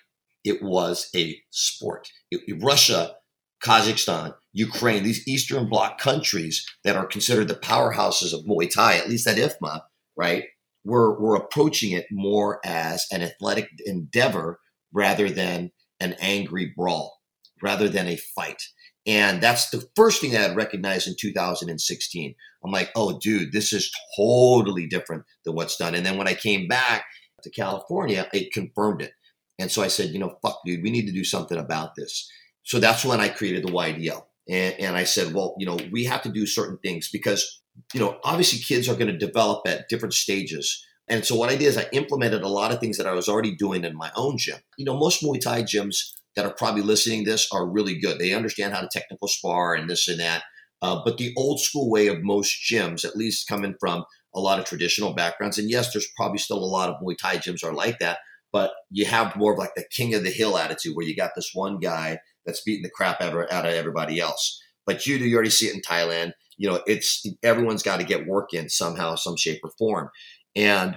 It 0.43 0.61
was 0.61 1.09
a 1.15 1.37
sport. 1.51 2.09
It, 2.29 2.61
Russia, 2.61 3.15
Kazakhstan, 3.63 4.35
Ukraine, 4.55 5.03
these 5.03 5.27
Eastern 5.27 5.67
Bloc 5.67 5.99
countries 5.99 6.65
that 6.85 6.95
are 6.95 7.05
considered 7.05 7.49
the 7.49 7.55
powerhouses 7.55 8.33
of 8.33 8.45
Muay 8.45 8.71
Thai, 8.71 8.95
at 8.95 9.09
least 9.09 9.27
at 9.27 9.35
IFMA, 9.35 9.81
right? 10.15 10.45
We're, 10.85 11.19
we're 11.19 11.35
approaching 11.35 11.91
it 11.91 12.05
more 12.09 12.61
as 12.65 13.05
an 13.11 13.21
athletic 13.21 13.69
endeavor 13.85 14.59
rather 14.93 15.29
than 15.29 15.71
an 15.99 16.15
angry 16.19 16.73
brawl 16.75 17.19
rather 17.61 17.89
than 17.89 18.07
a 18.07 18.15
fight. 18.15 18.61
And 19.05 19.41
that's 19.41 19.69
the 19.71 19.87
first 19.95 20.21
thing 20.21 20.31
that 20.31 20.51
I 20.51 20.53
recognized 20.53 21.07
in 21.07 21.15
2016. 21.19 22.35
I'm 22.63 22.71
like, 22.71 22.91
oh, 22.95 23.19
dude, 23.19 23.51
this 23.51 23.73
is 23.73 23.91
totally 24.17 24.87
different 24.87 25.25
than 25.43 25.55
what's 25.55 25.75
done. 25.75 25.95
And 25.95 26.05
then 26.05 26.17
when 26.17 26.29
I 26.29 26.33
came 26.33 26.67
back 26.67 27.03
to 27.43 27.49
California, 27.49 28.27
it 28.33 28.53
confirmed 28.53 29.01
it. 29.01 29.11
And 29.59 29.69
so 29.69 29.83
I 29.83 29.87
said, 29.89 30.11
you 30.11 30.19
know, 30.19 30.37
fuck, 30.41 30.59
dude, 30.65 30.81
we 30.81 30.91
need 30.91 31.07
to 31.07 31.13
do 31.13 31.25
something 31.25 31.57
about 31.57 31.95
this. 31.95 32.29
So 32.63 32.79
that's 32.79 33.03
when 33.03 33.19
I 33.19 33.27
created 33.29 33.63
the 33.63 33.71
YDL. 33.71 34.23
And, 34.49 34.75
and 34.79 34.95
I 34.95 35.03
said, 35.03 35.33
well, 35.33 35.55
you 35.57 35.65
know, 35.65 35.77
we 35.91 36.05
have 36.05 36.21
to 36.23 36.31
do 36.31 36.45
certain 36.45 36.77
things 36.83 37.09
because, 37.11 37.61
you 37.93 37.99
know, 37.99 38.19
obviously 38.23 38.59
kids 38.59 38.87
are 38.87 38.95
going 38.95 39.11
to 39.11 39.17
develop 39.17 39.67
at 39.67 39.89
different 39.89 40.13
stages. 40.13 40.85
And 41.07 41.23
so 41.23 41.35
what 41.35 41.49
I 41.49 41.55
did 41.55 41.67
is 41.67 41.77
I 41.77 41.87
implemented 41.91 42.41
a 42.41 42.47
lot 42.47 42.71
of 42.71 42.79
things 42.79 42.97
that 42.97 43.07
I 43.07 43.13
was 43.13 43.29
already 43.29 43.55
doing 43.55 43.83
in 43.83 43.95
my 43.95 44.11
own 44.15 44.37
gym. 44.37 44.57
You 44.77 44.85
know, 44.85 44.97
most 44.97 45.21
Muay 45.23 45.39
Thai 45.39 45.63
gyms 45.63 45.97
that 46.35 46.45
are 46.45 46.53
probably 46.53 46.81
listening 46.81 47.23
this 47.23 47.47
are 47.51 47.67
really 47.67 47.97
good. 47.99 48.19
They 48.19 48.33
understand 48.33 48.73
how 48.73 48.81
to 48.81 48.89
technical 48.91 49.27
spar 49.27 49.75
and 49.75 49.89
this 49.89 50.07
and 50.07 50.19
that. 50.19 50.43
Uh, 50.81 51.01
but 51.03 51.17
the 51.17 51.33
old 51.37 51.59
school 51.59 51.89
way 51.89 52.07
of 52.07 52.21
most 52.21 52.57
gyms, 52.69 53.05
at 53.05 53.15
least 53.15 53.47
coming 53.47 53.75
from 53.79 54.03
a 54.35 54.39
lot 54.39 54.59
of 54.59 54.65
traditional 54.65 55.13
backgrounds, 55.13 55.57
and 55.57 55.69
yes, 55.69 55.93
there's 55.93 56.07
probably 56.17 56.37
still 56.37 56.57
a 56.57 56.65
lot 56.65 56.89
of 56.89 56.95
Muay 57.01 57.17
Thai 57.17 57.37
gyms 57.37 57.63
are 57.63 57.73
like 57.73 57.99
that, 57.99 58.19
but 58.55 58.71
you 58.89 59.03
have 59.03 59.35
more 59.35 59.51
of 59.51 59.59
like 59.59 59.75
the 59.75 59.83
king 59.91 60.13
of 60.13 60.23
the 60.23 60.29
hill 60.29 60.57
attitude 60.57 60.95
where 60.95 61.05
you 61.05 61.13
got 61.13 61.31
this 61.35 61.51
one 61.53 61.77
guy 61.77 62.17
that's 62.45 62.61
beating 62.61 62.83
the 62.83 62.89
crap 62.89 63.19
out 63.19 63.35
of, 63.35 63.65
everybody 63.65 64.17
else. 64.17 64.61
But 64.85 65.05
you 65.05 65.19
do, 65.19 65.25
you 65.25 65.35
already 65.35 65.49
see 65.49 65.65
it 65.65 65.75
in 65.75 65.81
Thailand. 65.81 66.31
You 66.55 66.69
know, 66.69 66.81
it's 66.87 67.25
everyone's 67.43 67.83
got 67.83 67.99
to 67.99 68.05
get 68.05 68.27
work 68.27 68.53
in 68.53 68.69
somehow, 68.69 69.15
some 69.15 69.35
shape 69.35 69.59
or 69.61 69.71
form. 69.77 70.09
And 70.55 70.95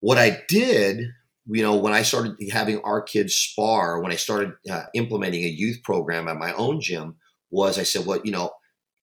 what 0.00 0.16
I 0.16 0.40
did 0.48 1.02
you 1.48 1.62
know, 1.62 1.76
when 1.76 1.92
I 1.92 2.00
started 2.00 2.34
having 2.50 2.80
our 2.80 3.02
kids 3.02 3.34
spar, 3.34 4.00
when 4.00 4.10
I 4.10 4.16
started 4.16 4.54
uh, 4.70 4.84
implementing 4.94 5.44
a 5.44 5.48
youth 5.48 5.82
program 5.84 6.28
at 6.28 6.38
my 6.38 6.54
own 6.54 6.80
gym, 6.80 7.16
was 7.50 7.78
I 7.78 7.82
said, 7.82 8.06
well, 8.06 8.20
you 8.24 8.32
know, 8.32 8.52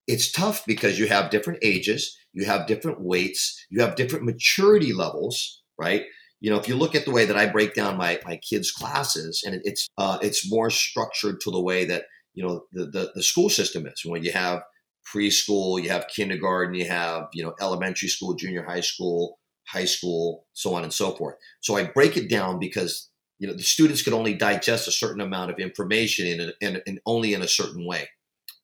it's 0.08 0.32
tough 0.32 0.66
because 0.66 0.98
you 0.98 1.08
have 1.08 1.30
different 1.30 1.60
ages, 1.62 2.18
you 2.34 2.46
have 2.46 2.66
different 2.66 3.00
weights, 3.02 3.66
you 3.70 3.82
have 3.82 3.96
different 3.96 4.26
maturity 4.26 4.94
levels, 4.94 5.62
right? 5.78 6.04
You 6.44 6.50
know, 6.50 6.60
if 6.60 6.68
you 6.68 6.76
look 6.76 6.94
at 6.94 7.06
the 7.06 7.12
way 7.12 7.24
that 7.24 7.38
I 7.38 7.46
break 7.46 7.74
down 7.74 7.96
my 7.96 8.20
my 8.26 8.36
kids' 8.38 8.70
classes, 8.70 9.44
and 9.46 9.62
it's 9.64 9.88
uh, 9.98 10.18
it's 10.22 10.52
more 10.52 10.70
structured 10.70 11.40
to 11.42 11.52
the 11.52 11.62
way 11.62 11.86
that 11.86 12.04
you 12.34 12.46
know 12.46 12.66
the, 12.74 12.86
the 12.86 13.12
the 13.16 13.24
school 13.24 13.50
system 13.50 13.88
is. 13.88 14.02
When 14.04 14.24
you 14.24 14.34
have 14.34 14.62
preschool, 15.10 15.82
you 15.82 15.88
have 15.90 16.06
kindergarten, 16.14 16.76
you 16.76 16.86
have 16.90 17.28
you 17.34 17.46
know 17.46 17.54
elementary 17.62 18.10
school, 18.10 18.34
junior 18.34 18.64
high 18.64 18.82
school, 18.82 19.40
high 19.70 19.86
school, 19.86 20.46
so 20.52 20.76
on 20.76 20.84
and 20.84 20.92
so 20.92 21.12
forth. 21.12 21.36
So 21.62 21.78
I 21.78 21.86
break 21.86 22.18
it 22.18 22.30
down 22.30 22.60
because 22.60 23.10
you 23.40 23.48
know, 23.48 23.54
the 23.54 23.64
students 23.64 24.02
could 24.02 24.14
only 24.14 24.34
digest 24.34 24.90
a 24.90 24.92
certain 24.92 25.22
amount 25.22 25.52
of 25.52 25.60
information 25.60 26.28
in, 26.28 26.52
in, 26.60 26.82
in 26.86 27.00
only 27.06 27.34
in 27.34 27.42
a 27.42 27.48
certain 27.48 27.86
way. 27.86 28.10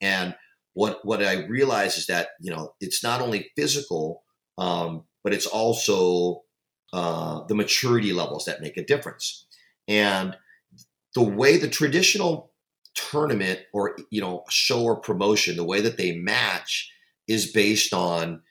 And 0.02 0.36
what 0.74 1.00
what 1.04 1.24
I 1.24 1.46
realize 1.48 1.98
is 1.98 2.08
that 2.08 2.30
you 2.42 2.52
know 2.52 2.74
it's 2.82 3.02
not 3.04 3.22
only 3.22 3.52
physical, 3.56 4.24
um, 4.58 5.06
but 5.24 5.34
it's 5.34 5.46
also 5.46 6.42
uh, 6.94 7.44
the 7.46 7.56
maturity 7.56 8.14
levels 8.14 8.46
that 8.46 8.62
make 8.62 8.78
a 8.78 8.86
difference. 8.86 9.46
And 9.88 10.36
the 11.16 11.24
way 11.24 11.58
the 11.58 11.70
traditional 11.70 12.52
tournament 12.96 13.62
or 13.74 13.98
you 14.10 14.22
know 14.22 14.44
show 14.50 14.84
or 14.84 14.96
promotion, 14.96 15.56
the 15.56 15.64
way 15.64 15.82
that 15.82 15.98
they 15.98 16.18
match 16.18 16.92
is 17.28 17.52
based 17.52 17.94
on 17.94 18.42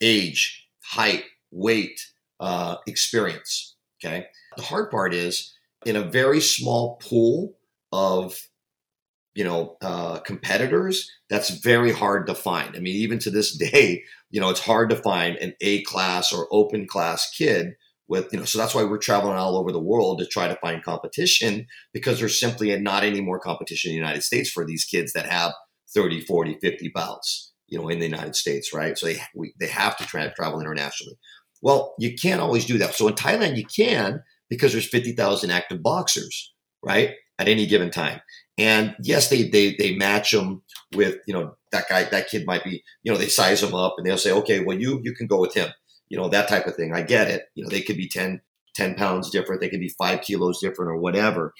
age, 0.00 0.68
height, 0.82 1.24
weight, 1.50 2.00
uh, 2.40 2.76
experience. 2.86 3.76
Okay. 3.98 4.26
The 4.56 4.62
hard 4.62 4.90
part 4.90 5.14
is 5.14 5.54
in 5.84 5.96
a 5.96 6.02
very 6.02 6.40
small 6.40 6.96
pool 6.96 7.56
of 7.92 8.48
you 9.36 9.44
know 9.44 9.76
uh, 9.82 10.18
competitors 10.20 11.10
that's 11.28 11.50
very 11.50 11.92
hard 11.92 12.26
to 12.26 12.34
find. 12.34 12.74
I 12.74 12.80
mean 12.80 12.96
even 12.96 13.18
to 13.20 13.30
this 13.30 13.56
day 13.56 14.02
you 14.30 14.40
know 14.40 14.50
it's 14.50 14.60
hard 14.60 14.90
to 14.90 14.96
find 14.96 15.36
an 15.36 15.54
a 15.60 15.82
class 15.82 16.32
or 16.32 16.48
open 16.50 16.86
class 16.86 17.30
kid 17.30 17.74
with 18.08 18.32
you 18.32 18.38
know 18.38 18.44
so 18.44 18.58
that's 18.58 18.74
why 18.74 18.84
we're 18.84 18.98
traveling 18.98 19.36
all 19.36 19.56
over 19.56 19.72
the 19.72 19.80
world 19.80 20.18
to 20.18 20.26
try 20.26 20.48
to 20.48 20.56
find 20.56 20.82
competition 20.82 21.66
because 21.92 22.18
there's 22.18 22.40
simply 22.40 22.76
not 22.78 23.04
any 23.04 23.20
more 23.20 23.38
competition 23.38 23.90
in 23.90 23.94
the 23.94 23.98
united 23.98 24.22
states 24.22 24.50
for 24.50 24.64
these 24.64 24.84
kids 24.84 25.12
that 25.12 25.26
have 25.26 25.52
30 25.94 26.20
40 26.22 26.58
50 26.60 26.88
bouts 26.94 27.52
you 27.68 27.78
know 27.78 27.88
in 27.88 27.98
the 27.98 28.06
united 28.06 28.36
states 28.36 28.72
right? 28.72 28.96
So 28.98 29.06
they, 29.06 29.18
we, 29.34 29.52
they 29.58 29.68
have 29.68 29.96
to 29.98 30.06
try 30.06 30.24
to 30.24 30.32
travel 30.32 30.60
internationally. 30.60 31.18
Well 31.62 31.94
you 31.98 32.14
can't 32.14 32.40
always 32.40 32.64
do 32.64 32.78
that. 32.78 32.94
So 32.94 33.08
in 33.08 33.14
thailand 33.14 33.56
you 33.56 33.64
can 33.64 34.22
because 34.48 34.72
there's 34.72 34.88
50000 34.88 35.50
active 35.50 35.82
boxers 35.82 36.52
right 36.82 37.14
at 37.38 37.48
any 37.48 37.66
given 37.66 37.90
time 37.90 38.20
and 38.58 38.96
yes, 39.02 39.28
they 39.28 39.48
they 39.48 39.74
they 39.76 39.96
match 39.96 40.30
them 40.30 40.62
with 40.94 41.16
you 41.26 41.34
know 41.34 41.56
that 41.72 41.88
guy 41.88 42.04
that 42.04 42.28
kid 42.28 42.46
might 42.46 42.64
be 42.64 42.82
you 43.02 43.12
know 43.12 43.18
they 43.18 43.28
size 43.28 43.60
them 43.60 43.74
up 43.74 43.94
and 43.98 44.06
they'll 44.06 44.16
say 44.16 44.32
okay 44.32 44.60
well 44.60 44.78
you 44.78 45.00
you 45.04 45.14
can 45.14 45.26
go 45.26 45.38
with 45.38 45.52
him 45.52 45.68
you 46.08 46.16
know 46.16 46.28
that 46.28 46.48
type 46.48 46.66
of 46.66 46.74
thing. 46.74 46.94
I 46.94 47.02
get 47.02 47.28
it. 47.28 47.44
You 47.54 47.64
know 47.64 47.70
they 47.70 47.82
could 47.82 47.96
be 47.96 48.08
10, 48.08 48.40
10 48.74 48.94
pounds 48.94 49.30
different, 49.30 49.60
they 49.60 49.68
could 49.68 49.80
be 49.80 49.94
five 49.98 50.22
kilos 50.22 50.60
different 50.60 50.90
or 50.90 50.98
whatever, 50.98 51.52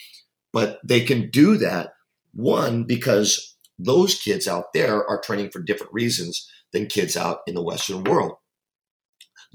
but 0.53 0.79
they 0.85 1.01
can 1.01 1.31
do 1.31 1.57
that 1.59 1.93
one 2.33 2.85
because 2.85 3.57
those 3.79 4.15
kids 4.15 4.47
out 4.47 4.73
there 4.73 5.07
are 5.07 5.21
training 5.21 5.51
for 5.51 5.63
different 5.63 5.93
reasons 5.93 6.51
than 6.73 6.87
kids 6.87 7.17
out 7.17 7.41
in 7.47 7.55
the 7.55 7.63
Western 7.63 8.05
world. 8.05 8.35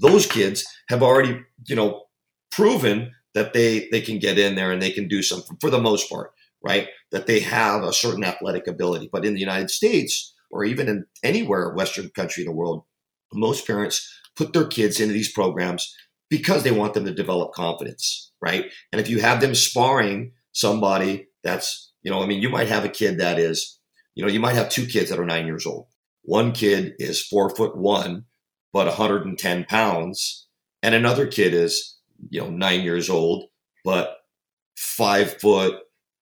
Those 0.00 0.26
kids 0.26 0.64
have 0.88 1.02
already 1.02 1.40
you 1.66 1.76
know 1.76 2.04
proven 2.50 3.12
that 3.34 3.52
they 3.52 3.88
they 3.90 4.00
can 4.00 4.18
get 4.18 4.38
in 4.38 4.54
there 4.54 4.72
and 4.72 4.80
they 4.80 4.90
can 4.90 5.08
do 5.08 5.22
something 5.22 5.56
for 5.60 5.70
the 5.70 5.80
most 5.80 6.10
part 6.10 6.32
right? 6.62 6.88
That 7.10 7.26
they 7.26 7.40
have 7.40 7.82
a 7.82 7.92
certain 7.92 8.24
athletic 8.24 8.66
ability. 8.66 9.08
But 9.12 9.24
in 9.24 9.34
the 9.34 9.40
United 9.40 9.70
States, 9.70 10.34
or 10.50 10.64
even 10.64 10.88
in 10.88 11.06
anywhere 11.22 11.74
Western 11.74 12.10
country 12.10 12.44
in 12.44 12.48
the 12.48 12.56
world, 12.56 12.84
most 13.32 13.66
parents 13.66 14.08
put 14.36 14.52
their 14.52 14.66
kids 14.66 15.00
into 15.00 15.12
these 15.14 15.32
programs 15.32 15.94
because 16.30 16.62
they 16.62 16.70
want 16.70 16.94
them 16.94 17.04
to 17.04 17.14
develop 17.14 17.52
confidence, 17.52 18.32
right? 18.40 18.66
And 18.90 19.00
if 19.00 19.08
you 19.08 19.20
have 19.20 19.40
them 19.40 19.54
sparring 19.54 20.32
somebody 20.52 21.28
that's, 21.42 21.92
you 22.02 22.10
know, 22.10 22.22
I 22.22 22.26
mean, 22.26 22.40
you 22.40 22.48
might 22.48 22.68
have 22.68 22.84
a 22.84 22.90
kid 22.90 23.18
that 23.18 23.38
is, 23.38 23.78
you 24.14 24.24
know, 24.24 24.30
you 24.30 24.40
might 24.40 24.54
have 24.54 24.68
two 24.68 24.86
kids 24.86 25.10
that 25.10 25.18
are 25.18 25.26
nine 25.26 25.46
years 25.46 25.66
old. 25.66 25.86
One 26.22 26.52
kid 26.52 26.94
is 26.98 27.26
four 27.26 27.50
foot 27.50 27.76
one, 27.76 28.24
but 28.72 28.86
110 28.86 29.64
pounds, 29.64 30.46
and 30.82 30.94
another 30.94 31.26
kid 31.26 31.52
is, 31.52 31.91
you 32.30 32.40
know, 32.40 32.50
nine 32.50 32.82
years 32.82 33.10
old, 33.10 33.44
but 33.84 34.18
five 34.76 35.40
foot 35.40 35.80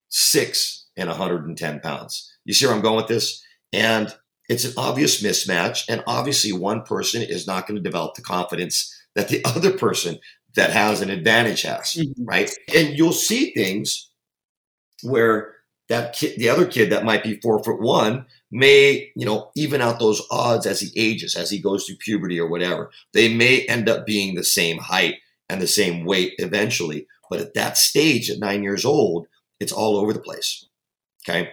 six 0.09 0.87
and 0.97 1.09
110 1.09 1.79
pounds. 1.79 2.31
You 2.45 2.53
see 2.53 2.65
where 2.65 2.75
I'm 2.75 2.81
going 2.81 2.97
with 2.97 3.07
this? 3.07 3.43
And 3.73 4.13
it's 4.49 4.65
an 4.65 4.73
obvious 4.77 5.23
mismatch. 5.23 5.85
And 5.87 6.03
obviously, 6.07 6.51
one 6.51 6.83
person 6.83 7.21
is 7.21 7.47
not 7.47 7.67
going 7.67 7.77
to 7.77 7.81
develop 7.81 8.15
the 8.15 8.21
confidence 8.21 8.93
that 9.15 9.29
the 9.29 9.41
other 9.45 9.71
person 9.71 10.19
that 10.55 10.71
has 10.71 11.01
an 11.01 11.09
advantage 11.09 11.61
has, 11.61 11.95
mm-hmm. 11.95 12.25
right? 12.25 12.51
And 12.75 12.97
you'll 12.97 13.13
see 13.13 13.53
things 13.53 14.09
where 15.03 15.55
that 15.87 16.13
kid, 16.13 16.37
the 16.37 16.49
other 16.49 16.65
kid 16.65 16.91
that 16.91 17.05
might 17.05 17.23
be 17.23 17.39
four 17.41 17.63
foot 17.63 17.81
one, 17.81 18.25
may 18.51 19.11
you 19.15 19.25
know 19.25 19.51
even 19.55 19.81
out 19.81 19.99
those 19.99 20.21
odds 20.29 20.65
as 20.65 20.81
he 20.81 20.91
ages, 20.95 21.35
as 21.35 21.49
he 21.49 21.59
goes 21.59 21.85
through 21.85 21.97
puberty 21.97 22.39
or 22.39 22.49
whatever. 22.49 22.91
They 23.13 23.33
may 23.33 23.65
end 23.67 23.89
up 23.89 24.05
being 24.05 24.35
the 24.35 24.43
same 24.43 24.77
height 24.77 25.15
and 25.51 25.61
the 25.61 25.67
same 25.67 26.05
weight 26.05 26.33
eventually. 26.39 27.07
But 27.29 27.41
at 27.41 27.53
that 27.55 27.77
stage, 27.77 28.29
at 28.29 28.39
nine 28.39 28.63
years 28.63 28.85
old, 28.85 29.27
it's 29.59 29.73
all 29.73 29.97
over 29.97 30.13
the 30.13 30.19
place. 30.19 30.65
Okay. 31.23 31.51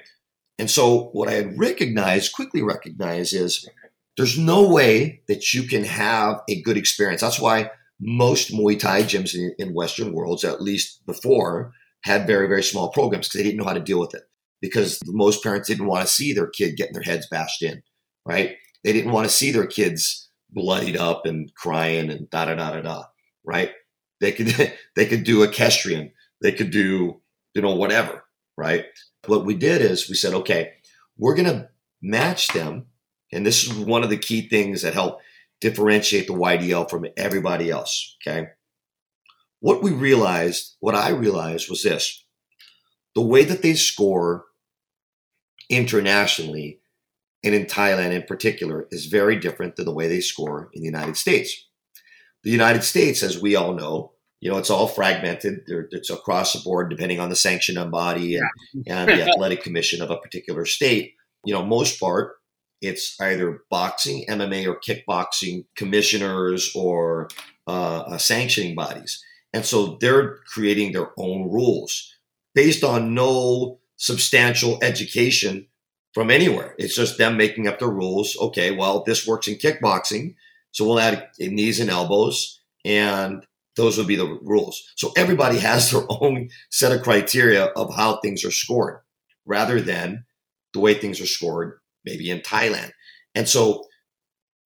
And 0.58 0.70
so 0.70 1.10
what 1.12 1.28
I 1.28 1.32
had 1.32 1.58
recognized, 1.58 2.32
quickly 2.32 2.62
recognized, 2.62 3.34
is 3.34 3.68
there's 4.16 4.38
no 4.38 4.68
way 4.68 5.22
that 5.28 5.52
you 5.52 5.64
can 5.64 5.84
have 5.84 6.40
a 6.48 6.62
good 6.62 6.76
experience. 6.76 7.20
That's 7.20 7.40
why 7.40 7.70
most 8.00 8.52
Muay 8.52 8.78
Thai 8.78 9.02
gyms 9.02 9.34
in, 9.34 9.52
in 9.58 9.74
Western 9.74 10.12
worlds, 10.12 10.44
at 10.44 10.62
least 10.62 11.04
before, 11.04 11.72
had 12.04 12.26
very, 12.26 12.46
very 12.46 12.62
small 12.62 12.90
programs 12.90 13.28
because 13.28 13.38
they 13.38 13.44
didn't 13.44 13.58
know 13.58 13.68
how 13.68 13.74
to 13.74 13.80
deal 13.80 14.00
with 14.00 14.14
it. 14.14 14.22
Because 14.60 15.00
most 15.06 15.42
parents 15.42 15.68
didn't 15.68 15.86
want 15.86 16.06
to 16.06 16.12
see 16.12 16.32
their 16.32 16.48
kid 16.48 16.76
getting 16.76 16.94
their 16.94 17.02
heads 17.02 17.28
bashed 17.28 17.62
in, 17.62 17.82
right? 18.26 18.56
They 18.84 18.92
didn't 18.92 19.12
want 19.12 19.28
to 19.28 19.34
see 19.34 19.50
their 19.52 19.66
kids 19.66 20.28
bloodied 20.50 20.96
up 20.96 21.26
and 21.26 21.52
crying 21.54 22.10
and 22.10 22.28
da 22.30 22.46
da 22.46 22.54
da 22.54 22.72
da 22.72 22.80
da, 22.80 23.04
right? 23.44 23.72
They 24.20 24.32
could 24.32 24.74
they 24.96 25.06
could 25.06 25.24
do 25.24 25.42
equestrian, 25.42 26.12
they 26.42 26.52
could 26.52 26.70
do 26.70 27.20
you 27.58 27.62
know, 27.62 27.74
whatever, 27.74 28.24
right? 28.56 28.84
What 29.26 29.44
we 29.44 29.54
did 29.54 29.82
is 29.82 30.08
we 30.08 30.14
said, 30.14 30.32
okay, 30.32 30.74
we're 31.16 31.34
going 31.34 31.48
to 31.48 31.68
match 32.00 32.48
them. 32.48 32.86
And 33.32 33.44
this 33.44 33.64
is 33.64 33.72
one 33.72 34.04
of 34.04 34.10
the 34.10 34.16
key 34.16 34.48
things 34.48 34.82
that 34.82 34.94
help 34.94 35.20
differentiate 35.60 36.28
the 36.28 36.34
YDL 36.34 36.88
from 36.88 37.06
everybody 37.16 37.68
else. 37.68 38.16
Okay. 38.22 38.50
What 39.58 39.82
we 39.82 39.90
realized, 39.90 40.76
what 40.78 40.94
I 40.94 41.10
realized 41.10 41.68
was 41.68 41.82
this 41.82 42.24
the 43.16 43.22
way 43.22 43.42
that 43.42 43.62
they 43.62 43.74
score 43.74 44.44
internationally 45.68 46.80
and 47.42 47.54
in 47.54 47.66
Thailand 47.66 48.12
in 48.12 48.22
particular 48.22 48.86
is 48.92 49.06
very 49.06 49.34
different 49.34 49.74
than 49.74 49.86
the 49.86 49.94
way 49.94 50.06
they 50.06 50.20
score 50.20 50.70
in 50.72 50.82
the 50.82 50.86
United 50.86 51.16
States. 51.16 51.67
The 52.44 52.50
United 52.50 52.84
States, 52.84 53.22
as 53.22 53.40
we 53.40 53.56
all 53.56 53.74
know, 53.74 54.12
you 54.40 54.50
know, 54.50 54.58
it's 54.58 54.70
all 54.70 54.86
fragmented. 54.86 55.62
it's 55.66 56.10
across 56.10 56.52
the 56.52 56.60
board, 56.60 56.90
depending 56.90 57.18
on 57.18 57.28
the 57.28 57.36
sanctioning 57.36 57.90
body 57.90 58.36
and, 58.36 58.48
yeah. 58.72 59.02
and 59.02 59.10
the 59.10 59.22
athletic 59.30 59.62
commission 59.62 60.00
of 60.00 60.10
a 60.10 60.16
particular 60.18 60.64
state. 60.64 61.14
You 61.44 61.54
know, 61.54 61.64
most 61.64 61.98
part, 61.98 62.36
it's 62.80 63.20
either 63.20 63.62
boxing, 63.70 64.24
MMA, 64.28 64.66
or 64.66 64.78
kickboxing 64.78 65.64
commissioners 65.76 66.70
or 66.74 67.28
uh, 67.66 68.00
uh, 68.00 68.18
sanctioning 68.18 68.74
bodies. 68.74 69.22
And 69.52 69.64
so 69.64 69.98
they're 70.00 70.36
creating 70.46 70.92
their 70.92 71.10
own 71.16 71.50
rules 71.50 72.14
based 72.54 72.84
on 72.84 73.14
no 73.14 73.80
substantial 73.96 74.78
education 74.82 75.66
from 76.14 76.30
anywhere. 76.30 76.74
It's 76.78 76.94
just 76.94 77.18
them 77.18 77.36
making 77.36 77.66
up 77.66 77.78
the 77.78 77.88
rules. 77.88 78.36
Okay, 78.40 78.70
well, 78.70 79.02
this 79.04 79.26
works 79.26 79.48
in 79.48 79.56
kickboxing, 79.56 80.34
so 80.78 80.86
we'll 80.86 81.00
add 81.00 81.26
knees 81.40 81.80
and 81.80 81.90
elbows. 81.90 82.60
And 82.84 83.44
those 83.74 83.98
would 83.98 84.06
be 84.06 84.14
the 84.14 84.38
rules. 84.42 84.92
So 84.94 85.10
everybody 85.16 85.58
has 85.58 85.90
their 85.90 86.04
own 86.08 86.50
set 86.70 86.92
of 86.92 87.02
criteria 87.02 87.64
of 87.64 87.92
how 87.92 88.20
things 88.20 88.44
are 88.44 88.52
scored 88.52 89.00
rather 89.44 89.80
than 89.80 90.24
the 90.72 90.78
way 90.78 90.94
things 90.94 91.20
are 91.20 91.26
scored 91.26 91.80
maybe 92.04 92.30
in 92.30 92.38
Thailand. 92.42 92.92
And 93.34 93.48
so 93.48 93.86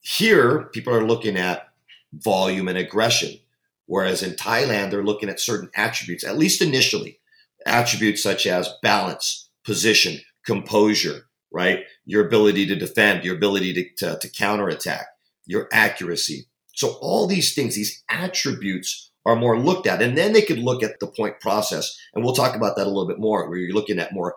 here 0.02 0.64
people 0.74 0.92
are 0.92 1.06
looking 1.06 1.38
at 1.38 1.68
volume 2.12 2.68
and 2.68 2.76
aggression, 2.76 3.38
whereas 3.86 4.22
in 4.22 4.32
Thailand 4.32 4.90
they're 4.90 5.02
looking 5.02 5.30
at 5.30 5.40
certain 5.40 5.70
attributes, 5.74 6.24
at 6.24 6.36
least 6.36 6.60
initially, 6.60 7.20
attributes 7.64 8.22
such 8.22 8.46
as 8.46 8.68
balance, 8.82 9.48
position, 9.64 10.20
composure, 10.44 11.22
right? 11.50 11.84
Your 12.04 12.26
ability 12.26 12.66
to 12.66 12.76
defend, 12.76 13.24
your 13.24 13.34
ability 13.34 13.72
to, 13.72 13.94
to, 13.96 14.18
to 14.18 14.28
counterattack, 14.28 15.06
your 15.46 15.68
accuracy, 15.72 16.46
so 16.74 16.96
all 17.00 17.26
these 17.26 17.54
things, 17.54 17.74
these 17.74 18.02
attributes 18.08 19.10
are 19.24 19.36
more 19.36 19.58
looked 19.58 19.86
at. 19.86 20.02
And 20.02 20.16
then 20.16 20.32
they 20.32 20.42
could 20.42 20.58
look 20.58 20.82
at 20.82 20.98
the 21.00 21.06
point 21.06 21.40
process. 21.40 21.96
And 22.14 22.24
we'll 22.24 22.34
talk 22.34 22.56
about 22.56 22.76
that 22.76 22.86
a 22.86 22.90
little 22.90 23.06
bit 23.06 23.18
more, 23.18 23.48
where 23.48 23.58
you're 23.58 23.74
looking 23.74 23.98
at 23.98 24.12
more 24.12 24.34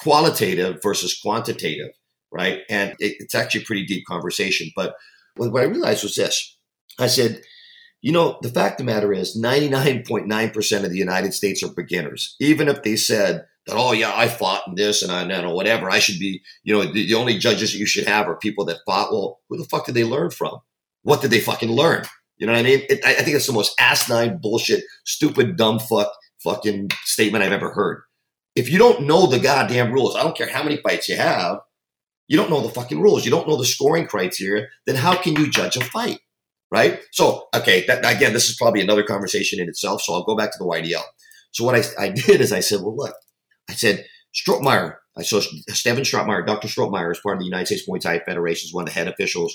qualitative 0.00 0.80
versus 0.82 1.18
quantitative, 1.20 1.90
right? 2.30 2.60
And 2.68 2.90
it, 2.98 3.16
it's 3.18 3.34
actually 3.34 3.62
a 3.62 3.64
pretty 3.64 3.86
deep 3.86 4.04
conversation. 4.06 4.70
But 4.76 4.94
what 5.36 5.62
I 5.62 5.66
realized 5.66 6.02
was 6.02 6.14
this 6.14 6.56
I 6.98 7.06
said, 7.06 7.42
you 8.00 8.12
know, 8.12 8.38
the 8.42 8.50
fact 8.50 8.80
of 8.80 8.86
the 8.86 8.92
matter 8.92 9.12
is 9.12 9.36
99.9% 9.40 10.84
of 10.84 10.90
the 10.90 10.98
United 10.98 11.34
States 11.34 11.62
are 11.62 11.72
beginners. 11.74 12.36
Even 12.40 12.68
if 12.68 12.82
they 12.82 12.96
said 12.96 13.46
that, 13.68 13.76
oh, 13.76 13.92
yeah, 13.92 14.12
I 14.14 14.28
fought 14.28 14.66
in 14.66 14.74
this 14.74 15.02
and 15.02 15.12
I 15.12 15.24
know 15.24 15.54
whatever, 15.54 15.88
I 15.90 16.00
should 16.00 16.18
be, 16.18 16.42
you 16.64 16.74
know, 16.74 16.84
the, 16.84 17.06
the 17.06 17.14
only 17.14 17.38
judges 17.38 17.72
that 17.72 17.78
you 17.78 17.86
should 17.86 18.06
have 18.06 18.28
are 18.28 18.36
people 18.36 18.64
that 18.66 18.80
fought. 18.84 19.12
Well, 19.12 19.38
who 19.48 19.56
the 19.56 19.64
fuck 19.64 19.86
did 19.86 19.94
they 19.94 20.04
learn 20.04 20.30
from? 20.30 20.58
what 21.02 21.22
did 21.22 21.30
they 21.30 21.40
fucking 21.40 21.70
learn? 21.70 22.04
You 22.36 22.46
know 22.46 22.52
what 22.52 22.60
I 22.60 22.62
mean? 22.62 22.82
It, 22.88 23.04
I, 23.04 23.12
I 23.12 23.22
think 23.22 23.34
it's 23.34 23.46
the 23.46 23.52
most 23.52 23.74
asinine 23.80 24.38
bullshit, 24.40 24.84
stupid, 25.06 25.56
dumb 25.56 25.78
fuck 25.78 26.12
fucking 26.44 26.90
statement 27.04 27.42
I've 27.42 27.52
ever 27.52 27.72
heard. 27.72 28.02
If 28.54 28.70
you 28.70 28.78
don't 28.78 29.06
know 29.06 29.26
the 29.26 29.38
goddamn 29.38 29.92
rules, 29.92 30.14
I 30.14 30.22
don't 30.22 30.36
care 30.36 30.50
how 30.50 30.62
many 30.62 30.76
fights 30.76 31.08
you 31.08 31.16
have, 31.16 31.60
you 32.28 32.36
don't 32.36 32.50
know 32.50 32.60
the 32.60 32.68
fucking 32.68 33.00
rules. 33.00 33.24
You 33.24 33.30
don't 33.30 33.48
know 33.48 33.56
the 33.56 33.64
scoring 33.64 34.06
criteria. 34.06 34.66
Then 34.86 34.96
how 34.96 35.16
can 35.16 35.34
you 35.34 35.48
judge 35.48 35.76
a 35.76 35.84
fight? 35.84 36.18
Right? 36.70 37.00
So, 37.12 37.48
okay, 37.56 37.86
that, 37.86 38.00
again, 38.00 38.34
this 38.34 38.50
is 38.50 38.56
probably 38.56 38.82
another 38.82 39.02
conversation 39.02 39.58
in 39.58 39.68
itself. 39.68 40.02
So 40.02 40.12
I'll 40.12 40.24
go 40.24 40.36
back 40.36 40.52
to 40.52 40.58
the 40.58 40.66
YDL. 40.66 41.02
So 41.52 41.64
what 41.64 41.74
I, 41.74 41.82
I 41.98 42.08
did 42.26 42.42
is 42.42 42.52
I 42.52 42.60
said, 42.60 42.80
well, 42.82 42.94
look, 42.94 43.14
I 43.68 43.74
said, 43.74 44.06
Strohmeyer, 44.34 44.96
I 45.16 45.22
saw 45.22 45.40
Steven 45.40 46.04
Strohmeyer, 46.04 46.46
Dr. 46.46 46.68
Strohmeyer 46.68 47.12
is 47.12 47.20
part 47.20 47.36
of 47.36 47.40
the 47.40 47.46
United 47.46 47.66
States 47.66 47.88
Muay 47.88 48.00
Thai 48.00 48.20
Federation, 48.20 48.66
is 48.66 48.74
one 48.74 48.82
of 48.82 48.88
the 48.88 48.94
head 48.94 49.08
officials. 49.08 49.54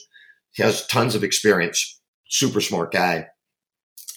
He 0.52 0.64
has 0.64 0.86
tons 0.88 1.16
of 1.16 1.24
experience, 1.24 2.00
super 2.28 2.62
smart 2.62 2.92
guy. 2.92 3.28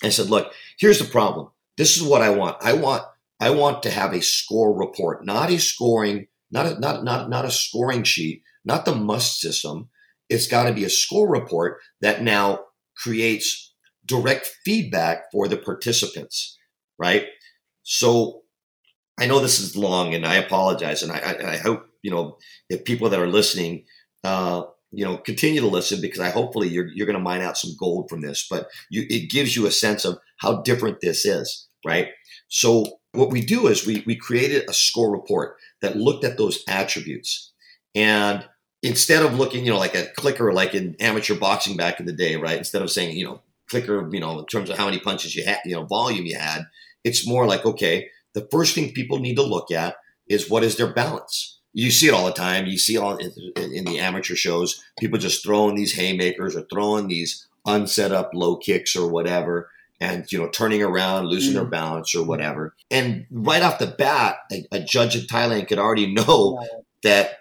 I 0.03 0.11
said, 0.11 0.28
look, 0.28 0.53
here's 0.78 0.99
the 0.99 1.05
problem. 1.05 1.49
This 1.76 1.97
is 1.97 2.03
what 2.03 2.22
I 2.22 2.30
want. 2.30 2.57
I 2.61 2.72
want 2.72 3.05
I 3.38 3.51
want 3.51 3.82
to 3.82 3.90
have 3.90 4.14
a 4.14 4.22
score 4.22 4.76
report, 4.76 5.24
not 5.24 5.51
a 5.51 5.59
scoring, 5.59 6.26
not 6.51 6.66
a, 6.66 6.80
not 6.80 7.05
not 7.05 7.28
not 7.28 7.44
a 7.44 7.51
scoring 7.51 8.03
sheet, 8.03 8.42
not 8.64 8.84
the 8.84 8.94
must 8.94 9.40
system. 9.40 9.88
It's 10.28 10.49
got 10.49 10.64
to 10.64 10.72
be 10.72 10.84
a 10.84 10.90
score 10.90 11.28
report 11.28 11.80
that 12.01 12.22
now 12.22 12.61
creates 12.97 13.74
direct 14.07 14.47
feedback 14.64 15.30
for 15.30 15.49
the 15.49 15.57
participants, 15.57 16.59
right? 16.99 17.26
So 17.82 18.42
I 19.18 19.26
know 19.26 19.40
this 19.40 19.60
is 19.60 19.76
long, 19.76 20.14
and 20.14 20.26
I 20.26 20.36
apologize, 20.36 21.02
and 21.02 21.10
I, 21.12 21.18
I, 21.18 21.52
I 21.52 21.56
hope 21.56 21.86
you 22.02 22.10
know 22.10 22.38
if 22.68 22.84
people 22.84 23.08
that 23.10 23.20
are 23.20 23.26
listening, 23.26 23.84
uh, 24.24 24.62
you 24.92 25.04
know, 25.04 25.16
continue 25.18 25.60
to 25.60 25.66
listen 25.66 26.00
because 26.00 26.20
I 26.20 26.30
hopefully 26.30 26.68
you're 26.68 26.88
you're 26.88 27.06
going 27.06 27.18
to 27.18 27.22
mine 27.22 27.42
out 27.42 27.58
some 27.58 27.76
gold 27.78 28.08
from 28.08 28.20
this. 28.20 28.46
But 28.48 28.68
you, 28.90 29.06
it 29.08 29.30
gives 29.30 29.56
you 29.56 29.66
a 29.66 29.70
sense 29.70 30.04
of 30.04 30.18
how 30.38 30.62
different 30.62 31.00
this 31.00 31.24
is, 31.24 31.68
right? 31.84 32.08
So 32.48 32.98
what 33.12 33.30
we 33.30 33.40
do 33.40 33.68
is 33.68 33.86
we 33.86 34.02
we 34.06 34.16
created 34.16 34.68
a 34.68 34.74
score 34.74 35.10
report 35.10 35.56
that 35.82 35.96
looked 35.96 36.24
at 36.24 36.36
those 36.38 36.62
attributes, 36.68 37.52
and 37.94 38.46
instead 38.82 39.22
of 39.22 39.38
looking, 39.38 39.64
you 39.64 39.72
know, 39.72 39.78
like 39.78 39.94
a 39.94 40.06
clicker, 40.16 40.52
like 40.52 40.74
in 40.74 40.94
amateur 41.00 41.34
boxing 41.34 41.76
back 41.76 41.98
in 42.00 42.06
the 42.06 42.12
day, 42.12 42.36
right? 42.36 42.58
Instead 42.58 42.82
of 42.82 42.90
saying, 42.90 43.16
you 43.16 43.24
know, 43.24 43.42
clicker, 43.68 44.08
you 44.12 44.20
know, 44.20 44.38
in 44.38 44.46
terms 44.46 44.70
of 44.70 44.76
how 44.78 44.84
many 44.84 44.98
punches 44.98 45.34
you 45.34 45.44
had, 45.44 45.58
you 45.64 45.74
know, 45.74 45.84
volume 45.84 46.26
you 46.26 46.38
had, 46.38 46.62
it's 47.04 47.26
more 47.26 47.46
like, 47.46 47.64
okay, 47.64 48.08
the 48.37 48.47
first 48.53 48.74
thing 48.74 48.93
people 48.93 49.18
need 49.18 49.37
to 49.37 49.43
look 49.43 49.70
at 49.70 49.97
is 50.28 50.51
what 50.51 50.62
is 50.62 50.76
their 50.76 50.93
balance. 50.93 51.59
You 51.72 51.91
see 51.91 52.09
it 52.09 52.14
all 52.14 52.26
the 52.26 52.32
time. 52.32 52.66
You 52.66 52.76
see 52.76 52.99
all 52.99 53.16
in, 53.16 53.32
in 53.57 53.84
the 53.87 53.99
amateur 53.99 54.34
shows. 54.34 54.84
People 54.99 55.18
just 55.18 55.43
throwing 55.43 55.74
these 55.74 55.95
haymakers 55.95 56.55
or 56.55 56.66
throwing 56.70 57.09
these 57.09 57.49
unset 57.64 58.12
up 58.12 58.30
low 58.34 58.57
kicks 58.57 58.95
or 58.95 59.11
whatever 59.11 59.70
and 59.99 60.30
you 60.30 60.39
know 60.39 60.49
turning 60.51 60.82
around 60.82 61.26
losing 61.26 61.53
mm. 61.53 61.57
their 61.57 61.64
balance 61.64 62.14
or 62.14 62.22
whatever 62.22 62.76
and 62.91 63.26
right 63.30 63.62
off 63.62 63.80
the 63.80 63.87
bat 63.87 64.37
a, 64.53 64.64
a 64.70 64.78
judge 64.78 65.16
in 65.16 65.22
thailand 65.22 65.66
could 65.66 65.78
already 65.78 66.14
know 66.14 66.64
that 67.03 67.39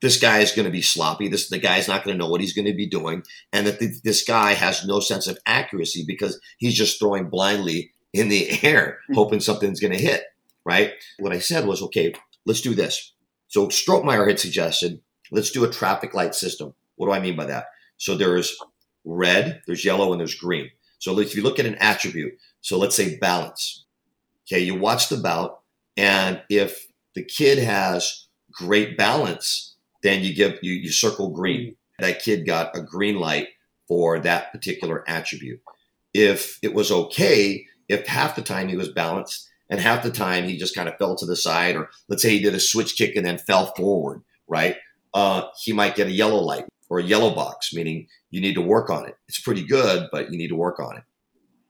this 0.00 0.18
guy 0.18 0.38
is 0.38 0.52
going 0.52 0.64
to 0.64 0.72
be 0.72 0.82
sloppy. 0.82 1.28
This 1.28 1.48
the 1.48 1.58
guy's 1.58 1.86
not 1.86 2.04
going 2.04 2.16
to 2.16 2.18
know 2.18 2.30
what 2.30 2.40
he's 2.40 2.54
going 2.54 2.66
to 2.66 2.74
be 2.74 2.86
doing, 2.86 3.22
and 3.52 3.66
that 3.66 3.78
the, 3.78 3.92
this 4.02 4.24
guy 4.24 4.54
has 4.54 4.86
no 4.86 4.98
sense 4.98 5.26
of 5.26 5.38
accuracy 5.46 6.04
because 6.06 6.40
he's 6.58 6.74
just 6.74 6.98
throwing 6.98 7.28
blindly 7.28 7.92
in 8.12 8.28
the 8.28 8.48
air, 8.64 8.98
mm-hmm. 9.04 9.14
hoping 9.14 9.40
something's 9.40 9.80
going 9.80 9.92
to 9.92 10.02
hit. 10.02 10.24
Right. 10.64 10.92
What 11.18 11.32
I 11.32 11.38
said 11.38 11.66
was, 11.66 11.82
okay, 11.82 12.12
let's 12.46 12.60
do 12.60 12.74
this. 12.74 13.14
So 13.48 13.66
Strohmeyer 13.68 14.28
had 14.28 14.38
suggested, 14.38 15.00
let's 15.30 15.50
do 15.50 15.64
a 15.64 15.70
traffic 15.70 16.14
light 16.14 16.34
system. 16.34 16.74
What 16.96 17.06
do 17.06 17.12
I 17.12 17.20
mean 17.20 17.36
by 17.36 17.46
that? 17.46 17.66
So 17.96 18.16
there's 18.16 18.56
red, 19.04 19.62
there's 19.66 19.84
yellow, 19.84 20.12
and 20.12 20.20
there's 20.20 20.34
green. 20.34 20.70
So 20.98 21.18
if 21.18 21.34
you 21.34 21.42
look 21.42 21.58
at 21.58 21.66
an 21.66 21.76
attribute, 21.76 22.34
so 22.60 22.78
let's 22.78 22.94
say 22.94 23.16
balance. 23.18 23.86
Okay, 24.46 24.60
you 24.60 24.74
watch 24.74 25.08
the 25.08 25.16
bout, 25.16 25.60
and 25.96 26.42
if 26.50 26.86
the 27.14 27.24
kid 27.24 27.58
has 27.58 28.26
great 28.52 28.96
balance, 28.96 29.76
then 30.02 30.22
you 30.22 30.34
give 30.34 30.58
you 30.62 30.72
you 30.72 30.90
circle 30.90 31.30
green. 31.30 31.76
That 31.98 32.22
kid 32.22 32.46
got 32.46 32.76
a 32.76 32.82
green 32.82 33.16
light 33.16 33.48
for 33.86 34.18
that 34.20 34.52
particular 34.52 35.04
attribute. 35.08 35.60
If 36.14 36.58
it 36.62 36.74
was 36.74 36.90
okay, 36.90 37.66
if 37.88 38.06
half 38.06 38.36
the 38.36 38.42
time 38.42 38.68
he 38.68 38.76
was 38.76 38.88
balanced 38.88 39.49
and 39.70 39.80
half 39.80 40.02
the 40.02 40.10
time 40.10 40.44
he 40.44 40.58
just 40.58 40.74
kind 40.74 40.88
of 40.88 40.98
fell 40.98 41.16
to 41.16 41.26
the 41.26 41.36
side, 41.36 41.76
or 41.76 41.88
let's 42.08 42.22
say 42.22 42.30
he 42.30 42.40
did 42.40 42.54
a 42.54 42.60
switch 42.60 42.96
kick 42.96 43.16
and 43.16 43.24
then 43.24 43.38
fell 43.38 43.72
forward, 43.74 44.22
right? 44.48 44.76
Uh, 45.14 45.44
he 45.62 45.72
might 45.72 45.96
get 45.96 46.08
a 46.08 46.12
yellow 46.12 46.40
light 46.40 46.64
or 46.88 46.98
a 46.98 47.04
yellow 47.04 47.34
box, 47.34 47.72
meaning 47.72 48.08
you 48.30 48.40
need 48.40 48.54
to 48.54 48.60
work 48.60 48.90
on 48.90 49.06
it. 49.06 49.16
It's 49.28 49.40
pretty 49.40 49.64
good, 49.64 50.08
but 50.10 50.30
you 50.30 50.36
need 50.36 50.48
to 50.48 50.56
work 50.56 50.80
on 50.80 50.96
it. 50.96 51.04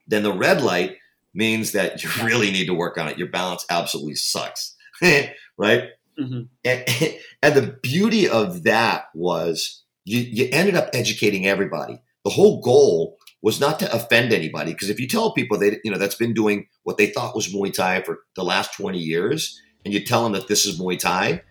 Then 0.07 0.23
the 0.23 0.33
red 0.33 0.61
light 0.61 0.97
means 1.33 1.71
that 1.71 2.03
you 2.03 2.09
really 2.25 2.51
need 2.51 2.65
to 2.65 2.73
work 2.73 2.97
on 2.97 3.07
it. 3.07 3.17
Your 3.17 3.29
balance 3.29 3.65
absolutely 3.69 4.15
sucks, 4.15 4.75
right? 5.01 5.89
Mm-hmm. 6.19 6.41
And, 6.65 6.85
and 7.43 7.55
the 7.55 7.77
beauty 7.81 8.27
of 8.27 8.63
that 8.63 9.05
was 9.13 9.83
you, 10.05 10.19
you 10.19 10.49
ended 10.51 10.75
up 10.75 10.89
educating 10.93 11.45
everybody. 11.45 12.01
The 12.23 12.31
whole 12.31 12.61
goal 12.61 13.17
was 13.41 13.59
not 13.59 13.79
to 13.79 13.93
offend 13.93 14.31
anybody 14.31 14.73
because 14.73 14.89
if 14.89 14.99
you 14.99 15.07
tell 15.07 15.33
people 15.33 15.57
they 15.57 15.79
you 15.83 15.91
know 15.91 15.97
that's 15.97 16.15
been 16.15 16.33
doing 16.33 16.67
what 16.83 16.97
they 16.97 17.07
thought 17.07 17.35
was 17.35 17.53
Muay 17.53 17.73
Thai 17.73 18.01
for 18.01 18.19
the 18.35 18.43
last 18.43 18.73
20 18.73 18.97
years 18.97 19.59
and 19.83 19.93
you 19.93 20.03
tell 20.05 20.23
them 20.23 20.33
that 20.33 20.47
this 20.47 20.65
is 20.65 20.79
Muay 20.79 20.99
Thai 20.99 21.41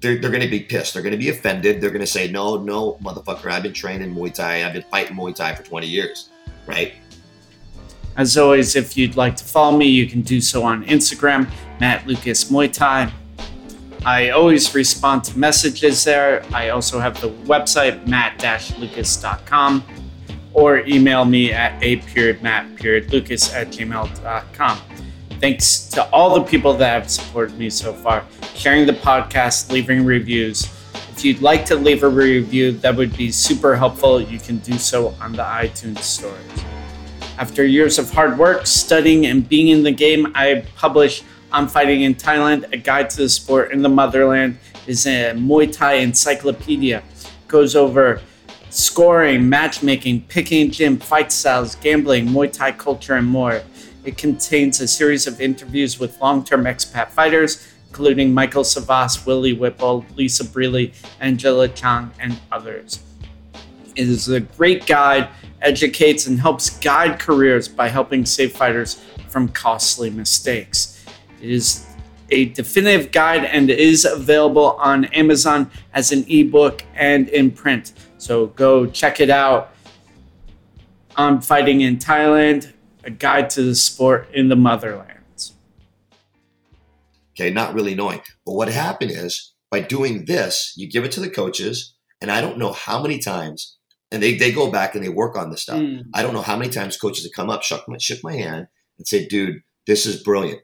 they're, 0.00 0.18
they're 0.18 0.30
going 0.30 0.42
to 0.42 0.48
be 0.48 0.58
pissed. 0.58 0.94
They're 0.94 1.02
going 1.02 1.12
to 1.12 1.18
be 1.18 1.28
offended. 1.28 1.80
They're 1.80 1.90
going 1.90 2.00
to 2.00 2.06
say 2.06 2.28
no 2.30 2.56
no 2.56 2.94
motherfucker 3.02 3.50
I've 3.50 3.62
been 3.62 3.72
training 3.72 4.14
Muay 4.14 4.34
Thai. 4.34 4.64
I've 4.64 4.72
been 4.72 4.84
fighting 4.90 5.16
Muay 5.16 5.34
Thai 5.34 5.54
for 5.54 5.62
20 5.62 5.86
years. 5.86 6.30
Right? 6.66 6.94
As 8.16 8.36
always 8.36 8.76
if 8.76 8.96
you'd 8.96 9.16
like 9.16 9.36
to 9.36 9.44
follow 9.44 9.76
me 9.76 9.86
you 9.86 10.06
can 10.06 10.20
do 10.20 10.40
so 10.40 10.62
on 10.62 10.84
Instagram 10.84 11.48
Matt 11.80 12.06
Lucas 12.06 12.50
Muay 12.50 12.72
Thai. 12.72 13.12
I 14.04 14.30
always 14.30 14.74
respond 14.74 15.22
to 15.24 15.38
messages 15.38 16.02
there. 16.02 16.44
I 16.52 16.70
also 16.70 16.98
have 16.98 17.20
the 17.20 17.30
website, 17.44 18.04
matt-lucas.com, 18.08 19.84
or 20.54 20.80
email 20.86 21.24
me 21.24 21.52
at 21.52 21.82
a 21.82 21.96
period 21.96 22.42
matt 22.42 22.74
period 22.76 23.12
lucas 23.12 23.52
at 23.54 23.68
gmail.com. 23.68 24.78
Thanks 25.40 25.88
to 25.88 26.08
all 26.10 26.34
the 26.34 26.42
people 26.42 26.74
that 26.74 27.02
have 27.02 27.10
supported 27.10 27.58
me 27.58 27.68
so 27.68 27.92
far, 27.92 28.24
sharing 28.54 28.86
the 28.86 28.92
podcast, 28.92 29.72
leaving 29.72 30.04
reviews. 30.04 30.64
If 31.10 31.24
you'd 31.24 31.42
like 31.42 31.64
to 31.66 31.74
leave 31.74 32.04
a 32.04 32.08
review, 32.08 32.72
that 32.78 32.94
would 32.94 33.16
be 33.16 33.32
super 33.32 33.74
helpful. 33.74 34.20
You 34.20 34.38
can 34.38 34.58
do 34.58 34.74
so 34.74 35.14
on 35.20 35.32
the 35.32 35.42
iTunes 35.42 35.98
stores. 35.98 36.40
After 37.38 37.64
years 37.64 37.98
of 37.98 38.10
hard 38.12 38.38
work, 38.38 38.66
studying, 38.66 39.26
and 39.26 39.48
being 39.48 39.68
in 39.68 39.82
the 39.82 39.90
game, 39.90 40.30
I 40.34 40.64
published 40.76 41.24
On 41.50 41.66
Fighting 41.66 42.02
in 42.02 42.14
Thailand, 42.14 42.72
a 42.72 42.76
guide 42.76 43.10
to 43.10 43.16
the 43.16 43.28
sport 43.28 43.72
in 43.72 43.82
the 43.82 43.88
motherland, 43.88 44.58
is 44.86 45.06
a 45.06 45.32
Muay 45.34 45.72
Thai 45.72 45.94
encyclopedia. 45.94 47.02
Goes 47.48 47.74
over 47.74 48.20
scoring, 48.72 49.48
matchmaking, 49.48 50.22
picking 50.22 50.70
gym, 50.70 50.98
fight 50.98 51.30
styles, 51.30 51.74
gambling, 51.76 52.26
Muay 52.26 52.50
Thai 52.50 52.72
culture, 52.72 53.14
and 53.14 53.26
more. 53.26 53.62
It 54.04 54.16
contains 54.16 54.80
a 54.80 54.88
series 54.88 55.26
of 55.26 55.40
interviews 55.40 56.00
with 56.00 56.20
long 56.20 56.42
term 56.42 56.64
expat 56.64 57.10
fighters, 57.10 57.68
including 57.88 58.32
Michael 58.32 58.64
Savas, 58.64 59.26
Willie 59.26 59.52
Whipple, 59.52 60.04
Lisa 60.16 60.44
Breeley, 60.44 60.94
Angela 61.20 61.68
Chang, 61.68 62.10
and 62.18 62.40
others. 62.50 63.00
It 63.94 64.08
is 64.08 64.30
a 64.30 64.40
great 64.40 64.86
guide, 64.86 65.28
educates, 65.60 66.26
and 66.26 66.40
helps 66.40 66.70
guide 66.78 67.20
careers 67.20 67.68
by 67.68 67.88
helping 67.88 68.24
save 68.24 68.52
fighters 68.52 69.04
from 69.28 69.48
costly 69.48 70.08
mistakes. 70.08 71.04
It 71.42 71.50
is 71.50 71.86
a 72.30 72.46
definitive 72.46 73.12
guide 73.12 73.44
and 73.44 73.68
is 73.68 74.06
available 74.06 74.76
on 74.78 75.04
Amazon 75.06 75.70
as 75.92 76.10
an 76.10 76.24
ebook 76.28 76.82
and 76.94 77.28
in 77.28 77.50
print. 77.50 77.92
So 78.22 78.46
go 78.46 78.86
check 78.86 79.18
it 79.18 79.30
out. 79.30 79.74
On 81.16 81.40
Fighting 81.40 81.80
in 81.80 81.96
Thailand, 81.96 82.72
a 83.02 83.10
guide 83.10 83.50
to 83.50 83.62
the 83.62 83.74
sport 83.74 84.28
in 84.32 84.48
the 84.48 84.54
motherlands. 84.54 85.54
Okay, 87.34 87.50
not 87.50 87.74
really 87.74 87.96
knowing. 87.96 88.20
But 88.46 88.52
what 88.52 88.68
happened 88.68 89.10
is 89.10 89.54
by 89.72 89.80
doing 89.80 90.26
this, 90.26 90.72
you 90.76 90.88
give 90.88 91.04
it 91.04 91.10
to 91.12 91.20
the 91.20 91.28
coaches, 91.28 91.96
and 92.20 92.30
I 92.30 92.40
don't 92.40 92.58
know 92.58 92.70
how 92.70 93.02
many 93.02 93.18
times, 93.18 93.76
and 94.12 94.22
they, 94.22 94.36
they 94.36 94.52
go 94.52 94.70
back 94.70 94.94
and 94.94 95.02
they 95.02 95.08
work 95.08 95.36
on 95.36 95.50
this 95.50 95.62
stuff. 95.62 95.80
Mm. 95.80 96.04
I 96.14 96.22
don't 96.22 96.32
know 96.32 96.42
how 96.42 96.56
many 96.56 96.70
times 96.70 96.96
coaches 96.96 97.24
have 97.24 97.32
come 97.32 97.50
up, 97.50 97.64
shook 97.64 97.88
my, 97.88 97.96
shook 97.98 98.22
my 98.22 98.34
hand, 98.34 98.68
and 98.98 99.06
say, 99.08 99.26
dude, 99.26 99.62
this 99.88 100.06
is 100.06 100.22
brilliant. 100.22 100.60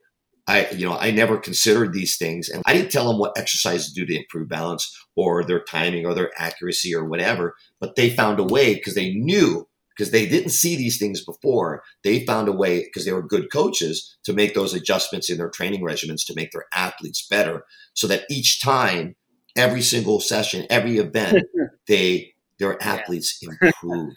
I, 0.49 0.67
you 0.71 0.89
know, 0.89 0.97
I 0.97 1.11
never 1.11 1.37
considered 1.37 1.93
these 1.93 2.17
things, 2.17 2.49
and 2.49 2.63
I 2.67 2.73
didn't 2.73 2.91
tell 2.91 3.07
them 3.07 3.19
what 3.19 3.37
exercises 3.37 3.93
to 3.93 4.01
do 4.01 4.07
to 4.07 4.17
improve 4.17 4.49
balance 4.49 4.97
or 5.15 5.45
their 5.45 5.63
timing 5.63 6.07
or 6.07 6.15
their 6.15 6.33
accuracy 6.39 6.95
or 6.95 7.05
whatever. 7.05 7.55
But 7.81 7.97
they 7.97 8.09
found 8.09 8.41
a 8.41 8.45
way 8.45 8.75
because 8.75 8.95
they 8.95 9.13
knew 9.13 9.69
because 9.95 10.11
they 10.13 10.27
didn't 10.27 10.51
see 10.51 10.77
these 10.77 10.97
things 10.97 11.25
before. 11.25 11.83
They 12.05 12.25
found 12.25 12.49
a 12.49 12.53
way 12.53 12.85
because 12.85 13.05
they 13.05 13.13
were 13.13 13.23
good 13.23 13.53
coaches 13.53 14.17
to 14.25 14.33
make 14.33 14.55
those 14.55 14.73
adjustments 14.73 15.29
in 15.29 15.39
their 15.39 15.51
training 15.51 15.83
regimens 15.83 16.25
to 16.27 16.35
make 16.35 16.53
their 16.53 16.67
athletes 16.73 17.27
better, 17.29 17.65
so 17.93 18.07
that 18.07 18.25
each 18.31 18.63
time, 18.63 19.17
every 19.55 19.83
single 19.83 20.21
session, 20.21 20.67
every 20.71 20.97
event, 20.97 21.45
they 21.89 22.33
their 22.59 22.83
athletes 22.83 23.39
improved. 23.43 24.17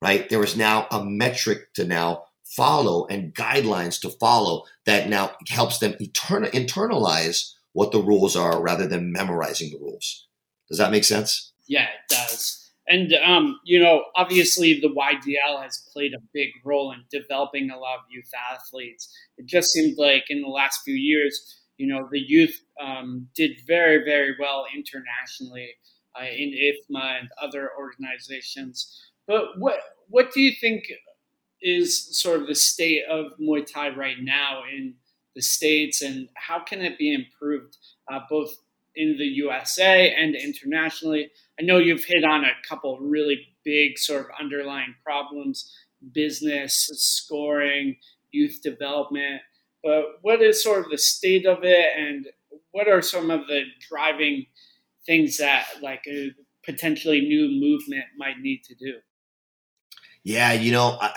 Right? 0.00 0.28
There 0.28 0.38
was 0.38 0.56
now 0.56 0.86
a 0.90 1.04
metric 1.04 1.72
to 1.74 1.84
now 1.84 2.24
follow 2.56 3.06
and 3.06 3.34
guidelines 3.34 4.00
to 4.00 4.10
follow 4.10 4.64
that 4.86 5.08
now 5.08 5.32
helps 5.48 5.78
them 5.78 5.92
etern- 5.94 6.50
internalize 6.52 7.52
what 7.72 7.92
the 7.92 8.02
rules 8.02 8.36
are 8.36 8.60
rather 8.60 8.86
than 8.86 9.12
memorizing 9.12 9.70
the 9.70 9.78
rules. 9.78 10.26
Does 10.68 10.78
that 10.78 10.90
make 10.90 11.04
sense? 11.04 11.52
Yeah, 11.66 11.84
it 11.84 12.08
does. 12.14 12.70
And 12.88 13.12
um, 13.24 13.60
you 13.64 13.78
know, 13.78 14.04
obviously, 14.16 14.80
the 14.80 14.88
YDL 14.88 15.62
has 15.62 15.88
played 15.92 16.14
a 16.14 16.22
big 16.34 16.50
role 16.64 16.92
in 16.92 17.04
developing 17.10 17.70
a 17.70 17.78
lot 17.78 17.98
of 17.98 18.04
youth 18.10 18.30
athletes. 18.52 19.08
It 19.38 19.46
just 19.46 19.70
seemed 19.70 19.96
like 19.98 20.24
in 20.28 20.42
the 20.42 20.48
last 20.48 20.80
few 20.84 20.94
years, 20.94 21.60
you 21.78 21.86
know, 21.86 22.08
the 22.10 22.18
youth 22.18 22.58
um, 22.82 23.28
did 23.36 23.52
very, 23.66 24.04
very 24.04 24.34
well 24.38 24.66
internationally 24.74 25.70
uh, 26.20 26.24
in 26.24 26.50
IFMA 26.50 27.20
and 27.20 27.28
other 27.40 27.70
organizations. 27.78 29.00
But 29.26 29.58
what 29.58 29.78
what 30.08 30.32
do 30.32 30.40
you 30.40 30.52
think 30.60 30.84
is 31.62 32.16
sort 32.16 32.40
of 32.40 32.46
the 32.46 32.54
state 32.54 33.04
of 33.08 33.38
Muay 33.40 33.64
Thai 33.66 33.90
right 33.90 34.16
now 34.20 34.62
in 34.70 34.94
the 35.34 35.42
states, 35.42 36.02
and 36.02 36.28
how 36.34 36.58
can 36.58 36.82
it 36.82 36.98
be 36.98 37.14
improved 37.14 37.78
uh, 38.10 38.20
both 38.28 38.54
in 38.96 39.16
the 39.16 39.24
USA 39.24 40.14
and 40.14 40.34
internationally? 40.34 41.30
I 41.58 41.62
know 41.62 41.78
you've 41.78 42.04
hit 42.04 42.24
on 42.24 42.44
a 42.44 42.52
couple 42.68 42.98
really 42.98 43.48
big 43.64 43.98
sort 43.98 44.22
of 44.22 44.26
underlying 44.40 44.94
problems: 45.04 45.72
business, 46.12 46.90
scoring, 46.94 47.96
youth 48.32 48.60
development. 48.62 49.40
But 49.82 50.18
what 50.22 50.42
is 50.42 50.62
sort 50.62 50.84
of 50.84 50.90
the 50.90 50.98
state 50.98 51.46
of 51.46 51.58
it, 51.62 51.88
and 51.96 52.26
what 52.72 52.88
are 52.88 53.02
some 53.02 53.30
of 53.30 53.46
the 53.46 53.62
driving 53.88 54.46
things 55.06 55.38
that 55.38 55.66
like 55.80 56.04
a 56.08 56.30
potentially 56.64 57.20
new 57.20 57.48
movement 57.60 58.04
might 58.16 58.38
need 58.38 58.64
to 58.64 58.74
do? 58.74 58.98
Yeah, 60.24 60.52
you 60.52 60.70
know, 60.70 60.98
I, 61.00 61.10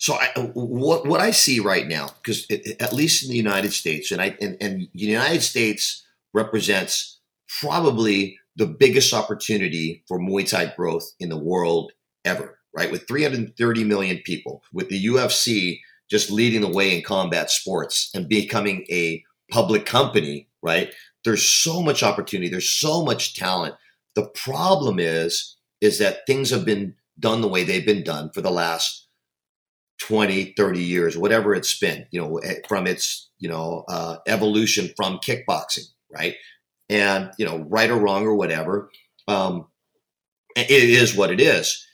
so 0.00 0.14
I, 0.14 0.30
what 0.54 1.06
what 1.06 1.20
I 1.20 1.30
see 1.30 1.60
right 1.60 1.86
now, 1.86 2.08
because 2.22 2.46
at 2.80 2.94
least 2.94 3.22
in 3.22 3.28
the 3.28 3.36
United 3.36 3.74
States, 3.74 4.10
and 4.10 4.20
I 4.20 4.34
and, 4.40 4.56
and 4.58 4.80
the 4.80 4.88
United 4.94 5.42
States 5.42 6.02
represents 6.32 7.20
probably 7.60 8.38
the 8.56 8.66
biggest 8.66 9.12
opportunity 9.12 10.02
for 10.08 10.18
Muay 10.18 10.48
Thai 10.48 10.72
growth 10.74 11.12
in 11.20 11.28
the 11.28 11.38
world 11.38 11.92
ever. 12.24 12.58
Right, 12.72 12.90
with 12.90 13.08
330 13.08 13.84
million 13.84 14.18
people, 14.24 14.62
with 14.72 14.90
the 14.90 15.06
UFC 15.06 15.80
just 16.08 16.30
leading 16.30 16.60
the 16.60 16.68
way 16.68 16.96
in 16.96 17.02
combat 17.02 17.50
sports 17.50 18.10
and 18.14 18.28
becoming 18.28 18.86
a 18.90 19.22
public 19.50 19.86
company, 19.86 20.48
right? 20.62 20.94
There's 21.24 21.46
so 21.46 21.82
much 21.82 22.02
opportunity. 22.02 22.48
There's 22.48 22.70
so 22.70 23.04
much 23.04 23.34
talent. 23.34 23.74
The 24.14 24.28
problem 24.28 24.98
is, 24.98 25.56
is 25.80 25.98
that 25.98 26.26
things 26.26 26.50
have 26.50 26.64
been 26.64 26.94
done 27.18 27.40
the 27.40 27.48
way 27.48 27.64
they've 27.64 27.84
been 27.84 28.04
done 28.04 28.30
for 28.30 28.40
the 28.40 28.50
last 28.52 28.99
20, 30.00 30.54
30 30.56 30.82
years, 30.82 31.16
whatever 31.16 31.54
it's 31.54 31.78
been, 31.78 32.06
you 32.10 32.20
know, 32.20 32.38
eh, 32.38 32.56
from 32.68 32.86
its, 32.86 33.30
you 33.38 33.48
know, 33.48 33.84
uh, 33.88 34.16
evolution 34.26 34.90
from 34.96 35.18
kickboxing, 35.18 35.86
right? 36.10 36.36
And, 36.88 37.30
you 37.38 37.44
know, 37.44 37.58
right 37.68 37.90
or 37.90 37.98
wrong 38.00 38.24
or 38.24 38.34
whatever, 38.34 38.90
um, 39.28 39.66
it 40.56 40.70
is 40.70 41.14
what 41.14 41.30
it 41.30 41.40
is. 41.40 41.86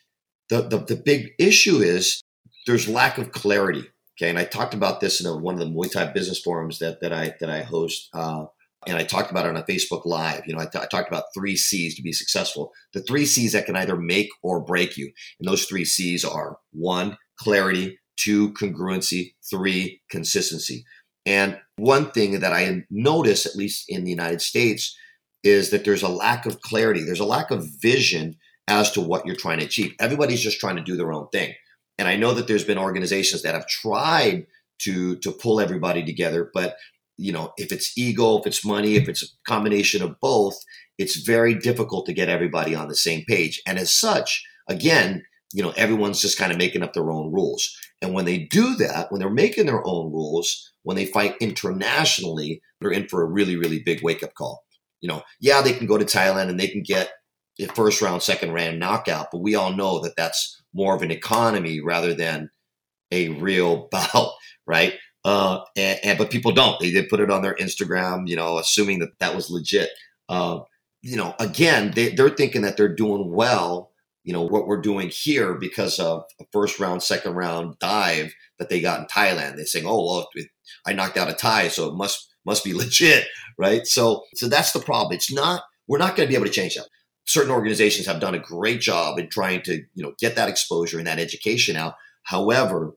The, 0.49 0.63
the, 0.63 0.79
the 0.79 0.97
big 0.97 1.33
issue 1.39 1.79
is 1.79 2.23
there's 2.67 2.89
lack 2.89 3.19
of 3.19 3.33
clarity. 3.33 3.85
Okay. 4.19 4.31
And 4.31 4.39
I 4.39 4.45
talked 4.45 4.73
about 4.73 5.01
this 5.01 5.21
in 5.21 5.27
a, 5.27 5.37
one 5.37 5.55
of 5.55 5.61
the 5.61 5.67
Muay 5.67 5.91
Thai 5.91 6.07
business 6.13 6.41
forums 6.41 6.79
that, 6.79 7.01
that 7.01 7.13
I, 7.13 7.35
that 7.41 7.51
I 7.51 7.63
host. 7.63 8.09
Uh, 8.15 8.47
and 8.87 8.97
I 8.97 9.03
talked 9.03 9.31
about 9.31 9.47
it 9.47 9.49
on 9.49 9.57
a 9.57 9.65
Facebook 9.65 10.07
Live. 10.07 10.43
You 10.47 10.55
know, 10.55 10.61
I, 10.61 10.67
th- 10.67 10.85
I, 10.85 10.87
talked 10.87 11.09
about 11.09 11.25
three 11.35 11.57
C's 11.57 11.97
to 11.97 12.03
be 12.03 12.13
successful. 12.13 12.73
The 12.93 13.01
three 13.01 13.27
C's 13.27 13.53
that 13.53 13.67
can 13.67 13.77
either 13.77 13.97
make 13.97 14.29
or 14.43 14.61
break 14.61 14.97
you. 14.97 15.11
And 15.41 15.49
those 15.49 15.65
three 15.65 15.85
C's 15.85 16.25
are 16.25 16.59
one, 16.73 17.19
clarity, 17.39 17.99
two, 18.17 18.53
congruency, 18.55 19.35
three, 19.49 20.01
consistency. 20.11 20.85
And 21.25 21.59
one 21.77 22.11
thing 22.13 22.41
that 22.41 22.53
I 22.53 22.85
notice, 22.91 23.47
at 23.47 23.57
least 23.57 23.85
in 23.89 24.05
the 24.05 24.11
United 24.11 24.41
States, 24.41 24.97
is 25.43 25.71
that 25.71 25.85
there's 25.85 26.03
a 26.03 26.09
lack 26.09 26.47
of 26.47 26.61
clarity. 26.61 27.03
There's 27.03 27.21
a 27.21 27.25
lack 27.25 27.51
of 27.51 27.67
vision 27.81 28.37
as 28.69 28.91
to 28.93 29.01
what 29.01 29.27
you're 29.27 29.37
trying 29.37 29.59
to 29.59 29.65
achieve. 29.65 29.93
Everybody's 30.01 30.41
just 30.41 30.61
trying 30.61 30.77
to 30.77 30.83
do 30.83 30.97
their 30.97 31.13
own 31.13 31.29
thing. 31.29 31.55
And 31.99 32.09
I 32.09 32.17
know 32.17 32.35
that 32.35 32.47
there's 32.47 32.65
been 32.65 32.79
organizations 32.79 33.43
that 33.43 33.55
have 33.55 33.67
tried 33.67 34.47
to 34.81 35.17
to 35.17 35.33
pull 35.33 35.61
everybody 35.61 36.05
together, 36.05 36.51
but 36.53 36.77
you 37.17 37.33
know, 37.33 37.53
if 37.57 37.73
it's 37.73 37.97
ego, 37.97 38.39
if 38.39 38.47
it's 38.47 38.65
money, 38.65 38.97
if 38.97 39.09
it's 39.09 39.23
a 39.23 39.27
combination 39.49 40.03
of 40.03 40.21
both, 40.21 40.57
it's 40.99 41.17
very 41.17 41.55
difficult 41.55 42.05
to 42.07 42.13
get 42.13 42.29
everybody 42.29 42.75
on 42.75 42.89
the 42.89 42.97
same 42.97 43.25
page. 43.27 43.63
And 43.67 43.79
as 43.79 43.95
such, 43.95 44.45
again, 44.69 45.25
you 45.53 45.63
know, 45.63 45.73
everyone's 45.77 46.21
just 46.21 46.39
kind 46.39 46.53
of 46.53 46.59
making 46.59 46.83
up 46.83 46.93
their 46.93 47.11
own 47.11 47.33
rules. 47.33 47.77
And 48.03 48.13
when 48.13 48.25
they 48.25 48.39
do 48.39 48.75
that, 48.77 49.11
when 49.11 49.21
they're 49.21 49.31
making 49.31 49.67
their 49.67 49.87
own 49.87 50.13
rules, 50.13 50.73
when 50.83 50.97
they 50.97 51.07
fight 51.07 51.37
internationally, 51.41 52.61
they're 52.81 52.91
in 52.91 53.09
for 53.09 53.23
a 53.23 53.27
really, 53.27 53.57
really 53.57 53.81
big 53.81 54.03
wake 54.03 54.23
up 54.23 54.35
call. 54.35 54.63
You 55.01 55.09
know, 55.09 55.23
yeah, 55.41 55.63
they 55.63 55.73
can 55.73 55.87
go 55.87 55.99
to 55.99 56.05
Thailand 56.05 56.49
and 56.49 56.59
they 56.59 56.69
can 56.69 56.83
get 56.83 57.11
a 57.59 57.67
first 57.67 58.03
round, 58.03 58.23
second 58.23 58.53
round 58.53 58.79
knockout, 58.79 59.29
but 59.33 59.41
we 59.41 59.55
all 59.55 59.73
know 59.73 60.01
that 60.01 60.17
that's 60.17 60.63
more 60.75 60.95
of 60.95 61.03
an 61.03 61.11
economy 61.11 61.81
rather 61.81 62.13
than 62.13 62.51
a 63.11 63.31
real 63.31 63.89
bout, 63.91 64.33
right? 64.67 64.95
Uh, 65.25 65.61
and, 65.77 65.99
and, 66.05 66.19
but 66.19 66.31
people 66.31 66.53
don't. 66.53 66.79
They 66.79 66.93
did 66.93 67.09
put 67.09 67.21
it 67.21 67.31
on 67.31 67.43
their 67.43 67.57
Instagram, 67.57 68.29
you 68.29 68.37
know, 68.37 68.59
assuming 68.59 69.01
that 69.01 69.19
that 69.19 69.35
was 69.35 69.51
legit. 69.51 69.91
Uh, 70.29 70.61
you 71.03 71.17
know, 71.17 71.35
again, 71.41 71.93
they, 71.95 72.11
they're 72.11 72.31
thinking 72.31 72.63
that 72.63 72.77
they're 72.77 72.95
doing 72.95 73.33
well. 73.33 73.91
You 74.27 74.33
know 74.33 74.43
what 74.43 74.67
we're 74.67 74.81
doing 74.81 75.09
here 75.09 75.55
because 75.55 76.01
of 76.01 76.25
a 76.41 76.45
first 76.53 76.81
round, 76.81 77.01
second 77.01 77.35
round 77.35 77.79
dive 77.79 78.35
that 78.59 78.69
they 78.69 78.81
got 78.81 78.99
in 78.99 79.07
Thailand. 79.07 79.55
They're 79.55 79.67
saying, 79.67 79.87
"Oh, 79.87 80.05
well, 80.05 80.29
I 80.85 80.93
knocked 80.93 81.17
out 81.17 81.31
a 81.31 81.33
Thai, 81.33 81.69
so 81.69 81.89
it 81.89 81.95
must 81.95 82.29
must 82.45 82.65
be 82.65 82.75
legit, 82.75 83.29
right?" 83.57 83.87
So, 83.87 84.25
so 84.35 84.49
that's 84.49 84.73
the 84.73 84.81
problem. 84.81 85.15
It's 85.15 85.33
not. 85.33 85.63
We're 85.87 85.99
not 85.99 86.17
going 86.17 86.27
to 86.27 86.31
be 86.31 86.35
able 86.35 86.47
to 86.47 86.53
change 86.53 86.75
that. 86.75 86.89
Certain 87.25 87.53
organizations 87.53 88.09
have 88.09 88.21
done 88.21 88.35
a 88.35 88.41
great 88.41 88.81
job 88.81 89.21
in 89.21 89.29
trying 89.29 89.63
to, 89.63 89.75
you 89.95 90.03
know, 90.03 90.15
get 90.19 90.35
that 90.35 90.49
exposure 90.49 90.99
and 90.99 91.07
that 91.07 91.21
education 91.21 91.77
out. 91.77 91.95
However, 92.25 92.97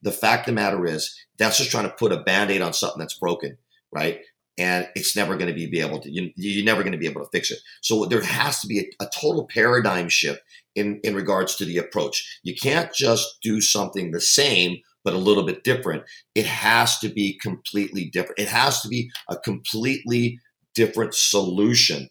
the 0.00 0.12
fact 0.12 0.48
of 0.48 0.54
the 0.54 0.60
matter 0.60 0.86
is, 0.86 1.14
that's 1.38 1.58
just 1.58 1.70
trying 1.70 1.84
to 1.84 1.94
put 1.94 2.12
a 2.12 2.22
band 2.22 2.50
aid 2.50 2.62
on 2.62 2.72
something 2.72 2.98
that's 2.98 3.18
broken, 3.18 3.58
right? 3.92 4.20
And 4.58 4.88
it's 4.94 5.16
never 5.16 5.36
going 5.36 5.48
to 5.48 5.54
be, 5.54 5.66
be 5.66 5.80
able 5.80 6.00
to, 6.00 6.10
you, 6.10 6.30
you're 6.36 6.64
never 6.64 6.82
going 6.82 6.92
to 6.92 6.98
be 6.98 7.06
able 7.06 7.22
to 7.22 7.30
fix 7.30 7.50
it. 7.50 7.58
So 7.82 8.04
there 8.06 8.22
has 8.22 8.60
to 8.60 8.66
be 8.66 8.80
a, 8.80 9.04
a 9.04 9.10
total 9.14 9.46
paradigm 9.46 10.08
shift 10.08 10.40
in, 10.74 11.00
in 11.02 11.14
regards 11.14 11.56
to 11.56 11.64
the 11.64 11.78
approach. 11.78 12.40
You 12.42 12.54
can't 12.54 12.92
just 12.92 13.38
do 13.42 13.60
something 13.60 14.10
the 14.10 14.20
same, 14.20 14.78
but 15.04 15.14
a 15.14 15.18
little 15.18 15.44
bit 15.44 15.64
different. 15.64 16.04
It 16.34 16.46
has 16.46 16.98
to 17.00 17.08
be 17.08 17.38
completely 17.40 18.06
different. 18.06 18.38
It 18.38 18.48
has 18.48 18.80
to 18.82 18.88
be 18.88 19.10
a 19.28 19.36
completely 19.36 20.38
different 20.74 21.14
solution, 21.14 22.08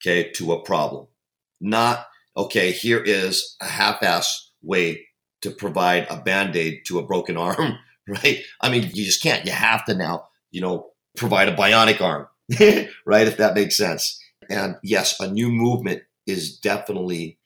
okay, 0.00 0.30
to 0.32 0.52
a 0.52 0.62
problem. 0.62 1.06
Not, 1.60 2.06
okay, 2.36 2.72
here 2.72 3.02
is 3.02 3.56
a 3.60 3.66
half 3.66 4.02
ass 4.02 4.50
way 4.62 5.06
to 5.42 5.50
provide 5.50 6.06
a 6.08 6.20
band 6.20 6.56
aid 6.56 6.82
to 6.86 6.98
a 6.98 7.06
broken 7.06 7.36
arm, 7.48 7.78
right? 8.08 8.42
I 8.60 8.70
mean, 8.70 8.90
you 8.94 9.04
just 9.04 9.22
can't. 9.22 9.44
You 9.44 9.52
have 9.52 9.84
to 9.86 9.94
now, 9.94 10.28
you 10.50 10.60
know, 10.60 10.90
provide 11.16 11.48
a 11.48 11.56
bionic 11.56 12.00
arm, 12.00 12.26
right? 13.06 13.28
If 13.28 13.36
that 13.36 13.54
makes 13.54 13.76
sense. 13.76 14.18
And 14.48 14.76
yes, 14.82 15.18
a 15.20 15.30
new 15.30 15.48
movement 15.48 16.02
is 16.26 16.58
definitely, 16.58 17.38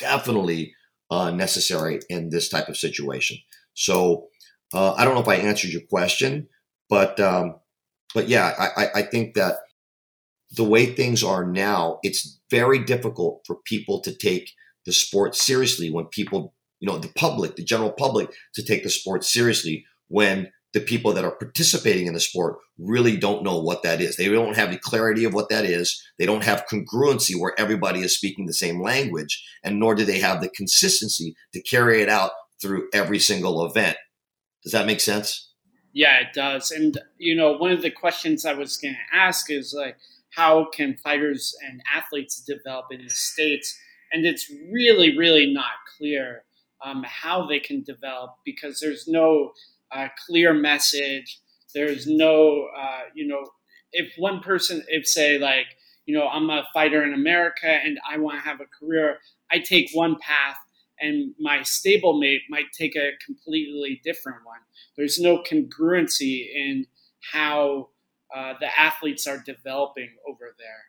definitely 0.00 0.74
uh, 1.10 1.30
necessary 1.30 2.00
in 2.08 2.30
this 2.30 2.48
type 2.48 2.68
of 2.68 2.76
situation. 2.76 3.38
So 3.74 4.28
uh, 4.72 4.94
I 4.94 5.04
don't 5.04 5.14
know 5.14 5.20
if 5.20 5.28
I 5.28 5.36
answered 5.36 5.70
your 5.70 5.82
question, 5.88 6.48
but 6.88 7.18
um, 7.20 7.56
but 8.14 8.28
yeah, 8.28 8.52
I, 8.58 8.88
I 8.96 9.02
think 9.02 9.34
that 9.34 9.56
the 10.56 10.64
way 10.64 10.86
things 10.86 11.22
are 11.22 11.44
now, 11.44 12.00
it's 12.02 12.40
very 12.50 12.80
difficult 12.84 13.42
for 13.46 13.56
people 13.64 14.00
to 14.00 14.12
take 14.12 14.50
the 14.84 14.92
sport 14.92 15.36
seriously 15.36 15.90
when 15.90 16.06
people 16.06 16.54
you 16.80 16.88
know, 16.88 16.98
the 16.98 17.12
public, 17.14 17.56
the 17.56 17.64
general 17.64 17.92
public 17.92 18.30
to 18.54 18.64
take 18.64 18.82
the 18.82 18.90
sport 18.90 19.24
seriously 19.24 19.84
when 20.08 20.50
the 20.72 20.80
people 20.80 21.12
that 21.12 21.24
are 21.24 21.36
participating 21.36 22.06
in 22.06 22.14
the 22.14 22.20
sport 22.20 22.58
really 22.78 23.16
don't 23.16 23.42
know 23.42 23.58
what 23.60 23.82
that 23.82 24.00
is. 24.00 24.16
They 24.16 24.28
don't 24.28 24.56
have 24.56 24.70
the 24.70 24.78
clarity 24.78 25.24
of 25.24 25.34
what 25.34 25.48
that 25.48 25.64
is. 25.64 26.02
They 26.18 26.26
don't 26.26 26.44
have 26.44 26.66
congruency 26.70 27.38
where 27.38 27.58
everybody 27.58 28.00
is 28.00 28.16
speaking 28.16 28.46
the 28.46 28.52
same 28.52 28.80
language, 28.80 29.44
and 29.64 29.78
nor 29.78 29.94
do 29.94 30.04
they 30.04 30.20
have 30.20 30.40
the 30.40 30.48
consistency 30.48 31.34
to 31.52 31.62
carry 31.62 32.02
it 32.02 32.08
out 32.08 32.30
through 32.60 32.88
every 32.92 33.18
single 33.18 33.64
event. 33.66 33.96
Does 34.62 34.72
that 34.72 34.86
make 34.86 35.00
sense? 35.00 35.52
Yeah, 35.92 36.20
it 36.20 36.32
does. 36.34 36.70
And 36.70 36.98
you 37.18 37.34
know, 37.34 37.56
one 37.56 37.72
of 37.72 37.82
the 37.82 37.90
questions 37.90 38.44
I 38.44 38.54
was 38.54 38.76
going 38.76 38.94
to 38.94 39.16
ask 39.16 39.50
is 39.50 39.74
like, 39.76 39.96
how 40.30 40.66
can 40.72 40.96
fighters 40.96 41.56
and 41.66 41.82
athletes 41.92 42.44
develop 42.44 42.86
in 42.92 43.02
the 43.02 43.10
states? 43.10 43.76
And 44.12 44.24
it's 44.24 44.50
really, 44.70 45.16
really 45.18 45.52
not 45.52 45.72
clear 45.96 46.44
um, 46.84 47.04
how 47.06 47.46
they 47.46 47.60
can 47.60 47.82
develop 47.82 48.36
because 48.44 48.80
there's 48.80 49.08
no 49.08 49.52
uh, 49.92 50.08
clear 50.26 50.52
message. 50.54 51.40
There's 51.74 52.06
no, 52.06 52.68
uh, 52.76 53.02
you 53.14 53.26
know, 53.26 53.44
if 53.92 54.12
one 54.18 54.40
person, 54.40 54.84
if 54.88 55.06
say 55.06 55.38
like, 55.38 55.66
you 56.06 56.16
know, 56.16 56.26
I'm 56.26 56.50
a 56.50 56.64
fighter 56.74 57.04
in 57.04 57.14
America 57.14 57.66
and 57.68 57.98
I 58.08 58.18
want 58.18 58.38
to 58.38 58.48
have 58.48 58.60
a 58.60 58.66
career, 58.66 59.18
I 59.50 59.58
take 59.58 59.90
one 59.92 60.16
path 60.20 60.56
and 61.00 61.34
my 61.38 61.58
stablemate 61.58 62.40
might 62.48 62.72
take 62.76 62.96
a 62.96 63.12
completely 63.24 64.00
different 64.04 64.38
one. 64.44 64.58
There's 64.96 65.18
no 65.18 65.42
congruency 65.42 66.46
in 66.54 66.86
how 67.32 67.88
uh, 68.34 68.54
the 68.60 68.78
athletes 68.78 69.26
are 69.26 69.38
developing 69.38 70.10
over 70.28 70.54
there. 70.58 70.84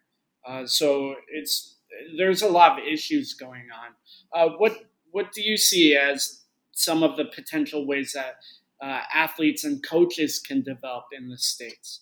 Uh, 0.46 0.66
so 0.66 1.16
it's 1.32 1.78
there's 2.18 2.42
a 2.42 2.48
lot 2.50 2.80
of 2.80 2.86
issues 2.86 3.34
going 3.34 3.68
on. 3.72 3.94
Uh, 4.34 4.54
what 4.58 4.74
what 5.12 5.32
do 5.34 5.42
you 5.42 5.58
see 5.58 5.96
as 5.96 6.44
some 6.72 7.04
of 7.04 7.18
the 7.18 7.26
potential 7.26 7.86
ways 7.86 8.14
that 8.14 8.36
uh, 8.82 9.02
athletes 9.14 9.64
and 9.64 9.84
coaches 9.84 10.40
can 10.40 10.62
develop 10.62 11.06
in 11.12 11.30
the 11.30 11.38
states? 11.38 12.02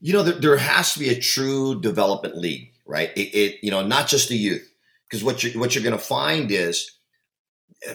You 0.00 0.12
know, 0.12 0.22
there, 0.22 0.34
there 0.34 0.56
has 0.56 0.94
to 0.94 0.98
be 0.98 1.10
a 1.10 1.20
true 1.20 1.80
development 1.80 2.36
league, 2.36 2.72
right? 2.86 3.10
It, 3.16 3.34
it 3.34 3.58
you 3.62 3.70
know, 3.70 3.86
not 3.86 4.08
just 4.08 4.28
the 4.28 4.36
youth, 4.36 4.68
because 5.08 5.22
what 5.22 5.44
you 5.44 5.58
what 5.58 5.74
you're 5.74 5.84
going 5.84 5.96
to 5.96 6.04
find 6.04 6.50
is 6.50 6.90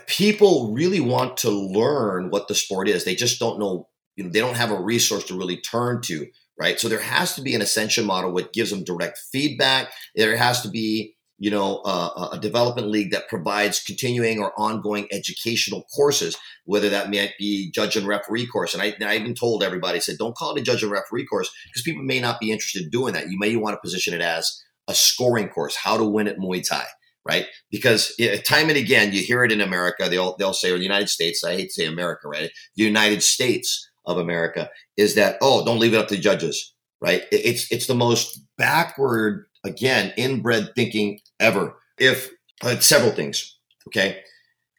people 0.08 0.74
really 0.74 1.00
want 1.00 1.38
to 1.38 1.50
learn 1.50 2.30
what 2.30 2.48
the 2.48 2.56
sport 2.56 2.88
is. 2.88 3.04
They 3.04 3.16
just 3.16 3.39
don't 3.39 3.60
know. 3.60 3.89
You 4.16 4.24
know, 4.24 4.30
they 4.32 4.39
don't 4.39 4.58
have 4.58 4.72
a 4.72 4.82
resource 4.82 5.26
to 5.26 5.38
really 5.38 5.58
turn 5.58 6.02
to 6.04 6.28
right? 6.60 6.80
So 6.80 6.89
there 6.89 7.00
has 7.00 7.36
to 7.36 7.41
be 7.41 7.56
an 7.56 7.62
ascension 7.62 8.06
model 8.06 8.32
which 8.32 8.52
gives 8.52 8.72
them 8.72 8.84
direct 8.84 9.20
feedback. 9.32 9.91
There 10.16 10.36
has 10.36 10.62
to 10.62 10.70
be, 10.70 11.16
you 11.40 11.52
know, 11.52 11.82
uh, 11.86 12.30
a 12.34 12.40
development 12.40 12.88
league 12.88 13.12
that 13.12 13.30
provides 13.30 13.84
continuing 13.84 14.40
or 14.40 14.60
ongoing 14.60 15.08
educational 15.12 15.86
courses, 15.96 16.36
whether 16.66 16.90
that 16.90 17.12
might 17.12 17.34
be 17.38 17.72
judge 17.72 17.96
and 17.96 18.08
referee 18.08 18.48
course. 18.48 18.74
And 18.74 18.82
I, 18.82 18.96
I 19.06 19.16
even 19.16 19.36
told 19.36 19.64
everybody, 19.64 19.98
I 19.98 20.00
said, 20.00 20.18
don't 20.18 20.36
call 20.36 20.56
it 20.56 20.60
a 20.60 20.64
judge 20.64 20.82
and 20.82 20.92
referee 20.92 21.26
course 21.26 21.52
because 21.68 21.84
people 21.84 22.04
may 22.04 22.20
not 22.20 22.40
be 22.40 22.52
interested 22.52 22.84
in 22.84 22.90
doing 22.90 23.14
that. 23.14 23.30
You 23.30 23.38
may 23.38 23.56
want 23.56 23.76
to 23.76 23.82
position 23.82 24.14
it 24.14 24.22
as 24.22 24.64
a 24.88 24.96
scoring 24.96 25.50
course, 25.50 25.76
how 25.76 25.98
to 25.98 26.06
win 26.06 26.28
at 26.28 26.38
Muay 26.38 26.68
Thai. 26.68 26.86
Right, 27.26 27.46
because 27.70 28.16
time 28.46 28.70
and 28.70 28.78
again 28.78 29.12
you 29.12 29.22
hear 29.22 29.44
it 29.44 29.52
in 29.52 29.60
America. 29.60 30.08
They'll 30.10 30.38
they'll 30.38 30.54
say, 30.54 30.72
or 30.72 30.78
the 30.78 30.84
United 30.84 31.10
States. 31.10 31.44
I 31.44 31.56
hate 31.56 31.68
to 31.68 31.74
say 31.74 31.86
America, 31.86 32.30
right? 32.30 32.50
The 32.78 32.84
United 32.86 33.22
States 33.22 33.86
of 34.06 34.18
America 34.18 34.70
is 34.96 35.16
that 35.16 35.36
oh, 35.42 35.66
don't 35.66 35.80
leave 35.80 35.94
it 35.94 35.98
up 35.98 36.08
to 36.08 36.18
judges, 36.18 36.74
right? 37.02 37.24
It's 37.34 37.70
it's 37.70 37.88
the 37.88 37.96
most 37.96 38.40
backward 38.58 39.46
again 39.68 40.13
inbred 40.18 40.72
thinking 40.76 41.20
ever. 41.39 41.76
If 41.99 42.30
uh, 42.63 42.80
several 42.80 43.11
things, 43.11 43.57
okay, 43.88 44.22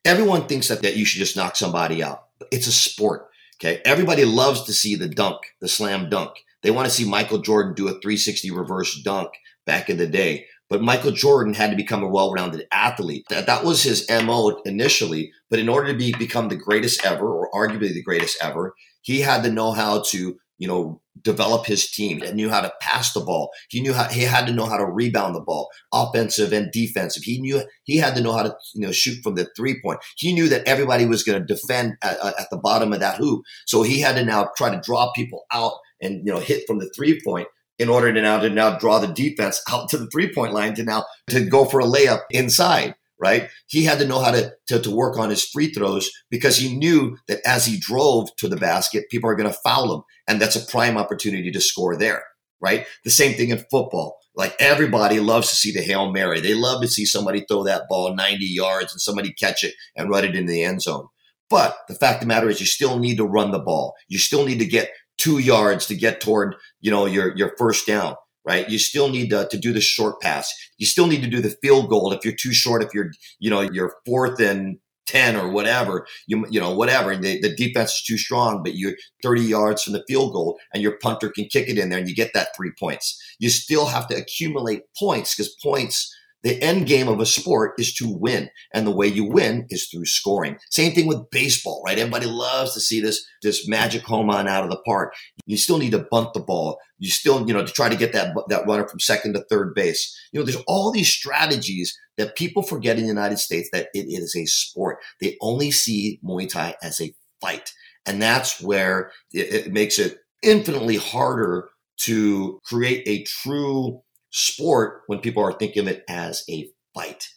everyone 0.05 0.47
thinks 0.47 0.69
that 0.69 0.83
that 0.83 0.97
you 0.97 1.05
should 1.05 1.19
just 1.19 1.37
knock 1.37 1.57
somebody 1.57 2.03
out. 2.03 2.25
It's 2.51 2.67
a 2.67 2.73
sport, 2.73 3.29
okay. 3.57 3.81
Everybody 3.85 4.25
loves 4.25 4.65
to 4.65 4.73
see 4.73 4.95
the 4.95 5.09
dunk, 5.09 5.39
the 5.61 5.69
slam 5.69 6.09
dunk. 6.09 6.33
They 6.63 6.71
want 6.71 6.87
to 6.87 6.95
see 6.95 7.09
Michael 7.09 7.39
Jordan 7.39 7.75
do 7.75 7.87
a 7.87 7.93
360 7.93 8.51
reverse 8.51 9.01
dunk 9.03 9.31
back 9.65 9.89
in 9.89 9.97
the 9.97 10.07
day. 10.07 10.47
But 10.69 10.83
Michael 10.83 11.13
Jordan 11.13 11.55
had 11.55 11.71
to 11.71 11.77
become 11.77 12.03
a 12.03 12.09
well-rounded 12.09 12.67
athlete. 12.71 13.25
That, 13.31 13.47
that 13.47 13.65
was 13.65 13.83
his 13.83 14.07
MO 14.11 14.61
initially. 14.67 15.33
But 15.49 15.61
in 15.61 15.69
order 15.69 15.93
to 15.93 15.99
be, 15.99 16.13
become 16.13 16.49
the 16.49 16.57
greatest 16.57 17.05
ever, 17.07 17.27
or 17.27 17.51
arguably 17.53 17.93
the 17.95 18.03
greatest 18.03 18.37
ever, 18.43 18.75
he 19.01 19.21
had 19.21 19.43
to 19.45 19.51
know 19.51 19.73
how 19.73 20.03
to, 20.09 20.39
you 20.59 20.67
know, 20.67 21.01
develop 21.23 21.67
his 21.67 21.91
team. 21.91 22.21
He 22.21 22.33
knew 22.33 22.51
how 22.51 22.61
to 22.61 22.73
pass 22.81 23.13
the 23.13 23.21
ball. 23.21 23.51
He 23.69 23.81
knew 23.81 23.93
how 23.93 24.05
he 24.05 24.23
had 24.23 24.47
to 24.47 24.53
know 24.53 24.67
how 24.67 24.77
to 24.77 24.85
rebound 24.85 25.35
the 25.35 25.41
ball, 25.41 25.69
offensive 25.93 26.53
and 26.53 26.71
defensive. 26.73 27.23
He 27.23 27.41
knew 27.41 27.63
he 27.85 27.97
had 27.97 28.15
to 28.17 28.21
know 28.21 28.33
how 28.33 28.43
to, 28.43 28.57
you 28.75 28.83
know, 28.83 28.93
shoot 28.93 29.23
from 29.23 29.37
the 29.37 29.49
three 29.57 29.81
point. 29.81 30.01
He 30.17 30.33
knew 30.33 30.49
that 30.49 30.67
everybody 30.67 31.07
was 31.07 31.23
going 31.23 31.41
to 31.41 31.55
defend 31.55 31.97
at, 32.03 32.19
at 32.19 32.51
the 32.51 32.59
bottom 32.59 32.93
of 32.93 33.01
that 33.01 33.17
hoop. 33.17 33.45
So 33.67 33.83
he 33.83 34.01
had 34.01 34.17
to 34.17 34.25
now 34.25 34.51
try 34.57 34.71
to 34.71 34.81
draw 34.83 35.13
people 35.13 35.45
out 35.53 35.75
and, 36.03 36.27
you 36.27 36.33
know, 36.33 36.41
hit 36.41 36.65
from 36.67 36.79
the 36.79 36.91
three 36.95 37.21
point 37.25 37.49
in 37.79 37.89
order 37.89 38.13
to 38.13 38.21
now 38.21 38.41
to 38.41 38.51
now 38.51 38.79
draw 38.79 38.99
the 38.99 39.07
defense 39.07 39.63
out 39.71 39.89
to 39.91 39.99
the 39.99 40.09
three 40.11 40.33
point 40.33 40.53
line 40.53 40.75
to 40.75 40.83
now 40.83 41.05
to 41.29 41.45
go 41.45 41.65
for 41.65 41.81
a 41.81 41.85
layup 41.85 42.23
inside 42.31 42.95
right? 43.19 43.49
He 43.67 43.85
had 43.85 43.99
to 43.99 44.07
know 44.07 44.21
how 44.21 44.31
to, 44.31 44.53
to, 44.69 44.81
to, 44.81 44.91
work 44.91 45.19
on 45.19 45.31
his 45.31 45.45
free 45.45 45.73
throws 45.73 46.11
because 46.31 46.57
he 46.57 46.77
knew 46.77 47.19
that 47.27 47.41
as 47.45 47.67
he 47.67 47.79
drove 47.79 48.35
to 48.37 48.49
the 48.49 48.57
basket, 48.57 49.11
people 49.11 49.29
are 49.29 49.35
going 49.35 49.51
to 49.51 49.59
foul 49.65 49.95
him. 49.95 50.03
And 50.29 50.41
that's 50.41 50.55
a 50.55 50.65
prime 50.65 50.97
opportunity 50.97 51.51
to 51.51 51.61
score 51.61 51.97
there, 51.97 52.23
right? 52.61 52.87
The 53.05 53.11
same 53.11 53.37
thing 53.37 53.49
in 53.49 53.65
football. 53.71 54.19
Like 54.37 54.55
everybody 54.61 55.19
loves 55.19 55.49
to 55.51 55.57
see 55.57 55.73
the 55.73 55.83
Hail 55.83 56.13
Mary. 56.13 56.41
They 56.41 56.55
love 56.55 56.81
to 56.83 56.89
see 56.89 57.05
somebody 57.05 57.45
throw 57.49 57.65
that 57.65 57.89
ball 57.89 58.15
90 58.15 58.45
yards 58.45 58.93
and 58.93 59.01
somebody 59.01 59.33
catch 59.33 59.65
it 59.65 59.75
and 59.97 60.11
run 60.11 60.25
it 60.25 60.37
in 60.37 60.47
the 60.47 60.63
end 60.63 60.83
zone. 60.83 61.09
But 61.51 61.77
the 61.89 61.95
fact 61.95 62.17
of 62.17 62.21
the 62.21 62.27
matter 62.27 62.49
is 62.49 62.61
you 62.61 62.67
still 62.67 62.99
need 62.99 63.17
to 63.17 63.25
run 63.25 63.51
the 63.51 63.59
ball. 63.59 63.95
You 64.07 64.19
still 64.19 64.45
need 64.45 64.59
to 64.59 64.67
get 64.67 64.91
two 65.17 65.39
yards 65.39 65.87
to 65.87 65.97
get 65.97 66.21
toward, 66.21 66.55
you 66.81 66.91
know, 66.91 67.07
your, 67.07 67.37
your 67.37 67.55
first 67.59 67.87
down 67.87 68.15
right? 68.49 68.71
You 68.71 68.79
still 68.79 69.11
need 69.11 69.29
to, 69.29 69.47
to 69.51 69.59
do 69.59 69.75
the 69.75 69.81
short 69.83 70.23
pass. 70.23 70.51
You 70.79 70.87
still 70.87 71.07
need 71.07 71.23
to 71.23 71.29
do 71.29 71.43
the 71.43 71.55
field 71.63 71.91
goal 71.91 72.13
if 72.13 72.25
you're 72.25 72.35
too 72.35 72.55
short, 72.55 72.83
if 72.83 72.95
you're, 72.95 73.11
you 73.39 73.51
know, 73.51 73.61
you're 73.61 73.93
fourth 74.07 74.41
and 74.41 74.79
10 75.09 75.37
or 75.37 75.49
whatever, 75.51 76.07
you, 76.27 76.47
you 76.51 76.61
know, 76.61 76.75
whatever. 76.75 77.11
And 77.11 77.25
the, 77.25 77.41
the 77.41 77.55
defense 77.55 77.95
is 77.95 78.03
too 78.03 78.19
strong, 78.19 78.63
but 78.63 78.75
you're 78.75 78.95
30 79.23 79.43
yards 79.43 79.83
from 79.83 79.95
the 79.95 80.05
field 80.07 80.33
goal 80.33 80.59
and 80.73 80.83
your 80.83 80.99
punter 80.99 81.31
can 81.31 81.47
kick 81.47 81.69
it 81.69 81.79
in 81.79 81.89
there 81.89 81.99
and 81.99 82.09
you 82.09 82.15
get 82.15 82.33
that 82.35 82.55
three 82.57 82.73
points. 82.79 83.21
You 83.39 83.51
still 83.51 83.87
have 83.87 84.07
to 84.09 84.17
accumulate 84.17 84.83
points 84.99 85.35
because 85.35 85.55
points 85.63 86.15
the 86.43 86.61
end 86.63 86.87
game 86.87 87.09
of 87.09 87.21
a 87.21 87.27
sport 87.27 87.73
is 87.79 87.93
to 87.95 88.09
win, 88.09 88.49
and 88.73 88.87
the 88.87 88.95
way 88.95 89.07
you 89.07 89.25
win 89.25 89.67
is 89.71 89.89
through 89.89 90.05
scoring. 90.05 90.57
Same 90.71 90.93
thing 90.93 91.07
with 91.07 91.31
baseball, 91.31 91.83
right? 91.85 91.99
Everybody 91.99 92.27
loves 92.27 92.75
to 92.75 92.81
see 92.81 93.01
this 93.01 93.27
this 93.43 93.69
magic 93.69 94.03
home 94.03 94.29
run 94.29 94.47
out 94.47 94.65
of 94.65 94.71
the 94.71 94.81
park. 94.87 95.15
You 95.47 95.57
still 95.57 95.79
need 95.79 95.93
to 95.93 96.07
bunt 96.11 96.35
the 96.35 96.41
ball. 96.41 96.79
You 96.99 97.11
still, 97.11 97.47
you 97.47 97.53
know, 97.53 97.65
to 97.65 97.73
try 97.73 97.89
to 97.89 97.97
get 97.97 98.13
that 98.13 98.35
that 98.49 98.67
runner 98.67 98.87
from 98.87 99.01
second 99.01 99.35
to 99.35 99.45
third 99.51 99.75
base. 99.75 100.17
You 100.33 100.39
know, 100.41 100.47
there's 100.47 100.63
all 100.67 100.93
these 100.93 101.09
strategies 101.09 101.99
that 102.17 102.37
people 102.37 102.63
forget 102.63 102.97
in 102.97 103.03
the 103.03 103.09
United 103.09 103.39
States 103.39 103.69
that 103.73 103.89
it 103.93 104.07
is 104.09 104.37
a 104.37 104.47
sport. 104.47 104.99
They 105.21 105.37
only 105.41 105.71
see 105.71 106.21
Muay 106.25 106.49
Thai 106.49 106.77
as 106.83 107.01
a 107.01 107.13
fight, 107.41 107.73
and 108.07 108.23
that's 108.23 108.61
where 108.61 109.11
it, 109.33 109.67
it 109.67 109.73
makes 109.73 109.99
it 109.99 110.19
infinitely 110.43 110.97
harder 110.97 111.69
to 111.99 112.61
create 112.65 113.03
a 113.07 113.25
true 113.25 114.03
sport 114.31 115.03
when 115.07 115.21
people 115.21 115.43
are 115.43 115.53
thinking 115.53 115.83
of 115.83 115.89
it 115.89 116.05
as 116.09 116.45
a 116.49 116.69
fight, 116.95 117.29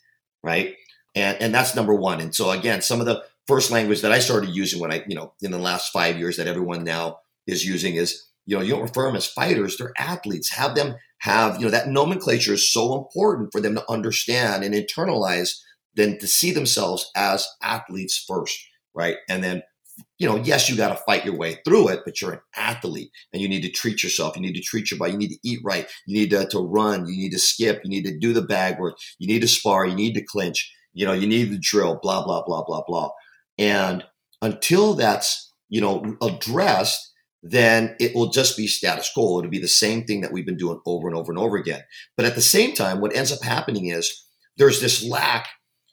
right? 0.43 0.75
And 1.15 1.41
and 1.41 1.53
that's 1.53 1.75
number 1.75 1.93
one. 1.93 2.21
And 2.21 2.33
so 2.33 2.51
again, 2.51 2.81
some 2.81 2.99
of 2.99 3.05
the 3.05 3.23
first 3.47 3.71
language 3.71 4.01
that 4.01 4.11
I 4.11 4.19
started 4.19 4.49
using 4.49 4.79
when 4.79 4.91
I, 4.91 5.03
you 5.07 5.15
know, 5.15 5.33
in 5.41 5.51
the 5.51 5.59
last 5.59 5.91
five 5.91 6.17
years 6.17 6.37
that 6.37 6.47
everyone 6.47 6.83
now 6.83 7.19
is 7.47 7.65
using 7.65 7.95
is, 7.95 8.27
you 8.45 8.55
know, 8.55 8.63
you 8.63 8.71
don't 8.71 8.81
refer 8.81 9.07
them 9.07 9.15
as 9.15 9.27
fighters, 9.27 9.77
they're 9.77 9.93
athletes. 9.97 10.53
Have 10.53 10.75
them 10.75 10.95
have, 11.19 11.57
you 11.57 11.65
know, 11.65 11.71
that 11.71 11.87
nomenclature 11.87 12.53
is 12.53 12.71
so 12.71 12.97
important 12.97 13.51
for 13.51 13.61
them 13.61 13.75
to 13.75 13.91
understand 13.91 14.63
and 14.63 14.73
internalize 14.73 15.59
than 15.95 16.17
to 16.19 16.27
see 16.27 16.51
themselves 16.51 17.11
as 17.15 17.47
athletes 17.61 18.23
first, 18.27 18.59
right? 18.93 19.17
And 19.29 19.43
then 19.43 19.61
you 20.22 20.28
know, 20.28 20.36
yes, 20.36 20.69
you 20.69 20.78
got 20.78 20.89
to 20.89 21.03
fight 21.03 21.26
your 21.26 21.36
way 21.36 21.57
through 21.65 21.88
it, 21.88 22.01
but 22.05 22.22
you're 22.22 22.34
an 22.34 22.41
athlete 22.55 23.09
and 23.34 23.41
you 23.41 23.49
need 23.49 23.63
to 23.63 23.72
treat 23.72 24.03
yourself. 24.03 24.36
You 24.36 24.43
need 24.43 24.53
to 24.53 24.61
treat 24.61 24.91
your 24.91 24.99
body. 24.99 25.13
You 25.13 25.17
need 25.17 25.32
to 25.32 25.39
eat 25.43 25.61
right. 25.63 25.88
You 26.05 26.19
need 26.19 26.30
to, 26.30 26.47
to 26.49 26.59
run. 26.59 27.07
You 27.07 27.17
need 27.17 27.32
to 27.32 27.39
skip. 27.39 27.82
You 27.84 27.89
need 27.89 28.05
to 28.05 28.15
do 28.15 28.32
the 28.32 28.43
bag 28.43 28.78
work. 28.78 28.99
You 29.17 29.26
need 29.26 29.41
to 29.41 29.47
spar. 29.47 29.88
You 29.88 29.95
need 29.95 30.13
to 30.13 30.24
clinch. 30.24 30.72
You 30.93 31.07
know, 31.07 31.13
you 31.13 31.26
need 31.26 31.49
to 31.49 31.57
drill, 31.57 31.97
blah, 32.03 32.24
blah, 32.24 32.43
blah, 32.43 32.63
blah, 32.63 32.84
blah. 32.86 33.09
And 33.57 34.03
until 34.43 34.93
that's, 34.93 35.51
you 35.69 35.82
know, 35.82 36.15
addressed, 36.22 37.11
then 37.41 37.95
it 37.99 38.13
will 38.13 38.30
just 38.30 38.55
be 38.55 38.67
status 38.67 39.09
quo. 39.11 39.39
It'll 39.39 39.49
be 39.49 39.57
the 39.57 39.67
same 39.67 40.03
thing 40.03 40.22
that 40.22 40.32
we've 40.32 40.45
been 40.45 40.55
doing 40.55 40.82
over 40.86 41.07
and 41.07 41.17
over 41.17 41.32
and 41.32 41.39
over 41.39 41.57
again. 41.57 41.82
But 42.15 42.28
at 42.28 42.36
the 42.36 42.41
same 42.41 42.76
time, 42.76 43.01
what 43.01 43.15
ends 43.15 43.32
up 43.32 43.41
happening 43.41 43.88
is 43.88 44.24
there's 44.55 44.82
this 44.82 45.03
lack, 45.03 45.47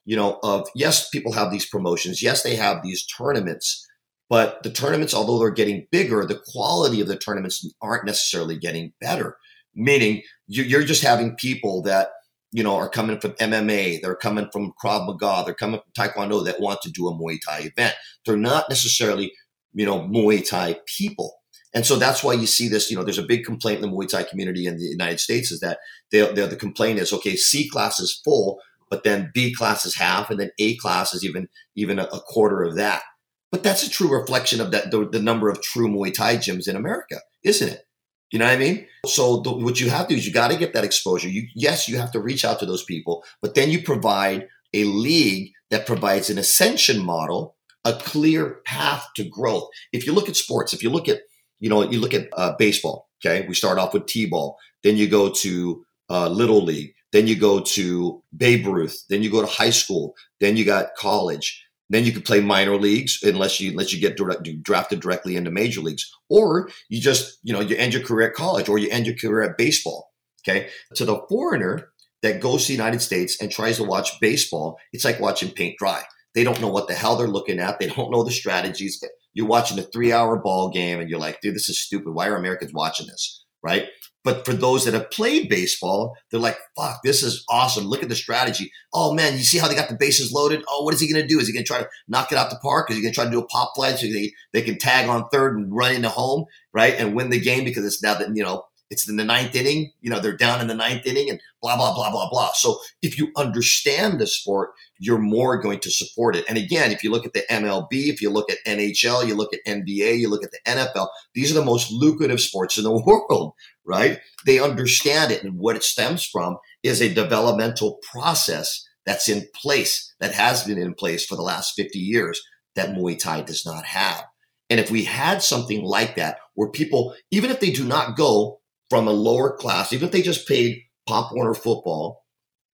you 0.04 0.16
know, 0.16 0.38
of 0.42 0.68
yes, 0.74 1.08
people 1.08 1.32
have 1.32 1.50
these 1.50 1.64
promotions. 1.66 2.22
Yes, 2.22 2.42
they 2.42 2.56
have 2.56 2.82
these 2.82 3.06
tournaments 3.06 3.87
but 4.28 4.62
the 4.62 4.70
tournaments, 4.70 5.14
although 5.14 5.38
they're 5.38 5.50
getting 5.50 5.86
bigger, 5.90 6.24
the 6.24 6.40
quality 6.52 7.00
of 7.00 7.08
the 7.08 7.16
tournaments 7.16 7.66
aren't 7.80 8.04
necessarily 8.04 8.58
getting 8.58 8.92
better. 9.00 9.36
Meaning 9.74 10.22
you're 10.46 10.82
just 10.82 11.02
having 11.02 11.36
people 11.36 11.82
that 11.82 12.08
you 12.50 12.62
know 12.62 12.74
are 12.74 12.88
coming 12.88 13.20
from 13.20 13.32
MMA, 13.32 14.00
they're 14.02 14.16
coming 14.16 14.48
from 14.52 14.72
Krav 14.82 15.06
Maga, 15.06 15.44
they're 15.44 15.54
coming 15.54 15.80
from 15.80 15.92
Taekwondo 16.08 16.44
that 16.44 16.60
want 16.60 16.82
to 16.82 16.90
do 16.90 17.08
a 17.08 17.14
Muay 17.14 17.38
Thai 17.46 17.70
event. 17.76 17.94
They're 18.26 18.36
not 18.36 18.68
necessarily 18.68 19.32
you 19.72 19.86
know 19.86 20.00
Muay 20.00 20.46
Thai 20.46 20.80
people. 20.86 21.34
And 21.74 21.84
so 21.86 21.96
that's 21.96 22.24
why 22.24 22.32
you 22.32 22.46
see 22.46 22.66
this, 22.66 22.90
you 22.90 22.96
know, 22.96 23.04
there's 23.04 23.18
a 23.18 23.22
big 23.22 23.44
complaint 23.44 23.82
in 23.82 23.90
the 23.90 23.94
Muay 23.94 24.08
Thai 24.08 24.22
community 24.22 24.66
in 24.66 24.78
the 24.78 24.84
United 24.84 25.20
States 25.20 25.52
is 25.52 25.60
that 25.60 25.78
they, 26.10 26.20
the 26.32 26.56
complaint 26.56 26.98
is, 26.98 27.12
okay, 27.12 27.36
C 27.36 27.68
class 27.68 28.00
is 28.00 28.20
full, 28.24 28.58
but 28.90 29.04
then 29.04 29.30
B 29.34 29.52
class 29.52 29.84
is 29.84 29.94
half, 29.94 30.30
and 30.30 30.40
then 30.40 30.50
A 30.58 30.76
class 30.78 31.12
is 31.14 31.24
even 31.24 31.48
even 31.76 31.98
a, 31.98 32.04
a 32.04 32.20
quarter 32.20 32.62
of 32.62 32.76
that. 32.76 33.02
But 33.50 33.62
that's 33.62 33.86
a 33.86 33.90
true 33.90 34.10
reflection 34.10 34.60
of 34.60 34.70
that 34.72 34.90
the, 34.90 35.08
the 35.08 35.22
number 35.22 35.48
of 35.48 35.62
true 35.62 35.88
Muay 35.88 36.12
Thai 36.12 36.36
gyms 36.36 36.68
in 36.68 36.76
America, 36.76 37.20
isn't 37.42 37.68
it? 37.68 37.84
You 38.30 38.38
know 38.38 38.44
what 38.44 38.54
I 38.54 38.58
mean? 38.58 38.86
So 39.06 39.40
the, 39.40 39.50
what 39.52 39.80
you 39.80 39.88
have 39.88 40.06
to 40.08 40.14
do 40.14 40.18
is 40.18 40.26
you 40.26 40.32
got 40.34 40.50
to 40.50 40.58
get 40.58 40.74
that 40.74 40.84
exposure. 40.84 41.30
You, 41.30 41.48
yes, 41.54 41.88
you 41.88 41.96
have 41.96 42.12
to 42.12 42.20
reach 42.20 42.44
out 42.44 42.58
to 42.60 42.66
those 42.66 42.84
people, 42.84 43.24
but 43.40 43.54
then 43.54 43.70
you 43.70 43.82
provide 43.82 44.48
a 44.74 44.84
league 44.84 45.52
that 45.70 45.86
provides 45.86 46.28
an 46.28 46.36
ascension 46.36 47.02
model, 47.02 47.56
a 47.86 47.94
clear 47.94 48.60
path 48.66 49.06
to 49.16 49.24
growth. 49.24 49.68
If 49.92 50.06
you 50.06 50.12
look 50.12 50.28
at 50.28 50.36
sports, 50.36 50.74
if 50.74 50.82
you 50.82 50.90
look 50.90 51.08
at, 51.08 51.20
you 51.58 51.70
know, 51.70 51.82
you 51.90 52.00
look 52.00 52.12
at 52.12 52.28
uh, 52.36 52.52
baseball, 52.58 53.08
okay, 53.24 53.46
we 53.48 53.54
start 53.54 53.78
off 53.78 53.94
with 53.94 54.06
T-ball, 54.06 54.58
then 54.82 54.98
you 54.98 55.08
go 55.08 55.30
to 55.30 55.84
uh, 56.10 56.28
little 56.28 56.62
league, 56.62 56.92
Then 57.12 57.26
you 57.26 57.36
go 57.36 57.60
to 57.60 58.22
Babe 58.36 58.66
Ruth. 58.66 59.04
Then 59.08 59.22
you 59.22 59.30
go 59.30 59.40
to 59.40 59.46
high 59.46 59.70
school. 59.70 60.14
Then 60.40 60.56
you 60.56 60.64
got 60.64 60.94
college. 60.96 61.64
Then 61.90 62.04
you 62.04 62.12
can 62.12 62.22
play 62.22 62.40
minor 62.40 62.76
leagues 62.76 63.20
unless 63.22 63.60
you 63.60 63.70
unless 63.70 63.92
you 63.92 64.00
get 64.00 64.16
direct, 64.16 64.46
drafted 64.62 65.00
directly 65.00 65.36
into 65.36 65.50
major 65.50 65.80
leagues, 65.80 66.10
or 66.28 66.68
you 66.88 67.00
just 67.00 67.38
you 67.42 67.52
know 67.52 67.60
you 67.60 67.76
end 67.76 67.94
your 67.94 68.02
career 68.02 68.28
at 68.28 68.34
college, 68.34 68.68
or 68.68 68.78
you 68.78 68.90
end 68.90 69.06
your 69.06 69.16
career 69.16 69.42
at 69.42 69.56
baseball. 69.56 70.12
Okay, 70.46 70.68
to 70.94 71.04
the 71.04 71.20
foreigner 71.28 71.90
that 72.22 72.40
goes 72.40 72.62
to 72.62 72.68
the 72.68 72.74
United 72.74 73.00
States 73.00 73.40
and 73.40 73.50
tries 73.50 73.76
to 73.76 73.84
watch 73.84 74.20
baseball, 74.20 74.78
it's 74.92 75.04
like 75.04 75.20
watching 75.20 75.50
paint 75.50 75.76
dry. 75.78 76.02
They 76.34 76.44
don't 76.44 76.60
know 76.60 76.68
what 76.68 76.88
the 76.88 76.94
hell 76.94 77.16
they're 77.16 77.26
looking 77.26 77.58
at. 77.58 77.78
They 77.78 77.86
don't 77.86 78.10
know 78.10 78.24
the 78.24 78.30
strategies. 78.30 79.02
You're 79.34 79.46
watching 79.46 79.78
a 79.78 79.82
three 79.82 80.12
hour 80.12 80.36
ball 80.36 80.70
game 80.70 81.00
and 81.00 81.08
you're 81.08 81.18
like, 81.18 81.40
dude, 81.40 81.54
this 81.54 81.68
is 81.68 81.80
stupid. 81.80 82.12
Why 82.12 82.28
are 82.28 82.36
Americans 82.36 82.72
watching 82.72 83.06
this? 83.06 83.44
Right. 83.62 83.88
But 84.28 84.44
for 84.44 84.52
those 84.52 84.84
that 84.84 84.92
have 84.92 85.10
played 85.10 85.48
baseball, 85.48 86.14
they're 86.30 86.38
like, 86.38 86.58
fuck, 86.76 87.00
this 87.02 87.22
is 87.22 87.46
awesome. 87.48 87.86
Look 87.86 88.02
at 88.02 88.10
the 88.10 88.14
strategy. 88.14 88.70
Oh 88.92 89.14
man, 89.14 89.38
you 89.38 89.42
see 89.42 89.56
how 89.56 89.68
they 89.68 89.74
got 89.74 89.88
the 89.88 89.96
bases 89.96 90.34
loaded? 90.34 90.62
Oh, 90.68 90.84
what 90.84 90.92
is 90.92 91.00
he 91.00 91.10
going 91.10 91.22
to 91.22 91.26
do? 91.26 91.40
Is 91.40 91.46
he 91.46 91.54
going 91.54 91.64
to 91.64 91.66
try 91.66 91.78
to 91.78 91.88
knock 92.08 92.30
it 92.30 92.36
out 92.36 92.50
the 92.50 92.56
park? 92.56 92.90
Is 92.90 92.96
he 92.96 93.02
going 93.02 93.14
to 93.14 93.14
try 93.14 93.24
to 93.24 93.30
do 93.30 93.40
a 93.40 93.46
pop 93.46 93.72
fly 93.74 93.92
so 93.92 94.06
they, 94.06 94.34
they 94.52 94.60
can 94.60 94.76
tag 94.76 95.08
on 95.08 95.30
third 95.30 95.56
and 95.56 95.74
run 95.74 95.94
into 95.94 96.10
home, 96.10 96.44
right? 96.74 96.94
And 96.98 97.14
win 97.14 97.30
the 97.30 97.40
game 97.40 97.64
because 97.64 97.86
it's 97.86 98.02
now 98.02 98.18
that, 98.18 98.36
you 98.36 98.42
know, 98.42 98.64
it's 98.90 99.08
in 99.08 99.16
the 99.16 99.24
ninth 99.24 99.54
inning. 99.54 99.92
You 100.00 100.10
know, 100.10 100.20
they're 100.20 100.36
down 100.36 100.60
in 100.60 100.66
the 100.66 100.74
ninth 100.74 101.06
inning 101.06 101.28
and 101.28 101.40
blah, 101.60 101.76
blah, 101.76 101.94
blah, 101.94 102.10
blah, 102.10 102.28
blah. 102.30 102.52
So 102.54 102.78
if 103.02 103.18
you 103.18 103.30
understand 103.36 104.18
the 104.18 104.26
sport, 104.26 104.70
you're 104.98 105.18
more 105.18 105.58
going 105.58 105.80
to 105.80 105.90
support 105.90 106.36
it. 106.36 106.44
And 106.48 106.56
again, 106.56 106.90
if 106.92 107.04
you 107.04 107.10
look 107.10 107.26
at 107.26 107.32
the 107.32 107.44
MLB, 107.50 108.08
if 108.08 108.22
you 108.22 108.30
look 108.30 108.50
at 108.50 108.58
NHL, 108.66 109.26
you 109.26 109.34
look 109.34 109.52
at 109.52 109.64
NBA, 109.66 110.18
you 110.18 110.28
look 110.28 110.44
at 110.44 110.50
the 110.50 110.60
NFL, 110.66 111.08
these 111.34 111.50
are 111.50 111.58
the 111.58 111.64
most 111.64 111.92
lucrative 111.92 112.40
sports 112.40 112.78
in 112.78 112.84
the 112.84 112.92
world, 113.28 113.52
right? 113.84 114.20
They 114.46 114.58
understand 114.58 115.32
it. 115.32 115.44
And 115.44 115.58
what 115.58 115.76
it 115.76 115.84
stems 115.84 116.24
from 116.24 116.58
is 116.82 117.00
a 117.00 117.12
developmental 117.12 117.98
process 118.10 118.84
that's 119.04 119.28
in 119.28 119.46
place, 119.54 120.14
that 120.20 120.32
has 120.32 120.64
been 120.64 120.78
in 120.78 120.94
place 120.94 121.24
for 121.24 121.36
the 121.36 121.42
last 121.42 121.74
50 121.74 121.98
years 121.98 122.42
that 122.74 122.90
Muay 122.90 123.18
Thai 123.18 123.42
does 123.42 123.64
not 123.64 123.84
have. 123.84 124.24
And 124.70 124.78
if 124.78 124.90
we 124.90 125.04
had 125.04 125.42
something 125.42 125.82
like 125.82 126.16
that, 126.16 126.38
where 126.54 126.68
people, 126.68 127.14
even 127.30 127.50
if 127.50 127.60
they 127.60 127.70
do 127.70 127.84
not 127.84 128.16
go 128.16 128.57
from 128.90 129.06
a 129.06 129.12
lower 129.12 129.56
class, 129.56 129.92
even 129.92 130.06
if 130.06 130.12
they 130.12 130.22
just 130.22 130.48
paid 130.48 130.82
Pop 131.06 131.32
Warner 131.32 131.54
football 131.54 132.24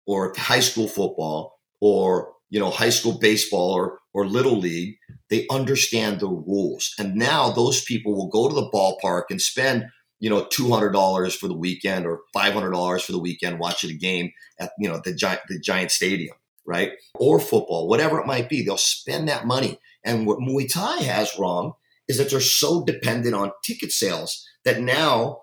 or 0.06 0.34
high 0.36 0.60
school 0.60 0.88
football 0.88 1.58
or 1.80 2.32
you 2.48 2.58
know 2.58 2.70
high 2.70 2.90
school 2.90 3.18
baseball 3.18 3.72
or 3.72 3.98
or 4.12 4.26
little 4.26 4.58
league, 4.58 4.96
they 5.28 5.46
understand 5.50 6.20
the 6.20 6.28
rules. 6.28 6.94
And 6.98 7.14
now 7.14 7.50
those 7.50 7.82
people 7.82 8.14
will 8.14 8.28
go 8.28 8.48
to 8.48 8.54
the 8.54 8.70
ballpark 8.70 9.24
and 9.30 9.40
spend 9.40 9.86
you 10.18 10.30
know 10.30 10.46
two 10.50 10.70
hundred 10.70 10.90
dollars 10.90 11.34
for 11.34 11.48
the 11.48 11.56
weekend 11.56 12.06
or 12.06 12.20
five 12.32 12.52
hundred 12.52 12.72
dollars 12.72 13.02
for 13.02 13.12
the 13.12 13.20
weekend 13.20 13.58
watching 13.58 13.90
a 13.90 13.94
game 13.94 14.32
at 14.58 14.72
you 14.78 14.88
know 14.88 15.00
the 15.04 15.14
giant 15.14 15.40
the 15.48 15.58
giant 15.60 15.90
stadium, 15.90 16.36
right? 16.66 16.92
Or 17.14 17.40
football, 17.40 17.88
whatever 17.88 18.20
it 18.20 18.26
might 18.26 18.48
be. 18.48 18.62
They'll 18.62 18.76
spend 18.76 19.28
that 19.28 19.46
money. 19.46 19.78
And 20.04 20.26
what 20.26 20.38
Muay 20.38 20.72
Thai 20.72 21.02
has 21.02 21.38
wrong 21.38 21.74
is 22.08 22.18
that 22.18 22.30
they're 22.30 22.40
so 22.40 22.84
dependent 22.84 23.34
on 23.34 23.52
ticket 23.62 23.92
sales 23.92 24.44
that 24.64 24.80
now 24.80 25.42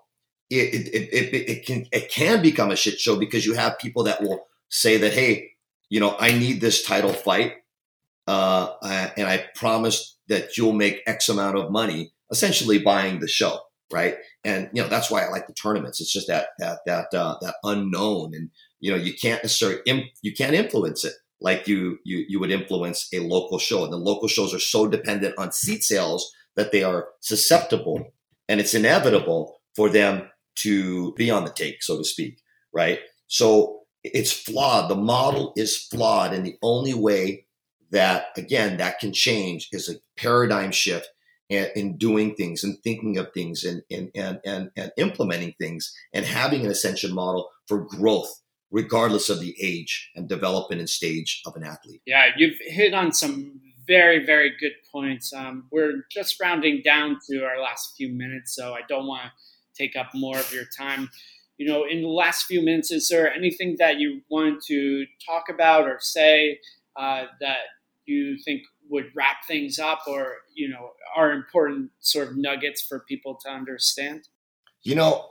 it, 0.50 0.86
it, 0.86 1.08
it, 1.12 1.50
it, 1.50 1.66
can 1.66 1.86
it 1.92 2.10
can 2.10 2.42
become 2.42 2.70
a 2.70 2.76
shit 2.76 2.98
show 2.98 3.16
because 3.16 3.44
you 3.44 3.54
have 3.54 3.78
people 3.78 4.04
that 4.04 4.22
will 4.22 4.46
say 4.70 4.96
that 4.96 5.12
hey 5.12 5.50
you 5.90 6.00
know 6.00 6.16
i 6.18 6.32
need 6.32 6.60
this 6.60 6.82
title 6.82 7.12
fight 7.12 7.54
uh, 8.26 8.74
and 9.16 9.28
i 9.28 9.44
promise 9.54 10.16
that 10.28 10.56
you'll 10.56 10.72
make 10.72 11.02
x 11.06 11.28
amount 11.28 11.56
of 11.56 11.70
money 11.70 12.12
essentially 12.30 12.78
buying 12.78 13.20
the 13.20 13.28
show 13.28 13.58
right? 13.92 14.16
And 14.44 14.68
you 14.72 14.82
know 14.82 14.88
that's 14.88 15.10
why 15.10 15.24
i 15.24 15.28
like 15.28 15.46
the 15.46 15.54
tournaments. 15.54 16.00
It's 16.00 16.12
just 16.12 16.28
that 16.28 16.48
that 16.58 16.80
that 16.86 17.14
uh, 17.14 17.36
that 17.40 17.56
unknown 17.64 18.34
and 18.34 18.50
you 18.80 18.90
know 18.90 18.96
you 18.96 19.14
can't 19.14 19.42
necessarily 19.42 19.80
imp- 19.86 20.12
you 20.22 20.34
can't 20.34 20.54
influence 20.54 21.04
it 21.04 21.14
like 21.40 21.66
you 21.68 21.98
you 22.04 22.24
you 22.28 22.40
would 22.40 22.50
influence 22.50 23.08
a 23.12 23.20
local 23.20 23.58
show. 23.58 23.84
And 23.84 23.92
the 23.92 23.98
local 23.98 24.28
shows 24.28 24.54
are 24.54 24.60
so 24.60 24.86
dependent 24.86 25.34
on 25.38 25.52
seat 25.52 25.82
sales 25.82 26.30
that 26.56 26.72
they 26.72 26.82
are 26.82 27.08
susceptible 27.20 28.12
and 28.48 28.60
it's 28.60 28.74
inevitable 28.74 29.60
for 29.76 29.88
them 29.88 30.28
to 30.58 31.12
be 31.14 31.30
on 31.30 31.44
the 31.44 31.50
take, 31.50 31.82
so 31.82 31.98
to 31.98 32.04
speak, 32.04 32.38
right? 32.72 33.00
So 33.26 33.80
it's 34.04 34.32
flawed. 34.32 34.90
The 34.90 34.96
model 34.96 35.52
is 35.56 35.76
flawed. 35.76 36.32
And 36.32 36.44
the 36.44 36.56
only 36.62 36.94
way 36.94 37.46
that, 37.90 38.26
again, 38.36 38.76
that 38.78 38.98
can 38.98 39.12
change 39.12 39.68
is 39.72 39.88
a 39.88 39.96
paradigm 40.20 40.70
shift 40.70 41.08
in, 41.48 41.68
in 41.74 41.96
doing 41.96 42.34
things 42.34 42.62
and 42.62 42.78
thinking 42.82 43.18
of 43.18 43.32
things 43.32 43.64
and, 43.64 43.82
and, 43.90 44.10
and, 44.14 44.40
and, 44.44 44.70
and 44.76 44.92
implementing 44.96 45.54
things 45.58 45.92
and 46.12 46.24
having 46.24 46.64
an 46.64 46.70
ascension 46.70 47.14
model 47.14 47.50
for 47.66 47.84
growth 47.84 48.32
regardless 48.70 49.30
of 49.30 49.40
the 49.40 49.56
age 49.60 50.10
and 50.14 50.28
development 50.28 50.80
and 50.80 50.90
stage 50.90 51.40
of 51.46 51.56
an 51.56 51.64
athlete. 51.64 52.02
Yeah, 52.06 52.26
you've 52.36 52.58
hit 52.60 52.92
on 52.92 53.12
some 53.12 53.60
very, 53.86 54.24
very 54.24 54.52
good 54.60 54.74
points. 54.92 55.32
Um, 55.32 55.66
we're 55.72 56.04
just 56.10 56.38
rounding 56.40 56.82
down 56.84 57.16
to 57.30 57.44
our 57.44 57.60
last 57.60 57.94
few 57.96 58.10
minutes, 58.10 58.54
so 58.54 58.74
I 58.74 58.80
don't 58.86 59.06
want 59.06 59.22
to 59.24 59.32
take 59.78 59.96
up 59.96 60.08
more 60.14 60.36
of 60.36 60.52
your 60.52 60.64
time. 60.76 61.10
You 61.56 61.68
know, 61.68 61.84
in 61.88 62.02
the 62.02 62.08
last 62.08 62.46
few 62.46 62.62
minutes, 62.62 62.90
is 62.90 63.08
there 63.08 63.32
anything 63.32 63.76
that 63.78 63.98
you 63.98 64.22
want 64.30 64.62
to 64.66 65.06
talk 65.24 65.44
about 65.48 65.88
or 65.88 65.98
say 66.00 66.60
uh, 66.96 67.24
that 67.40 67.58
you 68.06 68.38
think 68.44 68.62
would 68.90 69.06
wrap 69.14 69.44
things 69.46 69.78
up, 69.78 70.00
or 70.06 70.36
you 70.54 70.68
know, 70.68 70.92
are 71.16 71.32
important 71.32 71.90
sort 72.00 72.28
of 72.28 72.36
nuggets 72.36 72.80
for 72.80 73.00
people 73.00 73.38
to 73.44 73.50
understand? 73.50 74.28
You 74.82 74.94
know, 74.94 75.26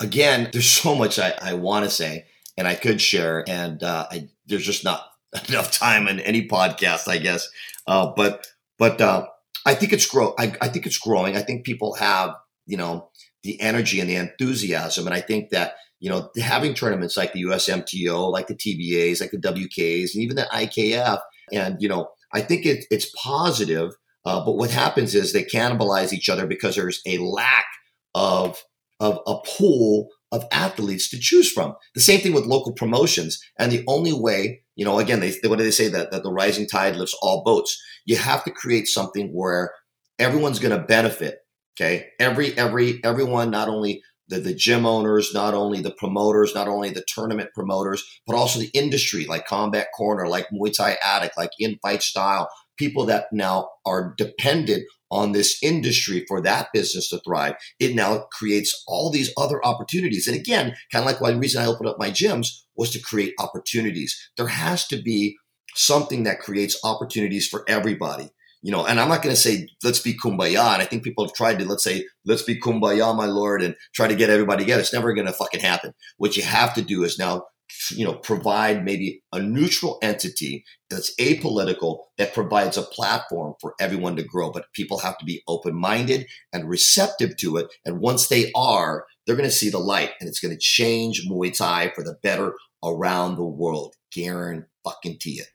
again, 0.00 0.50
there's 0.52 0.70
so 0.70 0.94
much 0.94 1.18
I, 1.18 1.34
I 1.40 1.54
want 1.54 1.84
to 1.84 1.90
say 1.90 2.26
and 2.56 2.68
I 2.68 2.74
could 2.74 3.00
share, 3.00 3.44
and 3.48 3.82
uh, 3.82 4.06
I, 4.10 4.28
there's 4.46 4.64
just 4.64 4.84
not 4.84 5.06
enough 5.48 5.70
time 5.70 6.08
in 6.08 6.20
any 6.20 6.48
podcast, 6.48 7.08
I 7.08 7.18
guess. 7.18 7.48
Uh, 7.86 8.12
but 8.14 8.46
but 8.78 9.00
uh, 9.00 9.26
I 9.66 9.74
think 9.74 9.92
it's 9.92 10.06
grow. 10.06 10.34
I, 10.38 10.54
I, 10.60 10.68
think 10.68 10.86
it's 10.86 10.98
growing. 10.98 11.36
I 11.36 11.42
think 11.42 11.64
people 11.64 11.94
have 11.94 12.34
you 12.66 12.76
know 12.76 13.08
the 13.42 13.60
energy 13.60 14.00
and 14.00 14.08
the 14.08 14.16
enthusiasm. 14.16 15.06
And 15.06 15.14
I 15.14 15.20
think 15.20 15.50
that, 15.50 15.74
you 16.00 16.10
know, 16.10 16.30
having 16.40 16.74
tournaments 16.74 17.16
like 17.16 17.32
the 17.32 17.44
USMTO, 17.44 18.30
like 18.30 18.48
the 18.48 18.54
TBAs, 18.54 19.20
like 19.20 19.30
the 19.30 19.38
WKs, 19.38 20.14
and 20.14 20.22
even 20.22 20.36
the 20.36 20.48
IKF, 20.52 21.20
and, 21.52 21.76
you 21.80 21.88
know, 21.88 22.08
I 22.32 22.40
think 22.40 22.66
it, 22.66 22.84
it's 22.90 23.10
positive. 23.22 23.92
Uh, 24.24 24.44
but 24.44 24.56
what 24.56 24.70
happens 24.70 25.14
is 25.14 25.32
they 25.32 25.44
cannibalize 25.44 26.12
each 26.12 26.28
other 26.28 26.46
because 26.46 26.76
there's 26.76 27.02
a 27.06 27.18
lack 27.18 27.66
of, 28.14 28.62
of 29.00 29.18
a 29.26 29.36
pool 29.44 30.08
of 30.30 30.44
athletes 30.50 31.10
to 31.10 31.18
choose 31.18 31.50
from. 31.50 31.74
The 31.94 32.00
same 32.00 32.20
thing 32.20 32.32
with 32.32 32.46
local 32.46 32.72
promotions. 32.72 33.42
And 33.58 33.70
the 33.70 33.84
only 33.86 34.12
way, 34.12 34.62
you 34.76 34.84
know, 34.84 34.98
again, 34.98 35.20
they, 35.20 35.34
what 35.44 35.58
do 35.58 35.64
they 35.64 35.70
say? 35.70 35.88
That, 35.88 36.10
that 36.10 36.22
the 36.22 36.32
rising 36.32 36.66
tide 36.66 36.96
lifts 36.96 37.16
all 37.20 37.44
boats. 37.44 37.80
You 38.06 38.16
have 38.16 38.42
to 38.44 38.50
create 38.50 38.88
something 38.88 39.28
where 39.28 39.74
everyone's 40.18 40.58
going 40.58 40.78
to 40.78 40.86
benefit 40.86 41.40
Okay. 41.74 42.08
Every, 42.18 42.56
every, 42.58 43.00
everyone, 43.02 43.50
not 43.50 43.68
only 43.68 44.02
the, 44.28 44.40
the 44.40 44.54
gym 44.54 44.86
owners, 44.86 45.32
not 45.34 45.54
only 45.54 45.80
the 45.80 45.90
promoters, 45.90 46.54
not 46.54 46.68
only 46.68 46.90
the 46.90 47.04
tournament 47.06 47.50
promoters, 47.54 48.02
but 48.26 48.36
also 48.36 48.58
the 48.60 48.70
industry 48.74 49.26
like 49.26 49.46
Combat 49.46 49.88
Corner, 49.94 50.26
like 50.26 50.48
Muay 50.52 50.74
Thai 50.74 50.96
Addict, 51.04 51.36
like 51.36 51.50
In 51.58 51.78
Fight 51.82 52.02
Style, 52.02 52.48
people 52.78 53.04
that 53.06 53.26
now 53.32 53.68
are 53.84 54.14
dependent 54.16 54.84
on 55.10 55.32
this 55.32 55.58
industry 55.62 56.24
for 56.26 56.40
that 56.40 56.68
business 56.72 57.10
to 57.10 57.20
thrive. 57.20 57.54
It 57.78 57.94
now 57.94 58.26
creates 58.32 58.82
all 58.86 59.10
these 59.10 59.32
other 59.36 59.64
opportunities. 59.64 60.26
And 60.26 60.36
again, 60.36 60.74
kind 60.90 61.04
of 61.04 61.06
like 61.06 61.20
why 61.20 61.32
the 61.32 61.38
reason 61.38 61.62
I 61.62 61.66
opened 61.66 61.88
up 61.88 61.98
my 61.98 62.10
gyms 62.10 62.48
was 62.76 62.90
to 62.92 63.00
create 63.00 63.34
opportunities. 63.38 64.30
There 64.38 64.46
has 64.46 64.86
to 64.88 65.02
be 65.02 65.36
something 65.74 66.22
that 66.22 66.40
creates 66.40 66.78
opportunities 66.82 67.46
for 67.46 67.64
everybody 67.68 68.30
you 68.62 68.70
know, 68.70 68.86
and 68.86 69.00
I'm 69.00 69.08
not 69.08 69.22
going 69.22 69.34
to 69.34 69.40
say 69.40 69.68
let's 69.82 69.98
be 69.98 70.14
kumbaya. 70.14 70.72
And 70.72 70.82
I 70.82 70.84
think 70.84 71.02
people 71.02 71.24
have 71.24 71.34
tried 71.34 71.58
to 71.58 71.64
let's 71.64 71.84
say 71.84 72.06
let's 72.24 72.42
be 72.42 72.58
kumbaya, 72.58 73.14
my 73.14 73.26
lord, 73.26 73.62
and 73.62 73.74
try 73.94 74.08
to 74.08 74.14
get 74.14 74.30
everybody 74.30 74.62
together. 74.62 74.80
It's 74.80 74.92
never 74.92 75.12
going 75.12 75.26
to 75.26 75.32
fucking 75.32 75.60
happen. 75.60 75.92
What 76.16 76.36
you 76.36 76.42
have 76.44 76.72
to 76.74 76.82
do 76.82 77.02
is 77.02 77.18
now, 77.18 77.46
you 77.90 78.04
know, 78.04 78.14
provide 78.14 78.84
maybe 78.84 79.22
a 79.32 79.40
neutral 79.40 79.98
entity 80.00 80.64
that's 80.88 81.14
apolitical 81.16 82.04
that 82.18 82.34
provides 82.34 82.76
a 82.76 82.82
platform 82.82 83.54
for 83.60 83.74
everyone 83.80 84.14
to 84.16 84.22
grow. 84.22 84.52
But 84.52 84.72
people 84.74 84.98
have 84.98 85.18
to 85.18 85.24
be 85.24 85.42
open 85.48 85.74
minded 85.74 86.26
and 86.52 86.68
receptive 86.68 87.36
to 87.38 87.56
it. 87.56 87.66
And 87.84 87.98
once 87.98 88.28
they 88.28 88.52
are, 88.54 89.06
they're 89.26 89.36
going 89.36 89.48
to 89.48 89.54
see 89.54 89.70
the 89.70 89.78
light, 89.78 90.10
and 90.20 90.28
it's 90.28 90.40
going 90.40 90.54
to 90.54 90.60
change 90.60 91.26
Muay 91.28 91.56
Thai 91.56 91.92
for 91.94 92.04
the 92.04 92.16
better 92.22 92.54
around 92.84 93.36
the 93.36 93.44
world. 93.44 93.94
Guarantee 94.12 94.66
fucking 94.84 95.18
it 95.24 95.46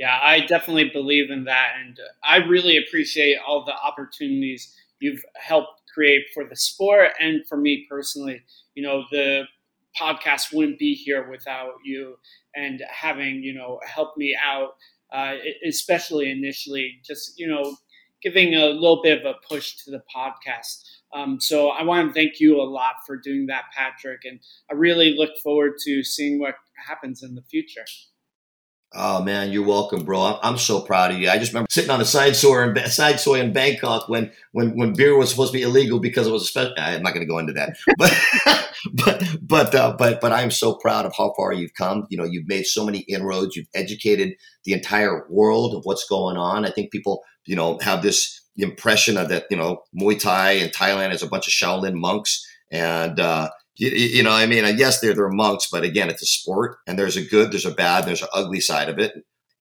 yeah, 0.00 0.18
I 0.22 0.40
definitely 0.40 0.88
believe 0.88 1.30
in 1.30 1.44
that. 1.44 1.72
And 1.78 2.00
I 2.24 2.38
really 2.38 2.78
appreciate 2.78 3.36
all 3.46 3.66
the 3.66 3.74
opportunities 3.74 4.74
you've 4.98 5.22
helped 5.38 5.82
create 5.92 6.22
for 6.32 6.44
the 6.48 6.56
sport 6.56 7.10
and 7.20 7.46
for 7.46 7.58
me 7.58 7.86
personally. 7.90 8.40
You 8.74 8.82
know, 8.82 9.04
the 9.12 9.42
podcast 10.00 10.54
wouldn't 10.54 10.78
be 10.78 10.94
here 10.94 11.30
without 11.30 11.74
you 11.84 12.16
and 12.56 12.82
having, 12.88 13.42
you 13.42 13.52
know, 13.52 13.78
helped 13.84 14.16
me 14.16 14.34
out, 14.42 14.76
uh, 15.12 15.34
especially 15.66 16.30
initially, 16.30 17.00
just, 17.04 17.38
you 17.38 17.46
know, 17.46 17.76
giving 18.22 18.54
a 18.54 18.68
little 18.68 19.02
bit 19.02 19.20
of 19.20 19.26
a 19.26 19.34
push 19.46 19.76
to 19.84 19.90
the 19.90 20.02
podcast. 20.16 20.82
Um, 21.12 21.38
so 21.40 21.68
I 21.68 21.82
want 21.82 22.08
to 22.08 22.14
thank 22.14 22.40
you 22.40 22.58
a 22.58 22.64
lot 22.64 22.94
for 23.06 23.18
doing 23.18 23.44
that, 23.48 23.64
Patrick, 23.76 24.22
and 24.24 24.40
I 24.70 24.74
really 24.74 25.14
look 25.14 25.36
forward 25.42 25.72
to 25.84 26.02
seeing 26.02 26.40
what 26.40 26.54
happens 26.86 27.22
in 27.22 27.34
the 27.34 27.42
future. 27.42 27.84
Oh 28.92 29.22
man, 29.22 29.52
you're 29.52 29.66
welcome, 29.66 30.04
bro. 30.04 30.40
I'm, 30.42 30.58
so 30.58 30.80
proud 30.80 31.12
of 31.12 31.18
you. 31.18 31.30
I 31.30 31.38
just 31.38 31.52
remember 31.52 31.68
sitting 31.70 31.90
on 31.90 32.00
a 32.00 32.04
side 32.04 32.34
soi 32.34 32.62
in 32.62 32.76
side 32.88 33.20
soi 33.20 33.40
in 33.40 33.52
Bangkok 33.52 34.08
when 34.08 34.32
when 34.50 34.76
when 34.76 34.94
beer 34.94 35.16
was 35.16 35.30
supposed 35.30 35.52
to 35.52 35.58
be 35.58 35.62
illegal 35.62 36.00
because 36.00 36.26
it 36.26 36.32
was 36.32 36.42
a 36.42 36.46
special. 36.46 36.74
I'm 36.76 37.02
not 37.02 37.14
going 37.14 37.24
to 37.24 37.30
go 37.30 37.38
into 37.38 37.52
that, 37.52 37.76
but 37.98 38.12
but 38.92 39.36
but 39.40 39.74
uh, 39.76 39.94
but 39.96 40.20
but 40.20 40.32
I'm 40.32 40.50
so 40.50 40.74
proud 40.74 41.06
of 41.06 41.14
how 41.16 41.32
far 41.36 41.52
you've 41.52 41.74
come. 41.74 42.08
You 42.10 42.18
know, 42.18 42.24
you've 42.24 42.48
made 42.48 42.66
so 42.66 42.84
many 42.84 43.00
inroads. 43.00 43.54
You've 43.54 43.68
educated 43.74 44.34
the 44.64 44.72
entire 44.72 45.24
world 45.28 45.76
of 45.76 45.82
what's 45.84 46.08
going 46.08 46.36
on. 46.36 46.66
I 46.66 46.70
think 46.72 46.90
people, 46.90 47.22
you 47.46 47.54
know, 47.54 47.78
have 47.82 48.02
this 48.02 48.40
impression 48.56 49.16
of 49.16 49.28
that. 49.28 49.44
You 49.50 49.56
know, 49.56 49.84
Muay 49.96 50.18
Thai 50.18 50.52
in 50.52 50.70
Thailand 50.70 51.14
is 51.14 51.22
a 51.22 51.28
bunch 51.28 51.46
of 51.46 51.52
Shaolin 51.52 51.94
monks, 51.94 52.44
and 52.72 53.20
uh, 53.20 53.50
you, 53.80 53.88
you 53.88 54.22
know, 54.22 54.32
I 54.32 54.44
mean, 54.44 54.62
yes, 54.76 55.00
they're, 55.00 55.14
they're 55.14 55.30
monks, 55.30 55.68
but 55.72 55.84
again, 55.84 56.10
it's 56.10 56.22
a 56.22 56.26
sport 56.26 56.76
and 56.86 56.98
there's 56.98 57.16
a 57.16 57.24
good, 57.24 57.50
there's 57.50 57.64
a 57.64 57.70
bad, 57.70 58.04
there's 58.04 58.20
an 58.20 58.28
ugly 58.34 58.60
side 58.60 58.90
of 58.90 58.98
it. 58.98 59.14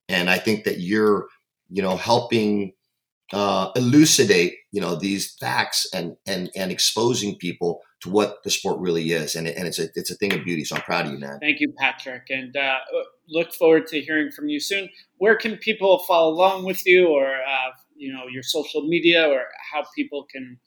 And 0.09 0.29
I 0.29 0.37
think 0.37 0.65
that 0.65 0.81
you're, 0.81 1.27
you 1.69 1.81
know, 1.81 1.95
helping 1.95 2.73
uh, 3.31 3.71
elucidate, 3.77 4.55
you 4.71 4.81
know, 4.81 4.95
these 4.95 5.35
facts 5.39 5.87
and, 5.93 6.17
and, 6.27 6.49
and 6.53 6.69
exposing 6.69 7.37
people 7.37 7.81
to 8.01 8.09
what 8.09 8.43
the 8.43 8.49
sport 8.49 8.79
really 8.79 9.11
is. 9.11 9.35
And, 9.35 9.47
and 9.47 9.67
it's 9.67 9.79
a, 9.79 9.87
it's 9.95 10.11
a 10.11 10.15
thing 10.15 10.33
of 10.33 10.43
beauty. 10.43 10.65
So 10.65 10.75
I'm 10.75 10.81
proud 10.81 11.05
of 11.05 11.13
you, 11.13 11.19
man. 11.19 11.39
Thank 11.39 11.61
you, 11.61 11.71
Patrick. 11.77 12.23
And 12.29 12.57
uh, 12.57 12.79
look 13.29 13.53
forward 13.53 13.87
to 13.87 14.01
hearing 14.01 14.31
from 14.31 14.49
you 14.49 14.59
soon. 14.59 14.89
Where 15.17 15.37
can 15.37 15.55
people 15.55 15.99
follow 15.99 16.33
along 16.33 16.65
with 16.65 16.85
you 16.85 17.07
or, 17.07 17.27
uh, 17.27 17.71
you 17.95 18.11
know, 18.11 18.27
your 18.29 18.43
social 18.43 18.85
media 18.85 19.29
or 19.29 19.43
how 19.71 19.85
people 19.95 20.25
can 20.29 20.59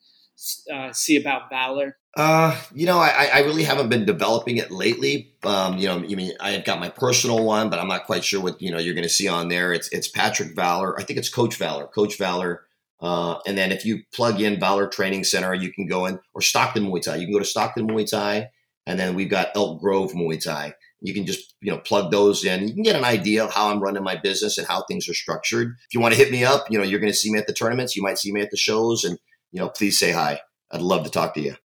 uh, 0.73 0.93
see 0.93 1.17
about 1.17 1.51
Valor? 1.51 1.99
Uh, 2.15 2.61
you 2.75 2.85
know, 2.85 2.99
I, 2.99 3.31
I 3.33 3.39
really 3.41 3.63
haven't 3.63 3.89
been 3.89 4.05
developing 4.05 4.59
it 4.59 4.71
lately. 4.71 5.33
Um, 5.45 5.79
you 5.79 5.89
know, 5.89 5.99
you 5.99 6.17
mean 6.17 6.33
I 6.41 6.51
have 6.51 6.65
got 6.65 6.79
my 6.79 6.91
personal 6.91 7.43
one, 7.43 7.71
but 7.71 7.79
I'm 7.79 7.89
not 7.89 8.05
quite 8.05 8.23
sure 8.23 8.41
what 8.41 8.61
you 8.61 8.71
know 8.71 8.79
you're 8.79 8.95
going 8.95 9.03
to 9.03 9.09
see 9.09 9.29
on 9.29 9.49
there. 9.49 9.73
It's 9.73 9.89
it's 9.93 10.09
Patrick 10.09 10.55
Valor. 10.55 10.99
I 11.01 11.05
think 11.05 11.19
it's 11.19 11.31
Coach 11.31 11.57
Valor. 11.57 11.87
Coach 11.87 12.19
Valor. 12.19 12.65
Uh, 13.01 13.39
and 13.47 13.57
then 13.57 13.73
if 13.73 13.85
you 13.85 14.03
plug 14.15 14.41
in 14.41 14.61
Valor 14.61 14.87
Training 14.87 15.25
Center, 15.25 15.55
you 15.55 15.73
can 15.73 15.87
go 15.87 16.07
in 16.07 16.21
or 16.35 16.43
Stockton 16.43 16.87
Muay 16.87 17.03
Thai. 17.03 17.17
You 17.17 17.27
can 17.27 17.33
go 17.33 17.39
to 17.39 17.45
Stockton 17.45 17.89
Muay 17.89 18.09
Thai, 18.09 18.51
and 18.87 19.01
then 19.01 19.15
we've 19.15 19.31
got 19.31 19.49
Elk 19.57 19.81
Grove 19.81 20.13
Muay 20.13 20.43
Thai. 20.43 20.75
You 21.01 21.15
can 21.15 21.25
just 21.25 21.55
you 21.63 21.73
know 21.73 21.79
plug 21.79 22.11
those 22.11 22.45
in. 22.45 22.69
You 22.69 22.75
can 22.75 22.83
get 22.83 22.95
an 22.95 23.07
idea 23.07 23.43
of 23.43 23.55
how 23.55 23.71
I'm 23.71 23.81
running 23.81 24.05
my 24.05 24.17
business 24.17 24.59
and 24.59 24.69
how 24.69 24.83
things 24.83 25.09
are 25.09 25.15
structured. 25.15 25.77
If 25.89 25.95
you 25.95 26.01
want 26.01 26.13
to 26.13 26.21
hit 26.21 26.31
me 26.31 26.45
up, 26.45 26.71
you 26.71 26.77
know 26.77 26.85
you're 26.85 27.01
going 27.01 27.13
to 27.13 27.19
see 27.19 27.33
me 27.33 27.39
at 27.39 27.47
the 27.47 27.55
tournaments. 27.55 27.97
You 27.97 28.03
might 28.03 28.19
see 28.19 28.33
me 28.33 28.43
at 28.43 28.51
the 28.51 28.59
shows, 28.59 29.03
and 29.03 29.19
you 29.51 29.61
know 29.61 29.71
please 29.71 29.99
say 29.99 30.13
hi. 30.13 30.41
I'd 30.71 30.83
love 30.83 31.05
to 31.05 31.11
talk 31.11 31.33
to 31.35 31.41
you. 31.41 31.57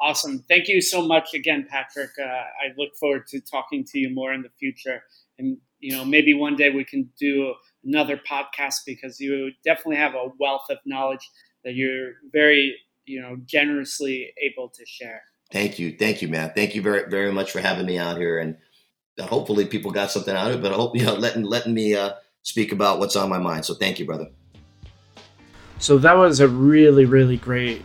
Awesome. 0.00 0.44
Thank 0.48 0.68
you 0.68 0.80
so 0.80 1.06
much 1.06 1.34
again, 1.34 1.66
Patrick. 1.70 2.10
Uh, 2.18 2.24
I 2.26 2.72
look 2.76 2.96
forward 2.98 3.26
to 3.28 3.40
talking 3.40 3.84
to 3.92 3.98
you 3.98 4.10
more 4.10 4.32
in 4.32 4.42
the 4.42 4.50
future. 4.58 5.02
And, 5.38 5.58
you 5.78 5.92
know, 5.92 6.04
maybe 6.04 6.34
one 6.34 6.56
day 6.56 6.70
we 6.70 6.84
can 6.84 7.08
do 7.18 7.54
another 7.84 8.20
podcast 8.28 8.80
because 8.86 9.20
you 9.20 9.52
definitely 9.64 9.96
have 9.96 10.14
a 10.14 10.30
wealth 10.40 10.64
of 10.70 10.78
knowledge 10.84 11.30
that 11.64 11.74
you're 11.74 12.14
very, 12.32 12.76
you 13.06 13.20
know, 13.20 13.36
generously 13.46 14.32
able 14.42 14.68
to 14.68 14.84
share. 14.84 15.22
Thank 15.52 15.78
you. 15.78 15.96
Thank 15.96 16.22
you, 16.22 16.28
Matt. 16.28 16.56
Thank 16.56 16.74
you 16.74 16.82
very, 16.82 17.08
very 17.08 17.32
much 17.32 17.52
for 17.52 17.60
having 17.60 17.86
me 17.86 17.96
out 17.96 18.16
here. 18.16 18.38
And 18.38 18.56
hopefully 19.20 19.64
people 19.66 19.92
got 19.92 20.10
something 20.10 20.34
out 20.34 20.50
of 20.50 20.58
it, 20.58 20.62
but 20.62 20.72
I 20.72 20.74
hope, 20.74 20.96
you 20.96 21.04
know, 21.04 21.14
letting, 21.14 21.44
letting 21.44 21.74
me 21.74 21.94
uh, 21.94 22.14
speak 22.42 22.72
about 22.72 22.98
what's 22.98 23.14
on 23.14 23.28
my 23.28 23.38
mind. 23.38 23.64
So 23.64 23.74
thank 23.74 24.00
you, 24.00 24.06
brother. 24.06 24.28
So 25.78 25.98
that 25.98 26.14
was 26.14 26.40
a 26.40 26.48
really, 26.48 27.04
really 27.04 27.36
great 27.36 27.82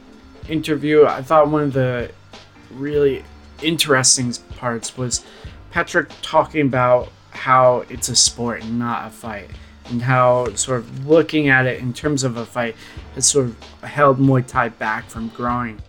interview, 0.50 1.06
I 1.06 1.22
thought 1.22 1.50
one 1.50 1.64
of 1.64 1.74
the 1.74 2.12
really 2.72 3.24
interesting 3.62 4.34
parts 4.58 4.98
was 4.98 5.24
Patrick 5.72 6.10
talking 6.22 6.62
about 6.62 7.12
how 7.32 7.86
it's 7.90 8.10
a 8.10 8.16
sport 8.16 8.64
and 8.64 8.80
not 8.80 9.08
a 9.08 9.10
fight, 9.10 9.50
and 9.86 10.02
how 10.02 10.54
sort 10.56 10.80
of 10.80 11.08
looking 11.08 11.50
at 11.50 11.66
it 11.66 11.80
in 11.80 11.94
terms 11.94 12.24
of 12.24 12.38
a 12.38 12.46
fight 12.46 12.76
has 13.16 13.26
sort 13.26 13.46
of 13.46 13.84
held 13.84 14.20
Muay 14.20 14.46
Thai 14.46 14.70
back 14.70 15.10
from 15.10 15.30
growing. 15.30 15.82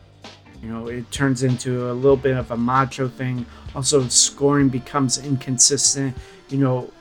You 0.63 0.69
know, 0.69 0.89
it 0.89 1.11
turns 1.11 1.43
into 1.43 1.91
a 1.91 1.95
little 1.95 2.17
bit 2.17 2.37
of 2.37 2.51
a 2.51 2.57
macho 2.57 3.09
thing. 3.09 3.47
Also, 3.75 4.07
scoring 4.09 4.69
becomes 4.69 5.17
inconsistent. 5.17 6.15
You 6.51 6.59
know, 6.59 6.93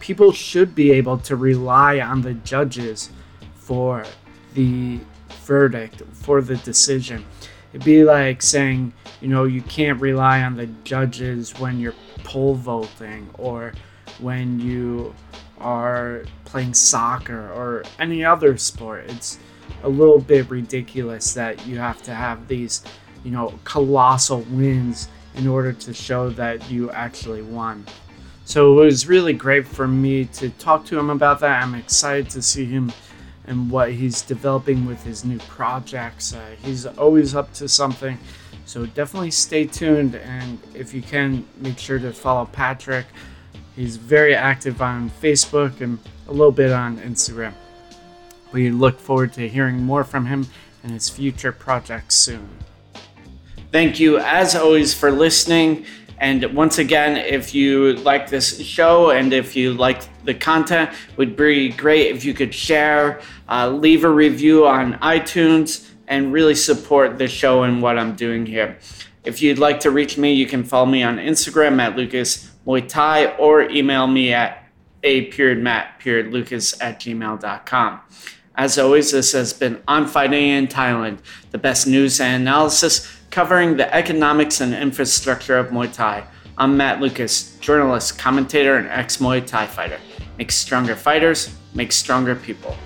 people 0.00 0.32
should 0.32 0.74
be 0.74 0.92
able 0.92 1.18
to 1.18 1.36
rely 1.36 2.00
on 2.00 2.22
the 2.22 2.34
judges 2.34 3.10
for 3.54 4.04
the 4.54 5.00
verdict 5.52 6.00
for 6.14 6.40
the 6.40 6.56
decision. 6.56 7.22
It'd 7.74 7.84
be 7.84 8.04
like 8.04 8.40
saying, 8.40 8.94
you 9.20 9.28
know, 9.28 9.44
you 9.44 9.60
can't 9.60 10.00
rely 10.00 10.40
on 10.42 10.56
the 10.56 10.64
judges 10.82 11.52
when 11.60 11.78
you're 11.78 11.94
pole 12.24 12.54
vaulting 12.54 13.28
or 13.34 13.74
when 14.18 14.58
you 14.58 15.14
are 15.60 16.24
playing 16.46 16.72
soccer 16.72 17.52
or 17.52 17.84
any 17.98 18.24
other 18.24 18.56
sport. 18.56 19.04
It's 19.08 19.38
a 19.82 19.90
little 19.90 20.18
bit 20.18 20.48
ridiculous 20.48 21.34
that 21.34 21.66
you 21.66 21.76
have 21.76 22.02
to 22.04 22.14
have 22.14 22.48
these, 22.48 22.82
you 23.22 23.30
know, 23.30 23.52
colossal 23.64 24.40
wins 24.52 25.08
in 25.34 25.46
order 25.46 25.74
to 25.74 25.92
show 25.92 26.30
that 26.30 26.70
you 26.70 26.90
actually 26.92 27.42
won. 27.42 27.84
So 28.46 28.80
it 28.80 28.84
was 28.86 29.06
really 29.06 29.34
great 29.34 29.68
for 29.68 29.86
me 29.86 30.24
to 30.40 30.48
talk 30.48 30.86
to 30.86 30.98
him 30.98 31.10
about 31.10 31.40
that. 31.40 31.62
I'm 31.62 31.74
excited 31.74 32.30
to 32.30 32.40
see 32.40 32.64
him 32.64 32.90
and 33.52 33.70
what 33.70 33.92
he's 33.92 34.22
developing 34.22 34.86
with 34.86 35.04
his 35.04 35.24
new 35.24 35.38
projects. 35.40 36.34
Uh, 36.34 36.56
he's 36.64 36.86
always 36.86 37.34
up 37.34 37.52
to 37.52 37.68
something. 37.68 38.18
So 38.64 38.86
definitely 38.86 39.30
stay 39.30 39.66
tuned. 39.66 40.16
And 40.16 40.58
if 40.74 40.94
you 40.94 41.02
can, 41.02 41.46
make 41.58 41.78
sure 41.78 41.98
to 41.98 42.12
follow 42.12 42.46
Patrick. 42.46 43.06
He's 43.76 43.96
very 43.96 44.34
active 44.34 44.80
on 44.80 45.10
Facebook 45.10 45.82
and 45.82 45.98
a 46.28 46.32
little 46.32 46.50
bit 46.50 46.72
on 46.72 46.96
Instagram. 46.98 47.52
We 48.52 48.70
look 48.70 48.98
forward 48.98 49.34
to 49.34 49.46
hearing 49.46 49.82
more 49.82 50.02
from 50.02 50.26
him 50.26 50.46
and 50.82 50.92
his 50.92 51.10
future 51.10 51.52
projects 51.52 52.14
soon. 52.14 52.48
Thank 53.70 54.00
you, 54.00 54.18
as 54.18 54.56
always, 54.56 54.94
for 54.94 55.10
listening. 55.10 55.84
And 56.22 56.44
once 56.54 56.78
again, 56.78 57.16
if 57.16 57.52
you 57.52 57.94
like 57.94 58.30
this 58.30 58.64
show 58.64 59.10
and 59.10 59.32
if 59.32 59.56
you 59.56 59.72
like 59.74 60.02
the 60.24 60.32
content, 60.32 60.90
would 61.16 61.34
be 61.34 61.70
great 61.70 62.14
if 62.14 62.24
you 62.24 62.32
could 62.32 62.54
share, 62.54 63.20
uh, 63.48 63.68
leave 63.68 64.04
a 64.04 64.08
review 64.08 64.64
on 64.64 64.94
iTunes, 65.00 65.90
and 66.06 66.32
really 66.32 66.54
support 66.54 67.18
the 67.18 67.26
show 67.26 67.64
and 67.64 67.82
what 67.82 67.98
I'm 67.98 68.14
doing 68.14 68.46
here. 68.46 68.78
If 69.24 69.42
you'd 69.42 69.58
like 69.58 69.80
to 69.80 69.90
reach 69.90 70.16
me, 70.16 70.32
you 70.32 70.46
can 70.46 70.62
follow 70.62 70.86
me 70.86 71.02
on 71.02 71.16
Instagram 71.16 71.80
at 71.80 71.96
Lucas 71.96 72.52
Muay 72.66 72.88
Thai 72.88 73.34
or 73.36 73.62
email 73.62 74.06
me 74.06 74.32
at 74.32 74.64
a 75.02 75.22
period 75.26 75.66
period 75.98 76.32
Lucas 76.32 76.80
at 76.80 77.00
gmail.com. 77.00 78.00
As 78.54 78.78
always, 78.78 79.10
this 79.10 79.32
has 79.32 79.52
been 79.52 79.82
On 79.88 80.06
Fighting 80.06 80.50
in 80.50 80.68
Thailand, 80.68 81.18
the 81.50 81.58
best 81.58 81.88
news 81.88 82.20
and 82.20 82.42
analysis 82.42 83.10
covering 83.32 83.78
the 83.78 83.92
economics 83.94 84.60
and 84.60 84.74
infrastructure 84.74 85.56
of 85.56 85.68
Muay 85.68 85.90
Thai. 85.90 86.22
I'm 86.58 86.76
Matt 86.76 87.00
Lucas, 87.00 87.56
journalist, 87.60 88.18
commentator, 88.18 88.76
and 88.76 88.86
ex 88.88 89.16
Muay 89.16 89.44
Thai 89.44 89.66
fighter. 89.66 89.98
Make 90.36 90.52
stronger 90.52 90.94
fighters, 90.94 91.48
make 91.74 91.92
stronger 91.92 92.36
people. 92.36 92.76